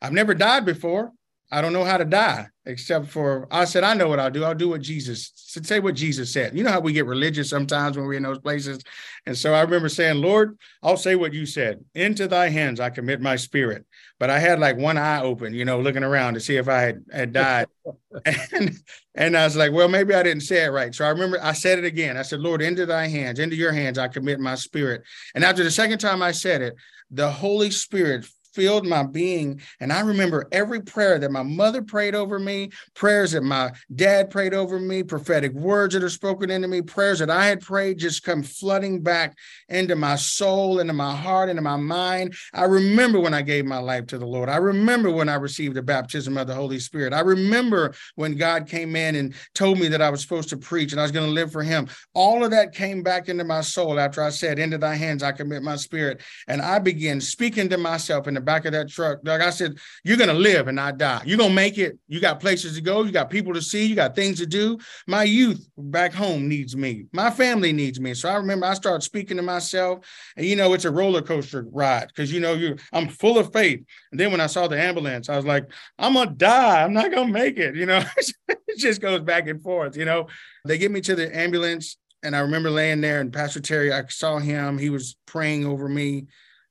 I've 0.00 0.12
never 0.12 0.34
died 0.34 0.64
before. 0.64 1.12
I 1.50 1.62
don't 1.62 1.72
know 1.72 1.84
how 1.84 1.96
to 1.96 2.04
die, 2.04 2.48
except 2.66 3.06
for 3.06 3.48
I 3.50 3.64
said, 3.64 3.82
I 3.82 3.94
know 3.94 4.08
what 4.08 4.20
I'll 4.20 4.30
do. 4.30 4.44
I'll 4.44 4.54
do 4.54 4.68
what 4.68 4.82
Jesus 4.82 5.32
say 5.34 5.80
what 5.80 5.94
Jesus 5.94 6.30
said. 6.30 6.56
You 6.56 6.62
know 6.62 6.70
how 6.70 6.80
we 6.80 6.92
get 6.92 7.06
religious 7.06 7.48
sometimes 7.48 7.96
when 7.96 8.06
we're 8.06 8.14
in 8.14 8.22
those 8.22 8.38
places. 8.38 8.82
And 9.24 9.36
so 9.36 9.54
I 9.54 9.62
remember 9.62 9.88
saying, 9.88 10.20
Lord, 10.20 10.58
I'll 10.82 10.98
say 10.98 11.14
what 11.16 11.32
you 11.32 11.46
said. 11.46 11.82
Into 11.94 12.28
thy 12.28 12.50
hands 12.50 12.80
I 12.80 12.90
commit 12.90 13.22
my 13.22 13.36
spirit. 13.36 13.86
But 14.18 14.28
I 14.28 14.38
had 14.38 14.60
like 14.60 14.76
one 14.76 14.98
eye 14.98 15.22
open, 15.22 15.54
you 15.54 15.64
know, 15.64 15.80
looking 15.80 16.04
around 16.04 16.34
to 16.34 16.40
see 16.40 16.56
if 16.56 16.68
I 16.68 16.80
had, 16.80 17.04
had 17.10 17.32
died. 17.32 17.66
and, 18.52 18.76
and 19.14 19.36
I 19.36 19.44
was 19.44 19.56
like, 19.56 19.72
well, 19.72 19.88
maybe 19.88 20.14
I 20.14 20.22
didn't 20.22 20.42
say 20.42 20.64
it 20.64 20.68
right. 20.68 20.94
So 20.94 21.04
I 21.06 21.08
remember 21.08 21.38
I 21.42 21.52
said 21.52 21.78
it 21.78 21.84
again. 21.86 22.18
I 22.18 22.22
said, 22.22 22.40
Lord, 22.40 22.60
into 22.60 22.84
thy 22.84 23.06
hands, 23.06 23.38
into 23.38 23.56
your 23.56 23.72
hands 23.72 23.96
I 23.96 24.08
commit 24.08 24.38
my 24.38 24.54
spirit. 24.54 25.02
And 25.34 25.44
after 25.44 25.64
the 25.64 25.70
second 25.70 25.98
time 25.98 26.20
I 26.20 26.32
said 26.32 26.60
it, 26.60 26.74
the 27.10 27.30
Holy 27.30 27.70
Spirit 27.70 28.26
filled 28.58 28.84
my 28.84 29.04
being. 29.04 29.60
And 29.78 29.92
I 29.92 30.00
remember 30.00 30.48
every 30.50 30.80
prayer 30.80 31.16
that 31.20 31.30
my 31.30 31.44
mother 31.44 31.80
prayed 31.80 32.16
over 32.16 32.40
me, 32.40 32.70
prayers 32.92 33.30
that 33.30 33.44
my 33.44 33.70
dad 33.94 34.30
prayed 34.30 34.52
over 34.52 34.80
me, 34.80 35.04
prophetic 35.04 35.52
words 35.52 35.94
that 35.94 36.02
are 36.02 36.08
spoken 36.08 36.50
into 36.50 36.66
me, 36.66 36.82
prayers 36.82 37.20
that 37.20 37.30
I 37.30 37.46
had 37.46 37.60
prayed 37.60 37.98
just 37.98 38.24
come 38.24 38.42
flooding 38.42 39.00
back 39.00 39.38
into 39.68 39.94
my 39.94 40.16
soul, 40.16 40.80
into 40.80 40.92
my 40.92 41.14
heart, 41.14 41.48
into 41.48 41.62
my 41.62 41.76
mind. 41.76 42.34
I 42.52 42.64
remember 42.64 43.20
when 43.20 43.32
I 43.32 43.42
gave 43.42 43.64
my 43.64 43.78
life 43.78 44.08
to 44.08 44.18
the 44.18 44.26
Lord. 44.26 44.48
I 44.48 44.56
remember 44.56 45.12
when 45.12 45.28
I 45.28 45.34
received 45.36 45.76
the 45.76 45.82
baptism 45.82 46.36
of 46.36 46.48
the 46.48 46.54
Holy 46.54 46.80
Spirit. 46.80 47.12
I 47.12 47.20
remember 47.20 47.94
when 48.16 48.36
God 48.36 48.66
came 48.66 48.96
in 48.96 49.14
and 49.14 49.34
told 49.54 49.78
me 49.78 49.86
that 49.86 50.02
I 50.02 50.10
was 50.10 50.20
supposed 50.20 50.48
to 50.48 50.56
preach 50.56 50.90
and 50.90 50.98
I 50.98 51.04
was 51.04 51.12
going 51.12 51.26
to 51.26 51.32
live 51.32 51.52
for 51.52 51.62
Him. 51.62 51.86
All 52.12 52.44
of 52.44 52.50
that 52.50 52.74
came 52.74 53.04
back 53.04 53.28
into 53.28 53.44
my 53.44 53.60
soul 53.60 54.00
after 54.00 54.20
I 54.20 54.30
said, 54.30 54.58
Into 54.58 54.78
thy 54.78 54.96
hands 54.96 55.22
I 55.22 55.30
commit 55.30 55.62
my 55.62 55.76
spirit. 55.76 56.22
And 56.48 56.60
I 56.60 56.80
began 56.80 57.20
speaking 57.20 57.68
to 57.68 57.78
myself 57.78 58.26
in 58.26 58.34
the 58.34 58.47
back 58.48 58.64
of 58.64 58.72
that 58.72 58.88
truck. 58.88 59.22
Doug, 59.22 59.42
I 59.42 59.50
said, 59.50 59.76
You're 60.04 60.16
gonna 60.16 60.32
live 60.32 60.68
and 60.68 60.76
not 60.76 60.96
die. 60.96 61.20
You're 61.26 61.36
gonna 61.36 61.52
make 61.52 61.76
it. 61.76 61.98
You 62.08 62.18
got 62.18 62.40
places 62.40 62.76
to 62.76 62.80
go, 62.80 63.04
you 63.04 63.12
got 63.12 63.28
people 63.28 63.52
to 63.52 63.60
see, 63.60 63.84
you 63.84 63.94
got 63.94 64.16
things 64.16 64.38
to 64.38 64.46
do. 64.46 64.78
My 65.06 65.24
youth 65.24 65.68
back 65.76 66.14
home 66.14 66.48
needs 66.48 66.74
me, 66.74 67.04
my 67.12 67.30
family 67.30 67.74
needs 67.74 68.00
me. 68.00 68.14
So 68.14 68.30
I 68.30 68.36
remember 68.36 68.64
I 68.64 68.72
started 68.72 69.02
speaking 69.02 69.36
to 69.36 69.42
myself, 69.42 70.06
and 70.34 70.46
you 70.46 70.56
know, 70.56 70.72
it's 70.72 70.86
a 70.86 70.90
roller 70.90 71.20
coaster 71.20 71.66
ride 71.70 72.08
because 72.08 72.32
you 72.32 72.40
know, 72.40 72.54
you 72.54 72.76
I'm 72.90 73.10
full 73.10 73.36
of 73.36 73.52
faith. 73.52 73.84
And 74.12 74.18
then 74.18 74.30
when 74.30 74.40
I 74.40 74.46
saw 74.46 74.66
the 74.66 74.80
ambulance, 74.80 75.28
I 75.28 75.36
was 75.36 75.44
like, 75.44 75.70
I'm 75.98 76.14
gonna 76.14 76.30
die, 76.30 76.82
I'm 76.82 76.94
not 76.94 77.12
gonna 77.12 77.30
make 77.30 77.58
it, 77.58 77.76
you 77.80 77.84
know, 77.84 78.02
it 78.48 78.78
just 78.78 79.02
goes 79.02 79.20
back 79.20 79.46
and 79.46 79.62
forth, 79.62 79.94
you 79.94 80.06
know. 80.06 80.28
They 80.64 80.78
get 80.78 80.90
me 80.90 81.02
to 81.02 81.14
the 81.14 81.36
ambulance 81.36 81.98
and 82.22 82.34
I 82.34 82.40
remember 82.40 82.70
laying 82.70 83.00
there 83.00 83.20
and 83.20 83.32
Pastor 83.32 83.60
Terry, 83.60 83.92
I 83.92 84.04
saw 84.08 84.38
him, 84.38 84.78
he 84.78 84.90
was 84.90 85.16
praying 85.26 85.66
over 85.66 85.88
me, 85.88 86.26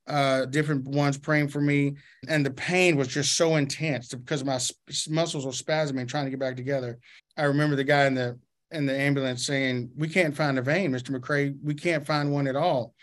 uh, 0.08 0.46
different 0.46 0.86
ones 0.86 1.18
praying 1.18 1.48
for 1.48 1.60
me. 1.60 1.94
And 2.28 2.44
the 2.44 2.50
pain 2.50 2.96
was 2.96 3.08
just 3.08 3.36
so 3.36 3.56
intense 3.56 4.08
because 4.14 4.44
my 4.44 4.58
muscles 5.08 5.46
were 5.46 5.52
spasming, 5.52 6.08
trying 6.08 6.24
to 6.24 6.30
get 6.30 6.40
back 6.40 6.56
together. 6.56 6.98
I 7.36 7.44
remember 7.44 7.76
the 7.76 7.84
guy 7.84 8.06
in 8.06 8.14
the 8.14 8.38
in 8.70 8.86
the 8.86 8.98
ambulance 8.98 9.46
saying, 9.46 9.90
We 9.96 10.08
can't 10.08 10.36
find 10.36 10.58
a 10.58 10.62
vein, 10.62 10.92
Mr. 10.92 11.10
McRae. 11.10 11.56
We 11.62 11.74
can't 11.74 12.06
find 12.06 12.32
one 12.32 12.46
at 12.46 12.56
all. 12.56 12.94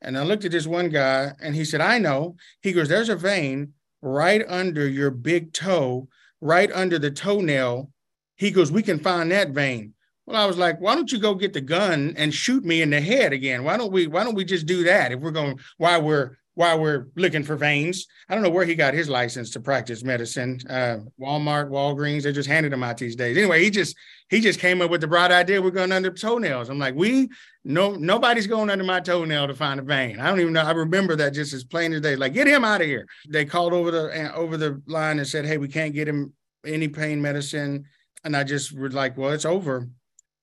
And 0.00 0.16
I 0.16 0.22
looked 0.22 0.44
at 0.44 0.52
this 0.52 0.66
one 0.66 0.90
guy 0.90 1.32
and 1.40 1.54
he 1.54 1.64
said, 1.64 1.80
I 1.80 1.98
know. 1.98 2.36
He 2.62 2.72
goes, 2.72 2.88
There's 2.88 3.08
a 3.08 3.16
vein 3.16 3.72
right 4.00 4.44
under 4.48 4.86
your 4.86 5.10
big 5.10 5.52
toe, 5.52 6.08
right 6.40 6.70
under 6.72 6.98
the 6.98 7.10
toenail. 7.10 7.90
He 8.36 8.50
goes, 8.50 8.70
We 8.70 8.82
can 8.82 8.98
find 8.98 9.30
that 9.32 9.50
vein. 9.50 9.94
Well, 10.28 10.42
I 10.42 10.44
was 10.44 10.58
like, 10.58 10.78
why 10.78 10.94
don't 10.94 11.10
you 11.10 11.18
go 11.18 11.34
get 11.34 11.54
the 11.54 11.62
gun 11.62 12.12
and 12.18 12.34
shoot 12.34 12.62
me 12.62 12.82
in 12.82 12.90
the 12.90 13.00
head 13.00 13.32
again? 13.32 13.64
Why 13.64 13.78
don't 13.78 13.90
we 13.90 14.06
why 14.06 14.24
don't 14.24 14.34
we 14.34 14.44
just 14.44 14.66
do 14.66 14.84
that 14.84 15.10
if 15.10 15.20
we're 15.20 15.30
going 15.30 15.58
while 15.78 16.02
we're 16.02 16.36
while 16.58 16.80
we're 16.80 17.06
looking 17.14 17.44
for 17.44 17.54
veins? 17.54 18.08
I 18.28 18.34
don't 18.34 18.42
know 18.42 18.50
where 18.50 18.64
he 18.64 18.74
got 18.74 18.92
his 18.92 19.08
license 19.08 19.50
to 19.50 19.60
practice 19.60 20.02
medicine. 20.02 20.58
Uh, 20.68 20.98
Walmart, 21.20 21.70
Walgreens, 21.70 22.24
they 22.24 22.32
just 22.32 22.48
handed 22.48 22.72
him 22.72 22.82
out 22.82 22.98
these 22.98 23.14
days. 23.14 23.36
Anyway, 23.36 23.62
he 23.62 23.70
just 23.70 23.96
he 24.28 24.40
just 24.40 24.58
came 24.58 24.82
up 24.82 24.90
with 24.90 25.00
the 25.00 25.06
bright 25.06 25.30
idea 25.30 25.62
we're 25.62 25.70
going 25.70 25.92
under 25.92 26.10
toenails. 26.10 26.68
I'm 26.68 26.80
like, 26.80 26.96
we 26.96 27.28
no 27.62 27.94
nobody's 27.94 28.48
going 28.48 28.70
under 28.70 28.82
my 28.82 28.98
toenail 28.98 29.46
to 29.46 29.54
find 29.54 29.78
a 29.78 29.84
vein. 29.84 30.18
I 30.18 30.26
don't 30.26 30.40
even 30.40 30.52
know. 30.52 30.62
I 30.62 30.72
remember 30.72 31.14
that 31.14 31.32
just 31.32 31.52
as 31.52 31.62
plain 31.62 31.92
as 31.92 32.00
day. 32.00 32.16
Like, 32.16 32.34
get 32.34 32.48
him 32.48 32.64
out 32.64 32.80
of 32.80 32.88
here. 32.88 33.06
They 33.28 33.44
called 33.44 33.72
over 33.72 33.92
the 33.92 34.34
over 34.34 34.56
the 34.56 34.82
line 34.88 35.20
and 35.20 35.28
said, 35.28 35.46
hey, 35.46 35.58
we 35.58 35.68
can't 35.68 35.94
get 35.94 36.08
him 36.08 36.32
any 36.66 36.88
pain 36.88 37.22
medicine. 37.22 37.84
And 38.24 38.36
I 38.36 38.42
just 38.42 38.76
was 38.76 38.94
like, 38.94 39.16
well, 39.16 39.30
it's 39.30 39.44
over 39.44 39.88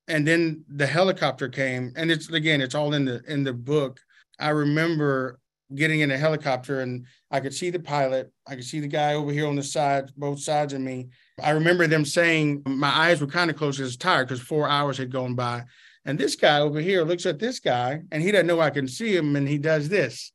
and 0.07 0.25
then 0.27 0.63
the 0.69 0.87
helicopter 0.87 1.49
came 1.49 1.91
and 1.95 2.11
it's 2.11 2.29
again 2.29 2.61
it's 2.61 2.75
all 2.75 2.93
in 2.93 3.05
the 3.05 3.23
in 3.27 3.43
the 3.43 3.53
book 3.53 3.99
i 4.39 4.49
remember 4.49 5.39
getting 5.73 6.01
in 6.01 6.11
a 6.11 6.17
helicopter 6.17 6.81
and 6.81 7.05
i 7.31 7.39
could 7.39 7.53
see 7.53 7.69
the 7.69 7.79
pilot 7.79 8.31
i 8.47 8.55
could 8.55 8.63
see 8.63 8.79
the 8.79 8.87
guy 8.87 9.13
over 9.13 9.31
here 9.31 9.47
on 9.47 9.55
the 9.55 9.63
side 9.63 10.11
both 10.15 10.39
sides 10.39 10.73
of 10.73 10.81
me 10.81 11.09
i 11.41 11.49
remember 11.49 11.87
them 11.87 12.05
saying 12.05 12.61
my 12.65 12.89
eyes 12.89 13.19
were 13.19 13.27
kind 13.27 13.49
of 13.49 13.57
closed 13.57 13.79
because 13.79 13.97
tired 13.97 14.27
because 14.27 14.41
four 14.41 14.67
hours 14.69 14.97
had 14.97 15.11
gone 15.11 15.33
by 15.33 15.63
and 16.05 16.19
this 16.19 16.35
guy 16.35 16.59
over 16.59 16.79
here 16.79 17.03
looks 17.03 17.25
at 17.25 17.39
this 17.39 17.59
guy 17.59 17.99
and 18.11 18.21
he 18.21 18.31
doesn't 18.31 18.45
know 18.45 18.59
i 18.59 18.69
can 18.69 18.87
see 18.87 19.15
him 19.15 19.35
and 19.35 19.47
he 19.47 19.57
does 19.57 19.89
this 19.89 20.31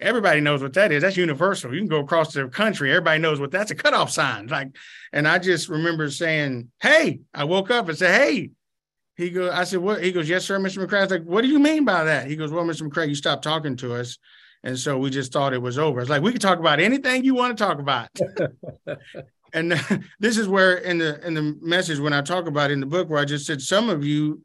everybody 0.00 0.40
knows 0.40 0.62
what 0.62 0.72
that 0.74 0.92
is. 0.92 1.02
That's 1.02 1.16
universal. 1.16 1.72
You 1.72 1.80
can 1.80 1.88
go 1.88 2.00
across 2.00 2.32
the 2.32 2.48
country. 2.48 2.90
Everybody 2.90 3.20
knows 3.20 3.40
what 3.40 3.50
that's 3.50 3.70
a 3.70 3.74
cutoff 3.74 4.10
sign. 4.10 4.46
Like, 4.46 4.68
and 5.12 5.28
I 5.28 5.38
just 5.38 5.68
remember 5.68 6.10
saying, 6.10 6.70
Hey, 6.80 7.20
I 7.34 7.44
woke 7.44 7.70
up 7.70 7.88
and 7.88 7.98
said, 7.98 8.18
Hey, 8.20 8.50
he 9.20 9.30
goes, 9.30 9.50
I 9.50 9.64
said, 9.64 9.80
what? 9.80 10.02
He 10.02 10.12
goes, 10.12 10.28
yes, 10.28 10.44
sir, 10.44 10.58
Mr. 10.58 10.84
McRae. 10.84 10.98
I 10.98 11.02
was 11.02 11.10
like, 11.10 11.24
what 11.24 11.42
do 11.42 11.48
you 11.48 11.58
mean 11.58 11.84
by 11.84 12.04
that? 12.04 12.26
He 12.26 12.36
goes, 12.36 12.50
well, 12.50 12.64
Mr. 12.64 12.88
McRae, 12.88 13.08
you 13.08 13.14
stopped 13.14 13.44
talking 13.44 13.76
to 13.76 13.94
us. 13.94 14.18
And 14.62 14.78
so 14.78 14.98
we 14.98 15.10
just 15.10 15.32
thought 15.32 15.52
it 15.52 15.62
was 15.62 15.78
over. 15.78 16.00
It's 16.00 16.10
like, 16.10 16.22
we 16.22 16.32
can 16.32 16.40
talk 16.40 16.58
about 16.58 16.80
anything 16.80 17.24
you 17.24 17.34
want 17.34 17.56
to 17.56 17.64
talk 17.64 17.78
about. 17.78 18.08
and 19.52 19.72
this 20.20 20.38
is 20.38 20.48
where 20.48 20.76
in 20.76 20.98
the, 20.98 21.24
in 21.26 21.34
the 21.34 21.56
message, 21.60 21.98
when 21.98 22.12
I 22.12 22.22
talk 22.22 22.46
about 22.46 22.70
in 22.70 22.80
the 22.80 22.86
book, 22.86 23.08
where 23.08 23.20
I 23.20 23.24
just 23.24 23.46
said, 23.46 23.60
some 23.60 23.88
of 23.88 24.04
you 24.04 24.42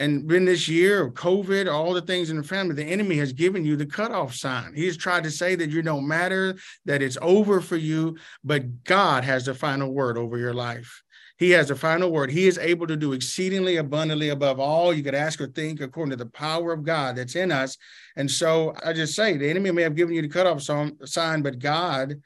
and 0.00 0.26
been 0.26 0.46
this 0.46 0.66
year 0.66 1.04
of 1.04 1.14
COVID, 1.14 1.70
all 1.70 1.92
the 1.92 2.00
things 2.00 2.30
in 2.30 2.36
the 2.38 2.42
family, 2.42 2.74
the 2.74 2.84
enemy 2.84 3.16
has 3.16 3.34
given 3.34 3.64
you 3.64 3.76
the 3.76 3.84
cutoff 3.84 4.34
sign. 4.34 4.72
He 4.74 4.86
has 4.86 4.96
tried 4.96 5.24
to 5.24 5.30
say 5.30 5.54
that 5.56 5.68
you 5.68 5.82
don't 5.82 6.08
matter, 6.08 6.56
that 6.86 7.02
it's 7.02 7.18
over 7.20 7.60
for 7.60 7.76
you, 7.76 8.16
but 8.42 8.84
God 8.84 9.24
has 9.24 9.44
the 9.44 9.54
final 9.54 9.92
word 9.92 10.16
over 10.16 10.38
your 10.38 10.54
life. 10.54 11.02
He 11.40 11.52
has 11.52 11.68
the 11.68 11.74
final 11.74 12.12
word. 12.12 12.30
He 12.30 12.46
is 12.46 12.58
able 12.58 12.86
to 12.86 12.96
do 12.98 13.14
exceedingly 13.14 13.78
abundantly 13.78 14.28
above 14.28 14.60
all 14.60 14.92
you 14.92 15.02
could 15.02 15.14
ask 15.14 15.40
or 15.40 15.46
think 15.46 15.80
according 15.80 16.10
to 16.10 16.22
the 16.22 16.30
power 16.30 16.70
of 16.70 16.84
God 16.84 17.16
that's 17.16 17.34
in 17.34 17.50
us. 17.50 17.78
And 18.16 18.30
so 18.30 18.74
I 18.84 18.92
just 18.92 19.14
say 19.14 19.38
the 19.38 19.48
enemy 19.48 19.70
may 19.70 19.80
have 19.80 19.96
given 19.96 20.14
you 20.14 20.20
the 20.20 20.28
cutoff 20.28 20.60
sign, 20.60 21.40
but 21.40 21.58
God 21.58 22.20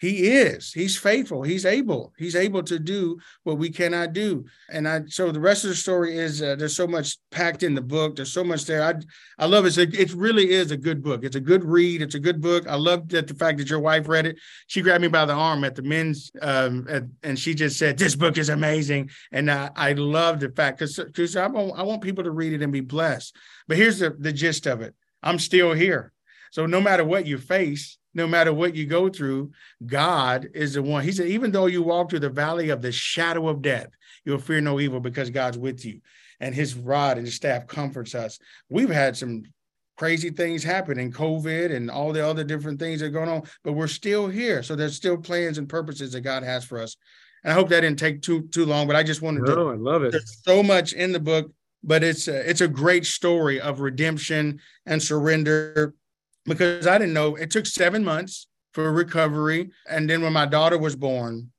he 0.00 0.28
is. 0.30 0.72
He's 0.72 0.96
faithful. 0.96 1.42
He's 1.42 1.66
able. 1.66 2.14
He's 2.16 2.34
able 2.34 2.62
to 2.62 2.78
do 2.78 3.18
what 3.42 3.58
we 3.58 3.68
cannot 3.68 4.14
do. 4.14 4.46
And 4.70 4.88
i 4.88 5.02
so 5.08 5.30
the 5.30 5.38
rest 5.38 5.64
of 5.64 5.70
the 5.70 5.76
story 5.76 6.16
is 6.16 6.40
uh, 6.40 6.56
there's 6.56 6.74
so 6.74 6.86
much 6.86 7.18
packed 7.30 7.62
in 7.62 7.74
the 7.74 7.82
book. 7.82 8.16
There's 8.16 8.32
so 8.32 8.42
much 8.42 8.64
there. 8.64 8.82
I 8.82 8.94
i 9.38 9.44
love 9.44 9.66
it. 9.66 9.76
It 9.76 10.14
really 10.14 10.52
is 10.52 10.70
a 10.70 10.76
good 10.76 11.02
book. 11.02 11.22
It's 11.22 11.36
a 11.36 11.40
good 11.40 11.62
read. 11.62 12.00
It's 12.00 12.14
a 12.14 12.18
good 12.18 12.40
book. 12.40 12.66
I 12.66 12.76
love 12.76 13.10
that 13.10 13.28
the 13.28 13.34
fact 13.34 13.58
that 13.58 13.68
your 13.68 13.80
wife 13.80 14.08
read 14.08 14.24
it. 14.24 14.38
She 14.68 14.80
grabbed 14.80 15.02
me 15.02 15.08
by 15.08 15.26
the 15.26 15.34
arm 15.34 15.64
at 15.64 15.74
the 15.74 15.82
men's 15.82 16.30
um, 16.40 16.86
at, 16.88 17.02
and 17.22 17.38
she 17.38 17.52
just 17.54 17.78
said 17.78 17.98
this 17.98 18.16
book 18.16 18.38
is 18.38 18.48
amazing. 18.48 19.10
And 19.32 19.50
i 19.50 19.70
i 19.76 19.92
love 19.92 20.40
the 20.40 20.48
fact 20.48 20.78
because 20.78 20.96
because 20.96 21.36
I 21.36 21.46
want, 21.46 21.78
I 21.78 21.82
want 21.82 22.00
people 22.00 22.24
to 22.24 22.30
read 22.30 22.54
it 22.54 22.62
and 22.62 22.72
be 22.72 22.80
blessed. 22.80 23.36
But 23.68 23.76
here's 23.76 23.98
the 23.98 24.16
the 24.18 24.32
gist 24.32 24.66
of 24.66 24.80
it. 24.80 24.94
I'm 25.22 25.38
still 25.38 25.74
here. 25.74 26.14
So 26.52 26.64
no 26.64 26.80
matter 26.80 27.04
what 27.04 27.26
you 27.26 27.36
face 27.36 27.98
no 28.14 28.26
matter 28.26 28.52
what 28.52 28.74
you 28.74 28.86
go 28.86 29.08
through, 29.08 29.52
God 29.86 30.48
is 30.54 30.74
the 30.74 30.82
one. 30.82 31.04
He 31.04 31.12
said, 31.12 31.28
even 31.28 31.52
though 31.52 31.66
you 31.66 31.82
walk 31.82 32.10
through 32.10 32.20
the 32.20 32.30
valley 32.30 32.70
of 32.70 32.82
the 32.82 32.92
shadow 32.92 33.48
of 33.48 33.62
death, 33.62 33.88
you'll 34.24 34.38
fear 34.38 34.60
no 34.60 34.80
evil 34.80 35.00
because 35.00 35.30
God's 35.30 35.58
with 35.58 35.84
you. 35.84 36.00
And 36.40 36.54
his 36.54 36.74
rod 36.74 37.18
and 37.18 37.26
his 37.26 37.36
staff 37.36 37.66
comforts 37.66 38.14
us. 38.14 38.38
We've 38.68 38.90
had 38.90 39.16
some 39.16 39.44
crazy 39.96 40.30
things 40.30 40.64
happen 40.64 40.98
in 40.98 41.12
COVID 41.12 41.74
and 41.74 41.90
all 41.90 42.12
the 42.12 42.26
other 42.26 42.42
different 42.42 42.80
things 42.80 43.00
that 43.00 43.06
are 43.06 43.10
going 43.10 43.28
on, 43.28 43.42
but 43.62 43.74
we're 43.74 43.86
still 43.86 44.28
here. 44.28 44.62
So 44.62 44.74
there's 44.74 44.96
still 44.96 45.18
plans 45.18 45.58
and 45.58 45.68
purposes 45.68 46.12
that 46.12 46.22
God 46.22 46.42
has 46.42 46.64
for 46.64 46.80
us. 46.80 46.96
And 47.44 47.52
I 47.52 47.54
hope 47.54 47.68
that 47.68 47.80
didn't 47.80 47.98
take 47.98 48.22
too 48.22 48.48
too 48.48 48.64
long, 48.64 48.86
but 48.86 48.96
I 48.96 49.02
just 49.02 49.22
wanted 49.22 49.42
no, 49.42 49.54
to. 49.54 49.70
I 49.70 49.76
love 49.76 50.02
it. 50.02 50.12
There's 50.12 50.40
so 50.42 50.62
much 50.62 50.94
in 50.94 51.12
the 51.12 51.20
book, 51.20 51.52
but 51.82 52.02
it's 52.02 52.28
a, 52.28 52.48
it's 52.48 52.62
a 52.62 52.68
great 52.68 53.04
story 53.04 53.60
of 53.60 53.80
redemption 53.80 54.60
and 54.86 55.02
surrender 55.02 55.94
because 56.44 56.86
I 56.86 56.98
didn't 56.98 57.14
know 57.14 57.36
it 57.36 57.50
took 57.50 57.66
seven 57.66 58.04
months 58.04 58.46
for 58.72 58.92
recovery. 58.92 59.70
And 59.88 60.08
then 60.08 60.22
when 60.22 60.32
my 60.32 60.46
daughter 60.46 60.78
was 60.78 60.96
born, 60.96 61.50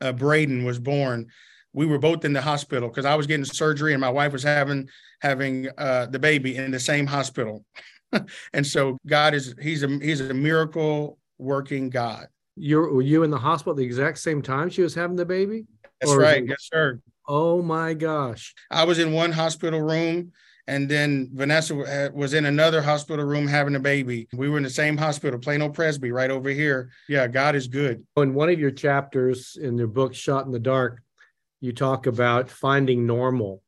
uh, 0.00 0.12
Braden 0.12 0.64
was 0.64 0.78
born, 0.78 1.26
we 1.72 1.86
were 1.86 1.98
both 1.98 2.24
in 2.24 2.32
the 2.32 2.42
hospital 2.42 2.88
because 2.88 3.04
I 3.04 3.14
was 3.14 3.26
getting 3.26 3.44
surgery 3.44 3.92
and 3.92 4.00
my 4.00 4.10
wife 4.10 4.32
was 4.32 4.42
having 4.42 4.88
having 5.20 5.68
uh, 5.76 6.06
the 6.06 6.18
baby 6.18 6.56
in 6.56 6.70
the 6.70 6.80
same 6.80 7.06
hospital. 7.06 7.64
and 8.52 8.66
so 8.66 8.96
God 9.06 9.34
is 9.34 9.54
he's 9.60 9.82
a 9.82 9.98
he's 10.00 10.20
a 10.20 10.34
miracle 10.34 11.18
working 11.38 11.90
God. 11.90 12.26
You're 12.56 12.92
were 12.92 13.02
you 13.02 13.22
in 13.22 13.30
the 13.30 13.38
hospital 13.38 13.72
at 13.72 13.76
the 13.76 13.84
exact 13.84 14.18
same 14.18 14.42
time 14.42 14.70
she 14.70 14.82
was 14.82 14.94
having 14.94 15.16
the 15.16 15.26
baby? 15.26 15.66
That's 16.00 16.12
or 16.12 16.18
right. 16.18 16.42
It, 16.42 16.48
yes, 16.48 16.68
sir. 16.72 17.00
Oh 17.26 17.60
my 17.60 17.94
gosh. 17.94 18.54
I 18.70 18.84
was 18.84 18.98
in 18.98 19.12
one 19.12 19.32
hospital 19.32 19.82
room 19.82 20.32
and 20.68 20.86
then 20.86 21.30
Vanessa 21.32 22.10
was 22.14 22.34
in 22.34 22.44
another 22.44 22.82
hospital 22.82 23.24
room 23.24 23.48
having 23.48 23.74
a 23.74 23.80
baby. 23.80 24.28
We 24.34 24.50
were 24.50 24.58
in 24.58 24.62
the 24.62 24.70
same 24.70 24.98
hospital, 24.98 25.40
Plano 25.40 25.70
Presby, 25.70 26.12
right 26.12 26.30
over 26.30 26.50
here. 26.50 26.90
Yeah, 27.08 27.26
God 27.26 27.56
is 27.56 27.68
good. 27.68 28.06
In 28.18 28.34
one 28.34 28.50
of 28.50 28.60
your 28.60 28.70
chapters 28.70 29.56
in 29.58 29.78
your 29.78 29.86
book, 29.86 30.14
Shot 30.14 30.44
in 30.44 30.52
the 30.52 30.58
Dark, 30.58 31.02
you 31.62 31.72
talk 31.72 32.06
about 32.06 32.50
finding 32.50 33.06
normal. 33.06 33.62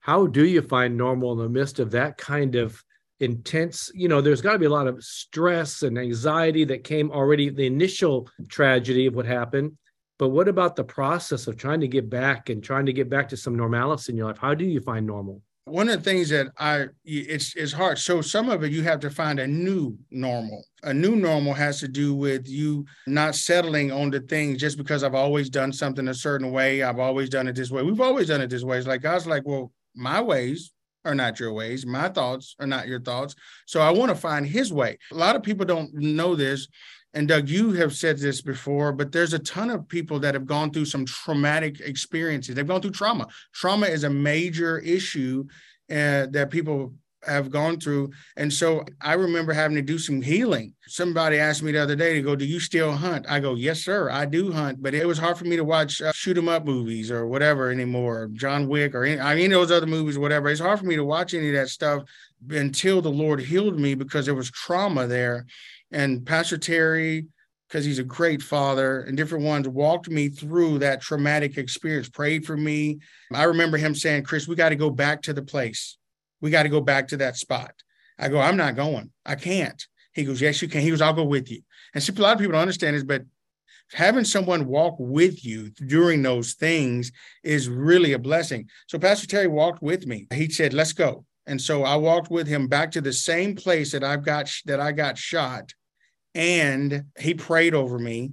How 0.00 0.26
do 0.26 0.44
you 0.44 0.60
find 0.60 0.96
normal 0.96 1.32
in 1.32 1.38
the 1.38 1.48
midst 1.48 1.78
of 1.78 1.92
that 1.92 2.18
kind 2.18 2.56
of 2.56 2.82
intense? 3.20 3.88
You 3.94 4.08
know, 4.08 4.20
there's 4.20 4.42
got 4.42 4.54
to 4.54 4.58
be 4.58 4.66
a 4.66 4.70
lot 4.70 4.88
of 4.88 5.04
stress 5.04 5.84
and 5.84 5.96
anxiety 5.96 6.64
that 6.64 6.82
came 6.82 7.12
already, 7.12 7.48
the 7.50 7.66
initial 7.66 8.28
tragedy 8.48 9.06
of 9.06 9.14
what 9.14 9.24
happened. 9.24 9.76
But 10.18 10.30
what 10.30 10.48
about 10.48 10.74
the 10.74 10.82
process 10.84 11.46
of 11.46 11.56
trying 11.56 11.80
to 11.80 11.88
get 11.88 12.10
back 12.10 12.48
and 12.48 12.60
trying 12.60 12.86
to 12.86 12.92
get 12.92 13.08
back 13.08 13.28
to 13.28 13.36
some 13.36 13.54
normalcy 13.54 14.10
in 14.12 14.16
your 14.16 14.26
life? 14.26 14.38
How 14.38 14.54
do 14.54 14.64
you 14.64 14.80
find 14.80 15.06
normal? 15.06 15.42
One 15.70 15.88
of 15.88 15.96
the 15.96 16.10
things 16.10 16.28
that 16.30 16.48
I 16.58 16.86
it's 17.04 17.54
it's 17.56 17.72
hard. 17.72 17.98
So 17.98 18.20
some 18.20 18.48
of 18.48 18.62
it 18.64 18.72
you 18.72 18.82
have 18.82 19.00
to 19.00 19.10
find 19.10 19.38
a 19.38 19.46
new 19.46 19.96
normal. 20.10 20.64
A 20.82 20.92
new 20.94 21.16
normal 21.16 21.54
has 21.54 21.80
to 21.80 21.88
do 21.88 22.14
with 22.14 22.48
you 22.48 22.84
not 23.06 23.34
settling 23.34 23.92
on 23.92 24.10
the 24.10 24.20
things 24.20 24.58
just 24.58 24.78
because 24.78 25.02
I've 25.02 25.14
always 25.14 25.50
done 25.50 25.72
something 25.72 26.08
a 26.08 26.14
certain 26.14 26.52
way. 26.52 26.82
I've 26.82 26.98
always 26.98 27.28
done 27.28 27.48
it 27.48 27.56
this 27.56 27.70
way. 27.70 27.82
We've 27.82 28.00
always 28.00 28.28
done 28.28 28.40
it 28.40 28.50
this 28.50 28.64
way. 28.64 28.78
It's 28.78 28.86
like 28.86 29.02
God's 29.02 29.26
like, 29.26 29.46
well, 29.46 29.72
my 29.94 30.20
ways 30.20 30.72
are 31.04 31.14
not 31.14 31.40
your 31.40 31.52
ways. 31.52 31.86
My 31.86 32.08
thoughts 32.08 32.54
are 32.60 32.66
not 32.66 32.86
your 32.86 33.00
thoughts. 33.00 33.34
So 33.66 33.80
I 33.80 33.90
want 33.90 34.10
to 34.10 34.14
find 34.14 34.46
his 34.46 34.72
way. 34.72 34.98
A 35.12 35.14
lot 35.14 35.36
of 35.36 35.42
people 35.42 35.64
don't 35.64 35.92
know 35.94 36.34
this 36.34 36.68
and 37.12 37.26
Doug, 37.26 37.48
you 37.48 37.72
have 37.72 37.94
said 37.94 38.18
this 38.18 38.40
before, 38.40 38.92
but 38.92 39.10
there's 39.10 39.34
a 39.34 39.38
ton 39.40 39.70
of 39.70 39.88
people 39.88 40.20
that 40.20 40.34
have 40.34 40.46
gone 40.46 40.70
through 40.70 40.84
some 40.84 41.04
traumatic 41.04 41.80
experiences. 41.80 42.54
They've 42.54 42.66
gone 42.66 42.80
through 42.80 42.92
trauma. 42.92 43.26
Trauma 43.52 43.86
is 43.86 44.04
a 44.04 44.10
major 44.10 44.78
issue 44.78 45.44
uh, 45.90 46.26
that 46.30 46.50
people 46.50 46.94
have 47.26 47.50
gone 47.50 47.78
through. 47.78 48.10
And 48.36 48.50
so 48.52 48.84
I 49.00 49.14
remember 49.14 49.52
having 49.52 49.76
to 49.76 49.82
do 49.82 49.98
some 49.98 50.22
healing. 50.22 50.72
Somebody 50.86 51.38
asked 51.38 51.62
me 51.62 51.72
the 51.72 51.82
other 51.82 51.96
day 51.96 52.14
to 52.14 52.22
go, 52.22 52.34
Do 52.34 52.46
you 52.46 52.60
still 52.60 52.92
hunt? 52.92 53.26
I 53.28 53.40
go, 53.40 53.54
Yes, 53.54 53.80
sir, 53.80 54.10
I 54.10 54.24
do 54.24 54.52
hunt. 54.52 54.82
But 54.82 54.94
it 54.94 55.06
was 55.06 55.18
hard 55.18 55.36
for 55.36 55.44
me 55.44 55.56
to 55.56 55.64
watch 55.64 56.00
uh, 56.00 56.12
shoot 56.12 56.38
'em 56.38 56.48
up 56.48 56.64
movies 56.64 57.10
or 57.10 57.26
whatever 57.26 57.70
anymore, 57.70 58.30
John 58.32 58.68
Wick 58.68 58.94
or 58.94 59.04
any, 59.04 59.20
I 59.20 59.34
mean, 59.34 59.50
those 59.50 59.70
other 59.70 59.86
movies, 59.86 60.18
whatever. 60.18 60.48
It's 60.48 60.60
hard 60.60 60.78
for 60.78 60.86
me 60.86 60.96
to 60.96 61.04
watch 61.04 61.34
any 61.34 61.48
of 61.48 61.54
that 61.54 61.68
stuff 61.68 62.04
until 62.48 63.02
the 63.02 63.10
Lord 63.10 63.40
healed 63.40 63.78
me 63.78 63.94
because 63.94 64.24
there 64.24 64.34
was 64.34 64.50
trauma 64.50 65.06
there. 65.06 65.44
And 65.92 66.24
Pastor 66.24 66.58
Terry, 66.58 67.26
because 67.68 67.84
he's 67.84 67.98
a 67.98 68.04
great 68.04 68.42
father 68.42 69.02
and 69.02 69.16
different 69.16 69.44
ones 69.44 69.68
walked 69.68 70.08
me 70.08 70.28
through 70.28 70.80
that 70.80 71.00
traumatic 71.00 71.56
experience, 71.56 72.08
prayed 72.08 72.44
for 72.44 72.56
me. 72.56 72.98
I 73.32 73.44
remember 73.44 73.76
him 73.76 73.94
saying, 73.94 74.24
Chris, 74.24 74.48
we 74.48 74.56
got 74.56 74.70
to 74.70 74.76
go 74.76 74.90
back 74.90 75.22
to 75.22 75.32
the 75.32 75.42
place. 75.42 75.96
We 76.40 76.50
got 76.50 76.64
to 76.64 76.68
go 76.68 76.80
back 76.80 77.08
to 77.08 77.16
that 77.18 77.36
spot. 77.36 77.72
I 78.18 78.28
go, 78.28 78.40
I'm 78.40 78.56
not 78.56 78.76
going. 78.76 79.10
I 79.24 79.34
can't. 79.34 79.82
He 80.12 80.24
goes, 80.24 80.40
Yes, 80.40 80.60
you 80.60 80.68
can. 80.68 80.80
He 80.80 80.90
goes, 80.90 81.00
I'll 81.00 81.12
go 81.12 81.24
with 81.24 81.50
you. 81.50 81.62
And 81.94 82.02
see, 82.02 82.12
a 82.12 82.20
lot 82.20 82.32
of 82.32 82.38
people 82.38 82.52
don't 82.52 82.62
understand 82.62 82.96
this, 82.96 83.04
but 83.04 83.22
having 83.92 84.24
someone 84.24 84.66
walk 84.66 84.96
with 84.98 85.44
you 85.44 85.70
during 85.70 86.22
those 86.22 86.54
things 86.54 87.12
is 87.42 87.68
really 87.68 88.12
a 88.12 88.18
blessing. 88.18 88.68
So 88.88 88.98
Pastor 88.98 89.26
Terry 89.26 89.46
walked 89.46 89.82
with 89.82 90.06
me. 90.06 90.26
He 90.32 90.50
said, 90.50 90.74
Let's 90.74 90.92
go. 90.92 91.24
And 91.46 91.60
so 91.60 91.84
I 91.84 91.96
walked 91.96 92.30
with 92.30 92.46
him 92.46 92.68
back 92.68 92.90
to 92.92 93.00
the 93.00 93.12
same 93.12 93.56
place 93.56 93.92
that 93.92 94.04
I've 94.04 94.24
got 94.24 94.50
that 94.66 94.80
I 94.80 94.92
got 94.92 95.16
shot 95.16 95.72
and 96.34 97.04
he 97.18 97.34
prayed 97.34 97.74
over 97.74 97.98
me 97.98 98.32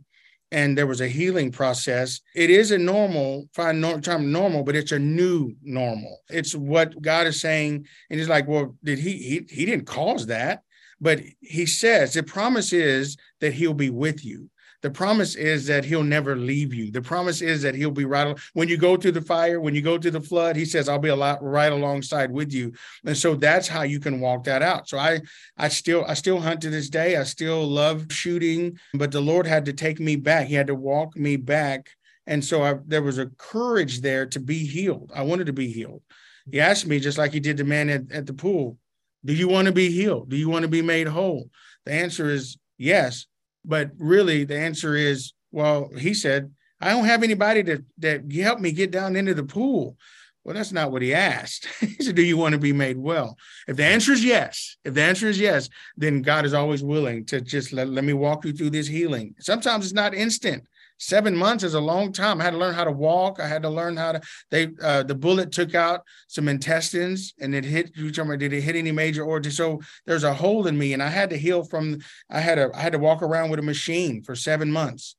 and 0.51 0.77
there 0.77 0.87
was 0.87 1.01
a 1.01 1.07
healing 1.07 1.51
process. 1.51 2.21
It 2.35 2.49
is 2.49 2.71
a 2.71 2.77
normal, 2.77 3.49
fine 3.53 3.81
term 4.01 4.31
normal, 4.31 4.63
but 4.63 4.75
it's 4.75 4.91
a 4.91 4.99
new 4.99 5.53
normal. 5.61 6.19
It's 6.29 6.55
what 6.55 7.01
God 7.01 7.27
is 7.27 7.41
saying. 7.41 7.85
And 8.09 8.19
he's 8.19 8.29
like, 8.29 8.47
well, 8.47 8.75
did 8.83 8.99
he, 8.99 9.13
he, 9.17 9.45
he 9.49 9.65
didn't 9.65 9.87
cause 9.87 10.27
that, 10.27 10.63
but 10.99 11.21
he 11.39 11.65
says 11.65 12.13
the 12.13 12.23
promise 12.23 12.73
is 12.73 13.17
that 13.41 13.53
he'll 13.53 13.73
be 13.73 13.89
with 13.89 14.25
you. 14.25 14.49
The 14.83 14.91
promise 14.91 15.35
is 15.35 15.65
that 15.67 15.85
he'll 15.85 16.03
never 16.03 16.35
leave 16.35 16.71
you. 16.71 16.91
The 16.91 17.01
promise 17.01 17.41
is 17.41 17.63
that 17.63 17.73
he'll 17.73 17.89
be 17.89 18.05
right 18.05 18.37
when 18.53 18.67
you 18.69 18.77
go 18.77 18.95
through 18.95 19.13
the 19.13 19.21
fire, 19.21 19.59
when 19.59 19.73
you 19.73 19.81
go 19.81 19.97
through 19.97 20.11
the 20.11 20.21
flood. 20.21 20.55
He 20.55 20.65
says, 20.65 20.87
"I'll 20.87 20.99
be 20.99 21.09
a 21.09 21.15
lot 21.15 21.41
right 21.41 21.71
alongside 21.71 22.31
with 22.31 22.53
you." 22.53 22.73
And 23.03 23.17
so 23.17 23.33
that's 23.33 23.67
how 23.67 23.81
you 23.81 23.99
can 23.99 24.19
walk 24.19 24.43
that 24.43 24.61
out. 24.61 24.87
So 24.87 24.99
I, 24.99 25.21
I 25.57 25.69
still, 25.69 26.05
I 26.07 26.13
still 26.13 26.39
hunt 26.39 26.61
to 26.61 26.69
this 26.69 26.89
day. 26.89 27.17
I 27.17 27.23
still 27.23 27.65
love 27.65 28.05
shooting, 28.11 28.77
but 28.93 29.11
the 29.11 29.19
Lord 29.19 29.47
had 29.47 29.65
to 29.65 29.73
take 29.73 29.99
me 29.99 30.15
back. 30.15 30.45
He 30.45 30.53
had 30.53 30.67
to 30.67 30.75
walk 30.75 31.17
me 31.17 31.37
back, 31.37 31.89
and 32.27 32.45
so 32.45 32.61
I, 32.61 32.75
there 32.85 33.01
was 33.01 33.17
a 33.17 33.31
courage 33.37 34.01
there 34.01 34.27
to 34.27 34.39
be 34.39 34.59
healed. 34.59 35.11
I 35.13 35.23
wanted 35.23 35.47
to 35.47 35.53
be 35.53 35.71
healed. 35.71 36.03
He 36.51 36.61
asked 36.61 36.85
me 36.85 36.99
just 36.99 37.17
like 37.17 37.33
he 37.33 37.39
did 37.39 37.57
the 37.57 37.63
man 37.63 37.89
at, 37.89 38.11
at 38.11 38.25
the 38.27 38.33
pool, 38.33 38.77
"Do 39.24 39.34
you 39.34 39.47
want 39.47 39.68
to 39.68 39.72
be 39.72 39.91
healed? 39.91 40.30
Do 40.30 40.38
you 40.38 40.49
want 40.49 40.63
to 40.63 40.70
be 40.70 40.82
made 40.82 41.07
whole?" 41.07 41.49
The 41.86 41.93
answer 41.93 42.30
is 42.30 42.57
yes 42.78 43.26
but 43.68 43.91
really, 43.99 44.45
the 44.45 44.57
answer 44.57 44.95
is, 44.95 45.34
well, 45.51 45.91
he 45.97 46.13
said, 46.13 46.51
I 46.80 46.91
don't 46.91 47.05
have 47.05 47.22
anybody 47.22 47.63
to 47.63 47.84
that 47.99 48.32
help 48.32 48.59
me 48.59 48.72
get 48.72 48.91
down 48.91 49.15
into 49.15 49.34
the 49.34 49.43
pool. 49.43 49.97
Well, 50.43 50.55
that's 50.55 50.72
not 50.72 50.91
what 50.91 51.01
he 51.01 51.13
asked. 51.13 51.68
he 51.80 52.01
said, 52.01 52.15
Do 52.15 52.22
you 52.22 52.38
want 52.38 52.53
to 52.53 52.59
be 52.59 52.72
made 52.72 52.97
well? 52.97 53.36
If 53.68 53.76
the 53.76 53.84
answer 53.84 54.13
is 54.13 54.24
yes, 54.24 54.78
if 54.86 54.93
the 54.93 55.01
answer 55.01 55.28
is 55.28 55.39
yes, 55.39 55.70
then 55.97 56.22
God 56.22 56.45
is 56.45 56.53
always 56.53 56.82
willing 56.82 57.26
to 57.26 57.41
just 57.41 57.74
let, 57.74 57.89
let 57.89 58.05
me 58.05 58.13
walk 58.13 58.45
you 58.45 58.53
through 58.53 58.70
this 58.70 58.88
healing. 58.88 59.36
Sometimes 59.39 59.86
it's 59.86 59.93
not 59.93 60.13
instant 60.13 60.65
seven 60.97 61.35
months 61.35 61.63
is 61.63 61.73
a 61.73 61.79
long 61.79 62.11
time. 62.11 62.41
I 62.41 62.45
had 62.45 62.51
to 62.51 62.57
learn 62.57 62.73
how 62.73 62.83
to 62.83 62.91
walk. 62.91 63.39
I 63.39 63.47
had 63.47 63.63
to 63.63 63.69
learn 63.69 63.97
how 63.97 64.13
to. 64.13 64.21
They 64.51 64.69
uh, 64.81 65.03
the 65.03 65.15
bullet 65.15 65.51
took 65.51 65.75
out 65.75 66.01
some 66.27 66.47
intestines, 66.47 67.33
and 67.39 67.53
it 67.55 67.65
hit. 67.65 67.91
You 67.95 68.11
did 68.11 68.53
it 68.53 68.61
hit 68.61 68.75
any 68.75 68.91
major 68.91 69.23
organs? 69.23 69.57
So 69.57 69.79
there's 70.05 70.23
a 70.23 70.33
hole 70.33 70.67
in 70.67 70.77
me, 70.77 70.93
and 70.93 71.01
I 71.01 71.09
had 71.09 71.29
to 71.31 71.37
heal 71.37 71.63
from. 71.63 71.99
I 72.29 72.39
had 72.39 72.55
to. 72.55 72.71
I 72.73 72.81
had 72.81 72.93
to 72.93 72.99
walk 72.99 73.21
around 73.21 73.49
with 73.49 73.59
a 73.59 73.63
machine 73.63 74.23
for 74.23 74.35
seven 74.35 74.71
months 74.71 75.15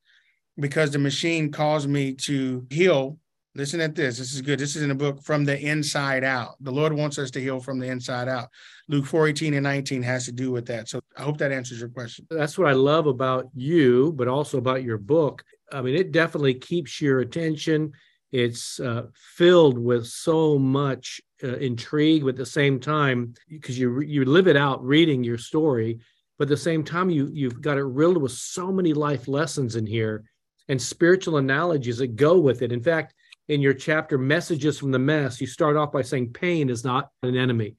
because 0.58 0.90
the 0.90 0.98
machine 0.98 1.50
caused 1.50 1.88
me 1.88 2.14
to 2.14 2.66
heal. 2.70 3.18
Listen 3.58 3.80
at 3.80 3.94
this. 3.94 4.18
This 4.18 4.32
is 4.32 4.40
good. 4.40 4.58
This 4.58 4.76
is 4.76 4.82
in 4.82 4.88
the 4.88 4.94
book 4.94 5.22
from 5.22 5.44
the 5.44 5.58
inside 5.58 6.24
out. 6.24 6.54
The 6.60 6.70
Lord 6.70 6.92
wants 6.92 7.18
us 7.18 7.30
to 7.32 7.40
heal 7.40 7.60
from 7.60 7.78
the 7.78 7.88
inside 7.88 8.28
out. 8.28 8.48
Luke 8.88 9.04
4 9.04 9.28
18 9.28 9.54
and 9.54 9.64
19 9.64 10.02
has 10.02 10.24
to 10.24 10.32
do 10.32 10.50
with 10.50 10.64
that. 10.66 10.88
So 10.88 11.00
I 11.16 11.22
hope 11.22 11.36
that 11.38 11.52
answers 11.52 11.80
your 11.80 11.90
question. 11.90 12.26
That's 12.30 12.56
what 12.56 12.68
I 12.68 12.72
love 12.72 13.06
about 13.06 13.48
you, 13.54 14.12
but 14.16 14.28
also 14.28 14.56
about 14.56 14.84
your 14.84 14.96
book 14.96 15.44
I 15.72 15.82
mean, 15.82 15.94
it 15.94 16.12
definitely 16.12 16.54
keeps 16.54 17.00
your 17.00 17.20
attention. 17.20 17.92
It's 18.32 18.78
uh, 18.80 19.06
filled 19.36 19.78
with 19.78 20.06
so 20.06 20.58
much 20.58 21.20
uh, 21.42 21.56
intrigue, 21.56 22.22
but 22.22 22.30
at 22.30 22.36
the 22.36 22.46
same 22.46 22.78
time, 22.78 23.34
because 23.48 23.78
you 23.78 24.00
you 24.00 24.24
live 24.24 24.48
it 24.48 24.56
out 24.56 24.84
reading 24.84 25.24
your 25.24 25.38
story, 25.38 25.98
but 26.38 26.44
at 26.44 26.48
the 26.50 26.56
same 26.56 26.84
time, 26.84 27.10
you 27.10 27.30
you've 27.32 27.60
got 27.60 27.78
it 27.78 27.84
riddled 27.84 28.22
with 28.22 28.32
so 28.32 28.70
many 28.70 28.92
life 28.92 29.28
lessons 29.28 29.76
in 29.76 29.86
here 29.86 30.24
and 30.68 30.80
spiritual 30.80 31.38
analogies 31.38 31.98
that 31.98 32.16
go 32.16 32.38
with 32.38 32.60
it. 32.60 32.72
In 32.72 32.82
fact, 32.82 33.14
in 33.48 33.60
your 33.60 33.74
chapter 33.74 34.18
"Messages 34.18 34.78
from 34.78 34.90
the 34.90 34.98
Mess," 34.98 35.40
you 35.40 35.46
start 35.46 35.76
off 35.76 35.92
by 35.92 36.02
saying 36.02 36.32
pain 36.32 36.68
is 36.70 36.84
not 36.84 37.10
an 37.22 37.36
enemy. 37.36 37.76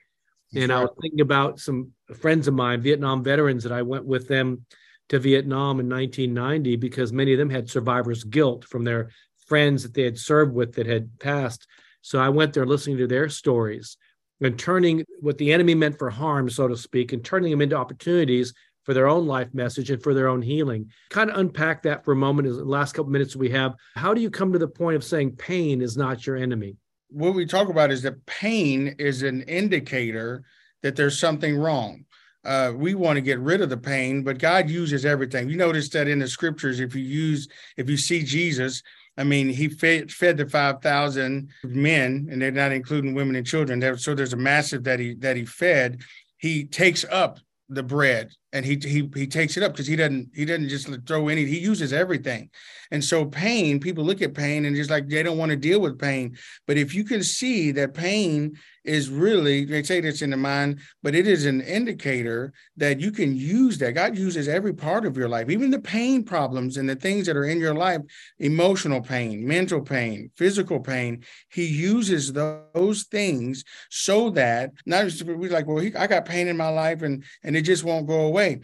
and 0.55 0.71
I 0.71 0.81
was 0.81 0.89
thinking 0.99 1.21
about 1.21 1.59
some 1.59 1.91
friends 2.15 2.47
of 2.47 2.55
mine, 2.55 2.81
Vietnam 2.81 3.23
veterans, 3.23 3.61
that 3.63 3.71
I 3.71 3.83
went 3.83 4.05
with 4.05 4.27
them 4.27 4.65
to 5.09 5.19
Vietnam 5.19 5.79
in 5.79 5.87
1990 5.87 6.75
because 6.75 7.13
many 7.13 7.33
of 7.33 7.37
them 7.37 7.51
had 7.51 7.69
survivor's 7.69 8.23
guilt 8.23 8.65
from 8.65 8.83
their 8.83 9.11
friends 9.47 9.83
that 9.83 9.93
they 9.93 10.03
had 10.03 10.17
served 10.17 10.53
with 10.53 10.73
that 10.73 10.87
had 10.87 11.19
passed. 11.19 11.67
So 12.01 12.19
I 12.19 12.29
went 12.29 12.53
there 12.53 12.65
listening 12.65 12.97
to 12.97 13.07
their 13.07 13.29
stories 13.29 13.97
and 14.41 14.57
turning 14.57 15.03
what 15.19 15.37
the 15.37 15.51
enemy 15.51 15.75
meant 15.75 15.99
for 15.99 16.09
harm, 16.09 16.49
so 16.49 16.67
to 16.67 16.77
speak, 16.77 17.13
and 17.13 17.23
turning 17.23 17.51
them 17.51 17.61
into 17.61 17.75
opportunities 17.75 18.53
for 18.83 18.93
their 18.93 19.07
own 19.07 19.27
life 19.27 19.53
message 19.53 19.91
and 19.91 20.01
for 20.01 20.13
their 20.13 20.27
own 20.27 20.41
healing. 20.41 20.89
Kind 21.09 21.29
of 21.29 21.37
unpack 21.37 21.83
that 21.83 22.03
for 22.03 22.11
a 22.11 22.15
moment 22.15 22.47
in 22.47 22.55
the 22.55 22.63
last 22.63 22.93
couple 22.93 23.11
minutes 23.11 23.35
we 23.35 23.49
have. 23.49 23.75
How 23.95 24.13
do 24.13 24.21
you 24.21 24.29
come 24.29 24.53
to 24.53 24.59
the 24.59 24.67
point 24.67 24.95
of 24.95 25.03
saying 25.03 25.35
pain 25.35 25.81
is 25.81 25.97
not 25.97 26.25
your 26.25 26.35
enemy? 26.35 26.75
What 27.09 27.33
we 27.33 27.45
talk 27.45 27.69
about 27.69 27.91
is 27.91 28.01
that 28.03 28.25
pain 28.25 28.95
is 28.99 29.23
an 29.23 29.41
indicator 29.43 30.43
that 30.83 30.95
there's 30.95 31.19
something 31.19 31.57
wrong 31.57 32.05
uh, 32.45 32.71
we 32.75 32.95
want 32.95 33.17
to 33.17 33.21
get 33.21 33.39
rid 33.39 33.61
of 33.61 33.69
the 33.69 33.77
pain, 33.77 34.23
but 34.23 34.37
God 34.37 34.69
uses 34.69 35.05
everything. 35.05 35.49
You 35.49 35.57
notice 35.57 35.89
that 35.89 36.07
in 36.07 36.19
the 36.19 36.27
scriptures, 36.27 36.79
if 36.79 36.95
you 36.95 37.03
use, 37.03 37.47
if 37.75 37.89
you 37.89 37.97
see 37.97 38.23
Jesus, 38.23 38.81
I 39.17 39.23
mean, 39.23 39.49
he 39.49 39.67
fed, 39.67 40.11
fed 40.11 40.37
the 40.37 40.47
five 40.47 40.81
thousand 40.81 41.49
men, 41.63 42.29
and 42.31 42.41
they're 42.41 42.51
not 42.51 42.71
including 42.71 43.13
women 43.13 43.35
and 43.35 43.45
children. 43.45 43.97
So 43.97 44.15
there's 44.15 44.33
a 44.33 44.37
massive 44.37 44.85
that 44.85 44.99
he 44.99 45.15
that 45.15 45.35
he 45.35 45.45
fed. 45.45 46.01
He 46.37 46.63
takes 46.63 47.03
up 47.11 47.39
the 47.67 47.83
bread 47.83 48.31
and 48.51 48.65
he 48.65 48.79
he 48.83 49.09
he 49.15 49.27
takes 49.27 49.57
it 49.57 49.63
up 49.63 49.73
because 49.73 49.87
he 49.87 49.95
doesn't 49.95 50.29
he 50.33 50.45
doesn't 50.45 50.69
just 50.69 50.89
throw 51.05 51.27
any 51.27 51.45
he 51.45 51.59
uses 51.59 51.93
everything. 51.93 52.49
And 52.91 53.03
so 53.03 53.25
pain 53.25 53.79
people 53.79 54.03
look 54.03 54.21
at 54.21 54.33
pain 54.33 54.65
and 54.65 54.75
just 54.75 54.89
like 54.89 55.07
they 55.07 55.21
don't 55.21 55.37
want 55.37 55.51
to 55.51 55.55
deal 55.55 55.79
with 55.79 55.99
pain. 55.99 56.35
But 56.65 56.77
if 56.77 56.95
you 56.95 57.03
can 57.03 57.23
see 57.23 57.71
that 57.73 57.93
pain 57.93 58.57
is 58.85 59.09
really 59.09 59.65
they 59.65 59.83
say 59.83 60.01
this 60.01 60.21
in 60.21 60.31
the 60.31 60.37
mind 60.37 60.79
but 61.03 61.13
it 61.13 61.27
is 61.27 61.45
an 61.45 61.61
indicator 61.61 62.51
that 62.77 62.99
you 62.99 63.11
can 63.11 63.35
use 63.35 63.77
that. 63.77 63.93
God 63.93 64.17
uses 64.17 64.47
every 64.47 64.73
part 64.73 65.05
of 65.05 65.15
your 65.15 65.29
life 65.29 65.49
even 65.49 65.69
the 65.69 65.79
pain 65.79 66.23
problems 66.23 66.77
and 66.77 66.89
the 66.89 66.95
things 66.95 67.27
that 67.27 67.37
are 67.37 67.45
in 67.45 67.59
your 67.59 67.75
life 67.75 68.01
emotional 68.39 69.01
pain 69.01 69.47
mental 69.47 69.81
pain 69.81 70.31
physical 70.35 70.79
pain. 70.79 71.23
He 71.51 71.65
uses 71.65 72.33
those 72.33 73.03
things 73.03 73.63
so 73.89 74.31
that 74.31 74.71
not 74.87 75.03
just 75.03 75.23
we 75.23 75.49
like 75.49 75.67
well 75.67 75.77
he, 75.77 75.95
i 75.95 76.07
got 76.07 76.25
pain 76.25 76.47
in 76.47 76.57
my 76.57 76.69
life 76.69 77.03
and 77.03 77.23
and 77.43 77.55
it 77.55 77.61
just 77.61 77.83
won't 77.83 78.07
go 78.07 78.21
away 78.21 78.38
away. 78.39 78.59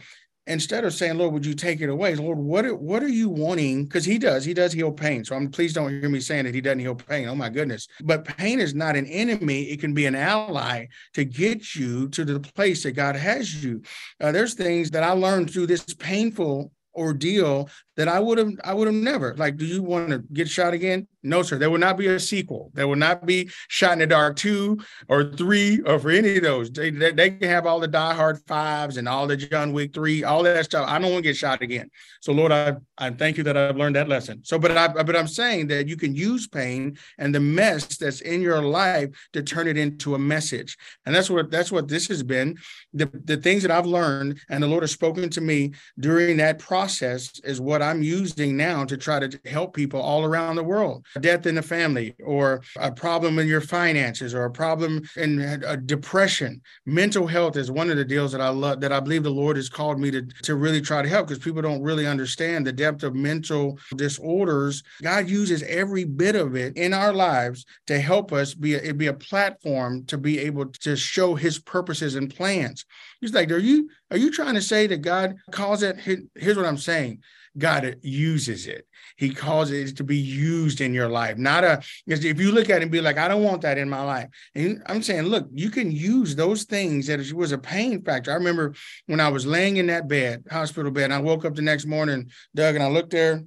Instead 0.47 0.83
of 0.83 0.93
saying, 0.93 1.17
Lord, 1.17 1.33
would 1.33 1.45
you 1.45 1.55
take 1.55 1.81
it 1.81 1.89
away? 1.89 2.13
Lord, 2.13 2.37
what 2.37 2.65
are, 2.65 2.75
what 2.75 3.01
are 3.01 3.07
you 3.07 3.29
wanting? 3.29 3.85
Because 3.85 4.05
he 4.05 4.19
does, 4.19 4.45
he 4.45 4.53
does 4.53 4.71
heal 4.71 4.91
pain. 4.91 5.25
So 5.25 5.35
I'm 5.35 5.49
please 5.49 5.73
don't 5.73 5.89
hear 5.89 6.07
me 6.07 6.19
saying 6.19 6.45
that 6.45 6.53
he 6.53 6.61
doesn't 6.61 6.81
heal 6.81 6.93
pain. 6.93 7.27
Oh 7.27 7.33
my 7.33 7.49
goodness. 7.49 7.87
But 8.03 8.25
pain 8.25 8.59
is 8.59 8.75
not 8.75 8.95
an 8.95 9.07
enemy. 9.07 9.63
It 9.63 9.79
can 9.79 9.95
be 9.95 10.05
an 10.05 10.13
ally 10.13 10.85
to 11.15 11.25
get 11.25 11.73
you 11.73 12.09
to 12.09 12.23
the 12.23 12.39
place 12.39 12.83
that 12.83 12.91
God 12.91 13.15
has 13.15 13.63
you. 13.63 13.81
Uh, 14.21 14.31
there's 14.31 14.53
things 14.53 14.91
that 14.91 15.01
I 15.01 15.13
learned 15.13 15.51
through 15.51 15.65
this 15.65 15.83
painful 15.95 16.71
ordeal 16.93 17.67
that 17.97 18.07
I 18.07 18.19
would 18.19 18.37
have 18.37 18.51
I 18.63 18.73
would 18.73 18.87
have 18.87 18.95
never 18.95 19.35
like 19.35 19.57
do 19.57 19.65
you 19.65 19.81
want 19.81 20.09
to 20.09 20.19
get 20.33 20.49
shot 20.49 20.73
again? 20.73 21.07
No 21.23 21.41
sir. 21.41 21.57
There 21.57 21.71
will 21.71 21.79
not 21.79 21.97
be 21.97 22.07
a 22.07 22.19
sequel. 22.19 22.71
There 22.73 22.87
will 22.87 22.95
not 22.95 23.25
be 23.25 23.49
shot 23.67 23.93
in 23.93 23.99
the 23.99 24.07
dark 24.07 24.35
2 24.35 24.77
or 25.07 25.31
3 25.31 25.81
or 25.81 25.97
for 25.97 26.11
any 26.11 26.37
of 26.37 26.43
those. 26.43 26.69
They, 26.69 26.91
they, 26.91 27.11
they 27.11 27.31
can 27.31 27.49
have 27.49 27.65
all 27.65 27.79
the 27.79 27.87
die 27.87 28.13
hard 28.13 28.45
5s 28.45 28.97
and 28.97 29.07
all 29.07 29.25
the 29.25 29.35
John 29.35 29.73
Wick 29.73 29.93
3 29.93 30.23
all 30.23 30.43
that 30.43 30.65
stuff. 30.65 30.87
I 30.87 30.99
don't 30.99 31.11
want 31.11 31.23
to 31.23 31.29
get 31.29 31.37
shot 31.37 31.61
again. 31.61 31.89
So 32.21 32.31
Lord 32.31 32.51
I 32.51 32.75
I 32.97 33.09
thank 33.09 33.37
you 33.37 33.43
that 33.43 33.57
I've 33.57 33.77
learned 33.77 33.95
that 33.95 34.09
lesson. 34.09 34.41
So 34.43 34.59
but 34.59 34.77
I 34.77 34.87
but 34.87 35.15
I'm 35.15 35.27
saying 35.27 35.67
that 35.67 35.87
you 35.87 35.97
can 35.97 36.15
use 36.15 36.47
pain 36.47 36.97
and 37.17 37.33
the 37.33 37.39
mess 37.39 37.97
that's 37.97 38.21
in 38.21 38.41
your 38.41 38.61
life 38.61 39.09
to 39.33 39.41
turn 39.41 39.67
it 39.67 39.77
into 39.77 40.15
a 40.15 40.19
message. 40.19 40.77
And 41.05 41.15
that's 41.15 41.29
what 41.29 41.49
that's 41.49 41.71
what 41.71 41.87
this 41.87 42.07
has 42.09 42.23
been. 42.23 42.57
The 42.93 43.09
the 43.23 43.37
things 43.37 43.63
that 43.63 43.71
I've 43.71 43.85
learned 43.85 44.39
and 44.49 44.61
the 44.61 44.67
Lord 44.67 44.83
has 44.83 44.91
spoken 44.91 45.29
to 45.31 45.41
me 45.41 45.73
during 45.99 46.37
that 46.37 46.59
process 46.59 47.39
is 47.43 47.59
what 47.59 47.81
I'm 47.85 48.03
using 48.03 48.57
now 48.57 48.85
to 48.85 48.97
try 48.97 49.19
to 49.19 49.39
help 49.49 49.75
people 49.75 50.01
all 50.01 50.23
around 50.23 50.55
the 50.55 50.63
world. 50.63 51.05
Death 51.19 51.45
in 51.45 51.55
the 51.55 51.61
family, 51.61 52.15
or 52.23 52.61
a 52.77 52.91
problem 52.91 53.39
in 53.39 53.47
your 53.47 53.61
finances, 53.61 54.33
or 54.33 54.45
a 54.45 54.51
problem 54.51 55.03
in 55.15 55.39
a 55.65 55.77
depression. 55.77 56.61
Mental 56.85 57.27
health 57.27 57.57
is 57.57 57.71
one 57.71 57.89
of 57.89 57.97
the 57.97 58.05
deals 58.05 58.31
that 58.31 58.41
I 58.41 58.49
love, 58.49 58.81
that 58.81 58.91
I 58.91 58.99
believe 58.99 59.23
the 59.23 59.29
Lord 59.29 59.55
has 59.57 59.69
called 59.69 59.99
me 59.99 60.11
to, 60.11 60.21
to 60.43 60.55
really 60.55 60.81
try 60.81 61.01
to 61.01 61.09
help 61.09 61.27
because 61.27 61.43
people 61.43 61.61
don't 61.61 61.81
really 61.81 62.07
understand 62.07 62.65
the 62.65 62.73
depth 62.73 63.03
of 63.03 63.15
mental 63.15 63.77
disorders. 63.95 64.83
God 65.01 65.29
uses 65.29 65.63
every 65.63 66.03
bit 66.03 66.35
of 66.35 66.55
it 66.55 66.77
in 66.77 66.93
our 66.93 67.13
lives 67.13 67.65
to 67.87 67.99
help 67.99 68.33
us 68.33 68.53
be 68.53 68.75
a, 68.75 68.77
it 68.79 68.97
be 68.97 69.07
a 69.07 69.13
platform 69.13 70.05
to 70.05 70.17
be 70.17 70.39
able 70.39 70.65
to 70.67 70.95
show 70.95 71.35
his 71.35 71.59
purposes 71.59 72.15
and 72.15 72.33
plans. 72.33 72.85
He's 73.21 73.33
like, 73.33 73.51
are 73.51 73.57
you 73.57 73.89
are 74.11 74.17
you 74.17 74.31
trying 74.31 74.55
to 74.55 74.61
say 74.61 74.87
that 74.87 75.01
God 75.01 75.35
calls 75.51 75.83
it? 75.83 75.97
Here's 76.35 76.57
what 76.57 76.65
I'm 76.65 76.77
saying. 76.77 77.21
God 77.57 77.97
uses 78.01 78.67
it. 78.67 78.87
He 79.17 79.29
calls 79.29 79.71
it 79.71 79.95
to 79.97 80.03
be 80.03 80.17
used 80.17 80.81
in 80.81 80.93
your 80.93 81.07
life. 81.07 81.37
Not 81.37 81.63
a 81.63 81.81
if 82.05 82.39
you 82.39 82.51
look 82.51 82.69
at 82.69 82.79
it 82.79 82.83
and 82.83 82.91
be 82.91 83.01
like, 83.01 83.17
I 83.17 83.27
don't 83.27 83.43
want 83.43 83.61
that 83.61 83.77
in 83.77 83.89
my 83.89 84.03
life. 84.03 84.27
And 84.55 84.83
I'm 84.87 85.01
saying, 85.01 85.23
look, 85.23 85.47
you 85.53 85.69
can 85.69 85.91
use 85.91 86.35
those 86.35 86.63
things 86.63 87.07
that 87.07 87.19
was 87.33 87.51
a 87.51 87.57
pain 87.57 88.03
factor. 88.03 88.31
I 88.31 88.35
remember 88.35 88.73
when 89.05 89.19
I 89.19 89.29
was 89.29 89.45
laying 89.45 89.77
in 89.77 89.87
that 89.87 90.07
bed, 90.07 90.43
hospital 90.51 90.91
bed, 90.91 91.05
and 91.05 91.13
I 91.13 91.21
woke 91.21 91.45
up 91.45 91.55
the 91.55 91.61
next 91.61 91.85
morning, 91.85 92.29
Doug, 92.53 92.75
and 92.75 92.83
I 92.83 92.89
looked 92.89 93.11
there, 93.11 93.43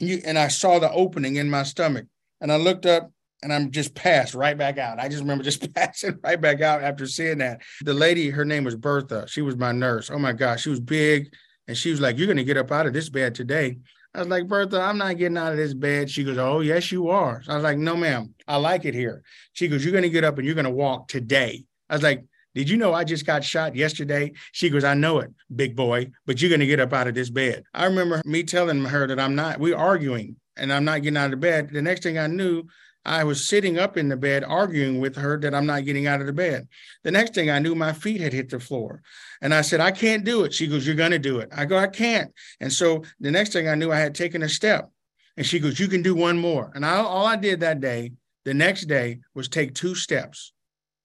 and 0.00 0.38
I 0.38 0.48
saw 0.48 0.78
the 0.78 0.90
opening 0.90 1.36
in 1.36 1.50
my 1.50 1.62
stomach, 1.62 2.06
and 2.40 2.50
I 2.50 2.56
looked 2.56 2.86
up 2.86 3.10
and 3.42 3.52
I'm 3.52 3.70
just 3.70 3.94
passed 3.94 4.34
right 4.34 4.56
back 4.56 4.78
out. 4.78 4.98
I 4.98 5.08
just 5.08 5.20
remember 5.20 5.44
just 5.44 5.72
passing 5.74 6.18
right 6.24 6.40
back 6.40 6.60
out 6.60 6.82
after 6.82 7.06
seeing 7.06 7.38
that. 7.38 7.60
The 7.82 7.94
lady, 7.94 8.30
her 8.30 8.44
name 8.44 8.64
was 8.64 8.76
Bertha. 8.76 9.26
She 9.28 9.42
was 9.42 9.56
my 9.56 9.72
nurse. 9.72 10.10
Oh 10.10 10.18
my 10.18 10.32
gosh, 10.32 10.62
she 10.62 10.70
was 10.70 10.80
big. 10.80 11.32
And 11.68 11.76
she 11.76 11.90
was 11.90 12.00
like, 12.00 12.18
You're 12.18 12.26
going 12.26 12.36
to 12.36 12.44
get 12.44 12.56
up 12.56 12.72
out 12.72 12.86
of 12.86 12.92
this 12.92 13.08
bed 13.08 13.34
today. 13.34 13.78
I 14.14 14.20
was 14.20 14.28
like, 14.28 14.48
Bertha, 14.48 14.80
I'm 14.80 14.98
not 14.98 15.18
getting 15.18 15.36
out 15.36 15.52
of 15.52 15.58
this 15.58 15.74
bed. 15.74 16.10
She 16.10 16.24
goes, 16.24 16.38
Oh, 16.38 16.60
yes, 16.60 16.90
you 16.90 17.10
are. 17.10 17.42
So 17.42 17.52
I 17.52 17.54
was 17.54 17.64
like, 17.64 17.78
No, 17.78 17.96
ma'am, 17.96 18.34
I 18.46 18.56
like 18.56 18.84
it 18.84 18.94
here. 18.94 19.22
She 19.52 19.68
goes, 19.68 19.84
You're 19.84 19.92
going 19.92 20.02
to 20.02 20.10
get 20.10 20.24
up 20.24 20.38
and 20.38 20.46
you're 20.46 20.54
going 20.54 20.64
to 20.64 20.70
walk 20.70 21.08
today. 21.08 21.64
I 21.88 21.94
was 21.94 22.02
like, 22.02 22.24
did 22.56 22.70
you 22.70 22.78
know 22.78 22.94
I 22.94 23.04
just 23.04 23.26
got 23.26 23.44
shot 23.44 23.76
yesterday? 23.76 24.32
She 24.52 24.70
goes, 24.70 24.82
I 24.82 24.94
know 24.94 25.18
it, 25.18 25.30
big 25.54 25.76
boy, 25.76 26.10
but 26.24 26.40
you're 26.40 26.48
going 26.48 26.60
to 26.60 26.66
get 26.66 26.80
up 26.80 26.94
out 26.94 27.06
of 27.06 27.14
this 27.14 27.28
bed. 27.28 27.64
I 27.74 27.84
remember 27.84 28.22
me 28.24 28.44
telling 28.44 28.82
her 28.82 29.06
that 29.06 29.20
I'm 29.20 29.34
not, 29.34 29.60
we're 29.60 29.76
arguing 29.76 30.36
and 30.56 30.72
I'm 30.72 30.86
not 30.86 31.02
getting 31.02 31.18
out 31.18 31.34
of 31.34 31.40
bed. 31.40 31.68
The 31.70 31.82
next 31.82 32.02
thing 32.02 32.16
I 32.16 32.28
knew, 32.28 32.64
I 33.06 33.22
was 33.22 33.48
sitting 33.48 33.78
up 33.78 33.96
in 33.96 34.08
the 34.08 34.16
bed 34.16 34.42
arguing 34.42 35.00
with 35.00 35.14
her 35.16 35.38
that 35.38 35.54
I'm 35.54 35.64
not 35.64 35.84
getting 35.84 36.08
out 36.08 36.20
of 36.20 36.26
the 36.26 36.32
bed. 36.32 36.66
The 37.04 37.12
next 37.12 37.34
thing 37.34 37.50
I 37.50 37.60
knew, 37.60 37.76
my 37.76 37.92
feet 37.92 38.20
had 38.20 38.32
hit 38.32 38.50
the 38.50 38.58
floor. 38.58 39.00
And 39.40 39.54
I 39.54 39.60
said, 39.60 39.80
I 39.80 39.92
can't 39.92 40.24
do 40.24 40.42
it. 40.42 40.52
She 40.52 40.66
goes, 40.66 40.84
You're 40.84 40.96
going 40.96 41.12
to 41.12 41.18
do 41.18 41.38
it. 41.38 41.48
I 41.56 41.66
go, 41.66 41.78
I 41.78 41.86
can't. 41.86 42.32
And 42.60 42.72
so 42.72 43.04
the 43.20 43.30
next 43.30 43.52
thing 43.52 43.68
I 43.68 43.76
knew, 43.76 43.92
I 43.92 43.98
had 43.98 44.14
taken 44.14 44.42
a 44.42 44.48
step. 44.48 44.90
And 45.36 45.46
she 45.46 45.60
goes, 45.60 45.78
You 45.78 45.86
can 45.86 46.02
do 46.02 46.16
one 46.16 46.36
more. 46.36 46.72
And 46.74 46.84
I, 46.84 46.96
all 46.96 47.26
I 47.26 47.36
did 47.36 47.60
that 47.60 47.80
day, 47.80 48.12
the 48.44 48.54
next 48.54 48.86
day, 48.86 49.20
was 49.34 49.48
take 49.48 49.74
two 49.74 49.94
steps. 49.94 50.52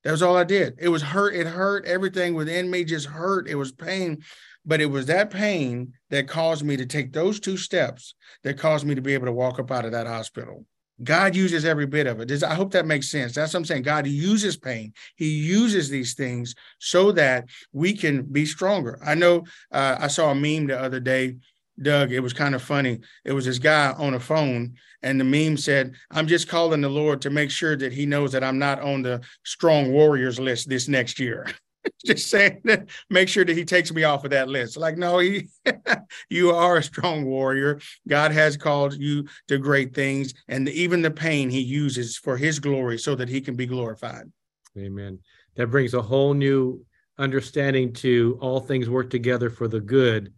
That 0.03 0.11
was 0.11 0.23
all 0.23 0.35
I 0.35 0.43
did. 0.43 0.77
It 0.79 0.89
was 0.89 1.03
hurt. 1.03 1.35
It 1.35 1.45
hurt. 1.45 1.85
Everything 1.85 2.33
within 2.33 2.71
me 2.71 2.83
just 2.83 3.05
hurt. 3.05 3.47
It 3.47 3.55
was 3.55 3.71
pain. 3.71 4.23
But 4.65 4.81
it 4.81 4.87
was 4.87 5.05
that 5.05 5.29
pain 5.29 5.93
that 6.09 6.27
caused 6.27 6.65
me 6.65 6.77
to 6.77 6.85
take 6.87 7.13
those 7.13 7.39
two 7.39 7.57
steps 7.57 8.15
that 8.43 8.57
caused 8.57 8.87
me 8.87 8.95
to 8.95 9.01
be 9.01 9.13
able 9.13 9.27
to 9.27 9.31
walk 9.31 9.59
up 9.59 9.69
out 9.69 9.85
of 9.85 9.91
that 9.91 10.07
hospital. 10.07 10.65
God 11.03 11.35
uses 11.35 11.65
every 11.65 11.87
bit 11.87 12.07
of 12.07 12.19
it. 12.19 12.43
I 12.43 12.53
hope 12.53 12.71
that 12.71 12.85
makes 12.85 13.09
sense. 13.09 13.33
That's 13.33 13.53
what 13.53 13.59
I'm 13.59 13.65
saying. 13.65 13.83
God 13.83 14.05
uses 14.07 14.57
pain. 14.57 14.93
He 15.15 15.29
uses 15.29 15.89
these 15.89 16.13
things 16.13 16.55
so 16.79 17.11
that 17.13 17.45
we 17.71 17.93
can 17.93 18.23
be 18.23 18.45
stronger. 18.45 18.99
I 19.03 19.15
know 19.15 19.45
uh, 19.71 19.97
I 19.99 20.07
saw 20.07 20.31
a 20.31 20.35
meme 20.35 20.67
the 20.67 20.79
other 20.79 20.99
day, 20.99 21.37
Doug. 21.81 22.11
It 22.11 22.19
was 22.19 22.33
kind 22.33 22.53
of 22.53 22.61
funny. 22.61 22.99
It 23.25 23.33
was 23.33 23.45
this 23.45 23.59
guy 23.59 23.93
on 23.97 24.13
a 24.13 24.19
phone, 24.19 24.75
and 25.01 25.19
the 25.19 25.23
meme 25.23 25.57
said, 25.57 25.95
I'm 26.11 26.27
just 26.27 26.47
calling 26.47 26.81
the 26.81 26.89
Lord 26.89 27.21
to 27.21 27.29
make 27.29 27.49
sure 27.49 27.75
that 27.77 27.93
he 27.93 28.05
knows 28.05 28.31
that 28.33 28.43
I'm 28.43 28.59
not 28.59 28.79
on 28.81 29.01
the 29.01 29.21
strong 29.43 29.91
warriors 29.91 30.39
list 30.39 30.69
this 30.69 30.87
next 30.87 31.19
year. 31.19 31.47
just 32.05 32.29
saying 32.29 32.61
that. 32.65 32.89
Make 33.09 33.29
sure 33.29 33.45
that 33.45 33.57
he 33.57 33.65
takes 33.65 33.91
me 33.91 34.03
off 34.03 34.23
of 34.23 34.31
that 34.31 34.49
list. 34.49 34.77
Like 34.77 34.97
no 34.97 35.19
he 35.19 35.47
you 36.29 36.51
are 36.51 36.77
a 36.77 36.83
strong 36.83 37.25
warrior. 37.25 37.79
God 38.07 38.31
has 38.31 38.57
called 38.57 38.93
you 38.93 39.27
to 39.47 39.57
great 39.57 39.93
things 39.93 40.33
and 40.47 40.67
even 40.69 41.01
the 41.01 41.11
pain 41.11 41.49
he 41.49 41.61
uses 41.61 42.17
for 42.17 42.37
his 42.37 42.59
glory 42.59 42.97
so 42.97 43.15
that 43.15 43.29
he 43.29 43.41
can 43.41 43.55
be 43.55 43.65
glorified. 43.65 44.31
Amen. 44.77 45.19
That 45.55 45.67
brings 45.67 45.93
a 45.93 46.01
whole 46.01 46.33
new 46.33 46.85
understanding 47.17 47.93
to 47.93 48.37
all 48.41 48.59
things 48.59 48.89
work 48.89 49.09
together 49.09 49.49
for 49.49 49.67
the 49.67 49.81
good 49.81 50.33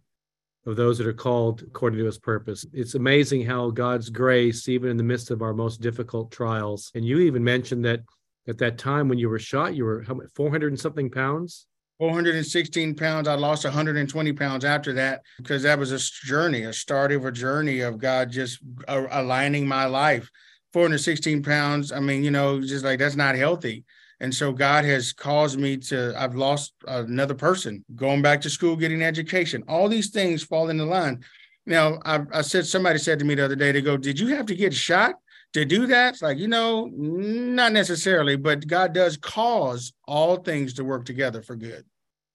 of 0.66 0.76
those 0.76 0.98
that 0.98 1.06
are 1.06 1.12
called 1.12 1.62
according 1.62 1.98
to 1.98 2.06
his 2.06 2.18
purpose. 2.18 2.64
It's 2.72 2.94
amazing 2.94 3.44
how 3.44 3.70
God's 3.70 4.10
grace, 4.10 4.68
even 4.68 4.90
in 4.90 4.96
the 4.96 5.02
midst 5.02 5.30
of 5.30 5.42
our 5.42 5.52
most 5.52 5.80
difficult 5.80 6.30
trials, 6.30 6.90
and 6.94 7.04
you 7.04 7.18
even 7.20 7.44
mentioned 7.44 7.84
that 7.84 8.00
at 8.48 8.58
that 8.58 8.78
time 8.78 9.08
when 9.08 9.18
you 9.18 9.28
were 9.28 9.38
shot, 9.38 9.74
you 9.74 9.84
were 9.84 10.02
how 10.02 10.14
much, 10.14 10.28
400 10.34 10.72
and 10.72 10.80
something 10.80 11.10
pounds? 11.10 11.66
416 11.98 12.96
pounds. 12.96 13.28
I 13.28 13.34
lost 13.34 13.64
120 13.64 14.32
pounds 14.32 14.64
after 14.64 14.92
that 14.94 15.22
because 15.38 15.62
that 15.62 15.78
was 15.78 15.92
a 15.92 16.26
journey, 16.26 16.62
a 16.62 16.72
start 16.72 17.12
of 17.12 17.24
a 17.24 17.32
journey 17.32 17.80
of 17.80 17.98
God 17.98 18.30
just 18.30 18.58
uh, 18.88 19.06
aligning 19.10 19.66
my 19.66 19.86
life. 19.86 20.28
416 20.72 21.42
pounds. 21.42 21.92
I 21.92 22.00
mean, 22.00 22.24
you 22.24 22.32
know, 22.32 22.60
just 22.60 22.84
like 22.84 22.98
that's 22.98 23.14
not 23.14 23.36
healthy. 23.36 23.84
And 24.20 24.34
so 24.34 24.52
God 24.52 24.84
has 24.84 25.12
caused 25.12 25.58
me 25.58 25.76
to, 25.76 26.14
I've 26.16 26.34
lost 26.34 26.72
another 26.86 27.34
person, 27.34 27.84
going 27.94 28.22
back 28.22 28.40
to 28.42 28.50
school, 28.50 28.76
getting 28.76 29.02
education. 29.02 29.62
All 29.68 29.88
these 29.88 30.10
things 30.10 30.42
fall 30.42 30.70
into 30.70 30.84
line. 30.84 31.24
Now, 31.66 32.00
I, 32.04 32.20
I 32.32 32.42
said, 32.42 32.66
somebody 32.66 32.98
said 32.98 33.18
to 33.20 33.24
me 33.24 33.34
the 33.34 33.44
other 33.44 33.56
day, 33.56 33.72
they 33.72 33.80
go, 33.80 33.96
Did 33.96 34.18
you 34.18 34.28
have 34.28 34.46
to 34.46 34.54
get 34.54 34.74
shot? 34.74 35.14
To 35.54 35.64
do 35.64 35.86
that, 35.86 36.14
It's 36.14 36.22
like, 36.22 36.38
you 36.38 36.48
know, 36.48 36.90
not 36.92 37.72
necessarily, 37.72 38.36
but 38.36 38.66
God 38.66 38.92
does 38.92 39.16
cause 39.16 39.92
all 40.06 40.36
things 40.36 40.74
to 40.74 40.84
work 40.84 41.04
together 41.04 41.42
for 41.42 41.56
good. 41.56 41.84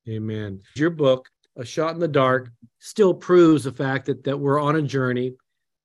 Amen. 0.07 0.61
Your 0.76 0.89
book, 0.89 1.30
A 1.57 1.65
Shot 1.65 1.93
in 1.93 1.99
the 1.99 2.07
Dark, 2.07 2.49
still 2.80 3.13
proves 3.13 3.65
the 3.65 3.74
fact 3.74 4.05
that, 4.05 4.24
that 4.24 4.39
we're 4.39 4.59
on 4.59 4.78
a 4.78 4.82
journey, 4.82 5.34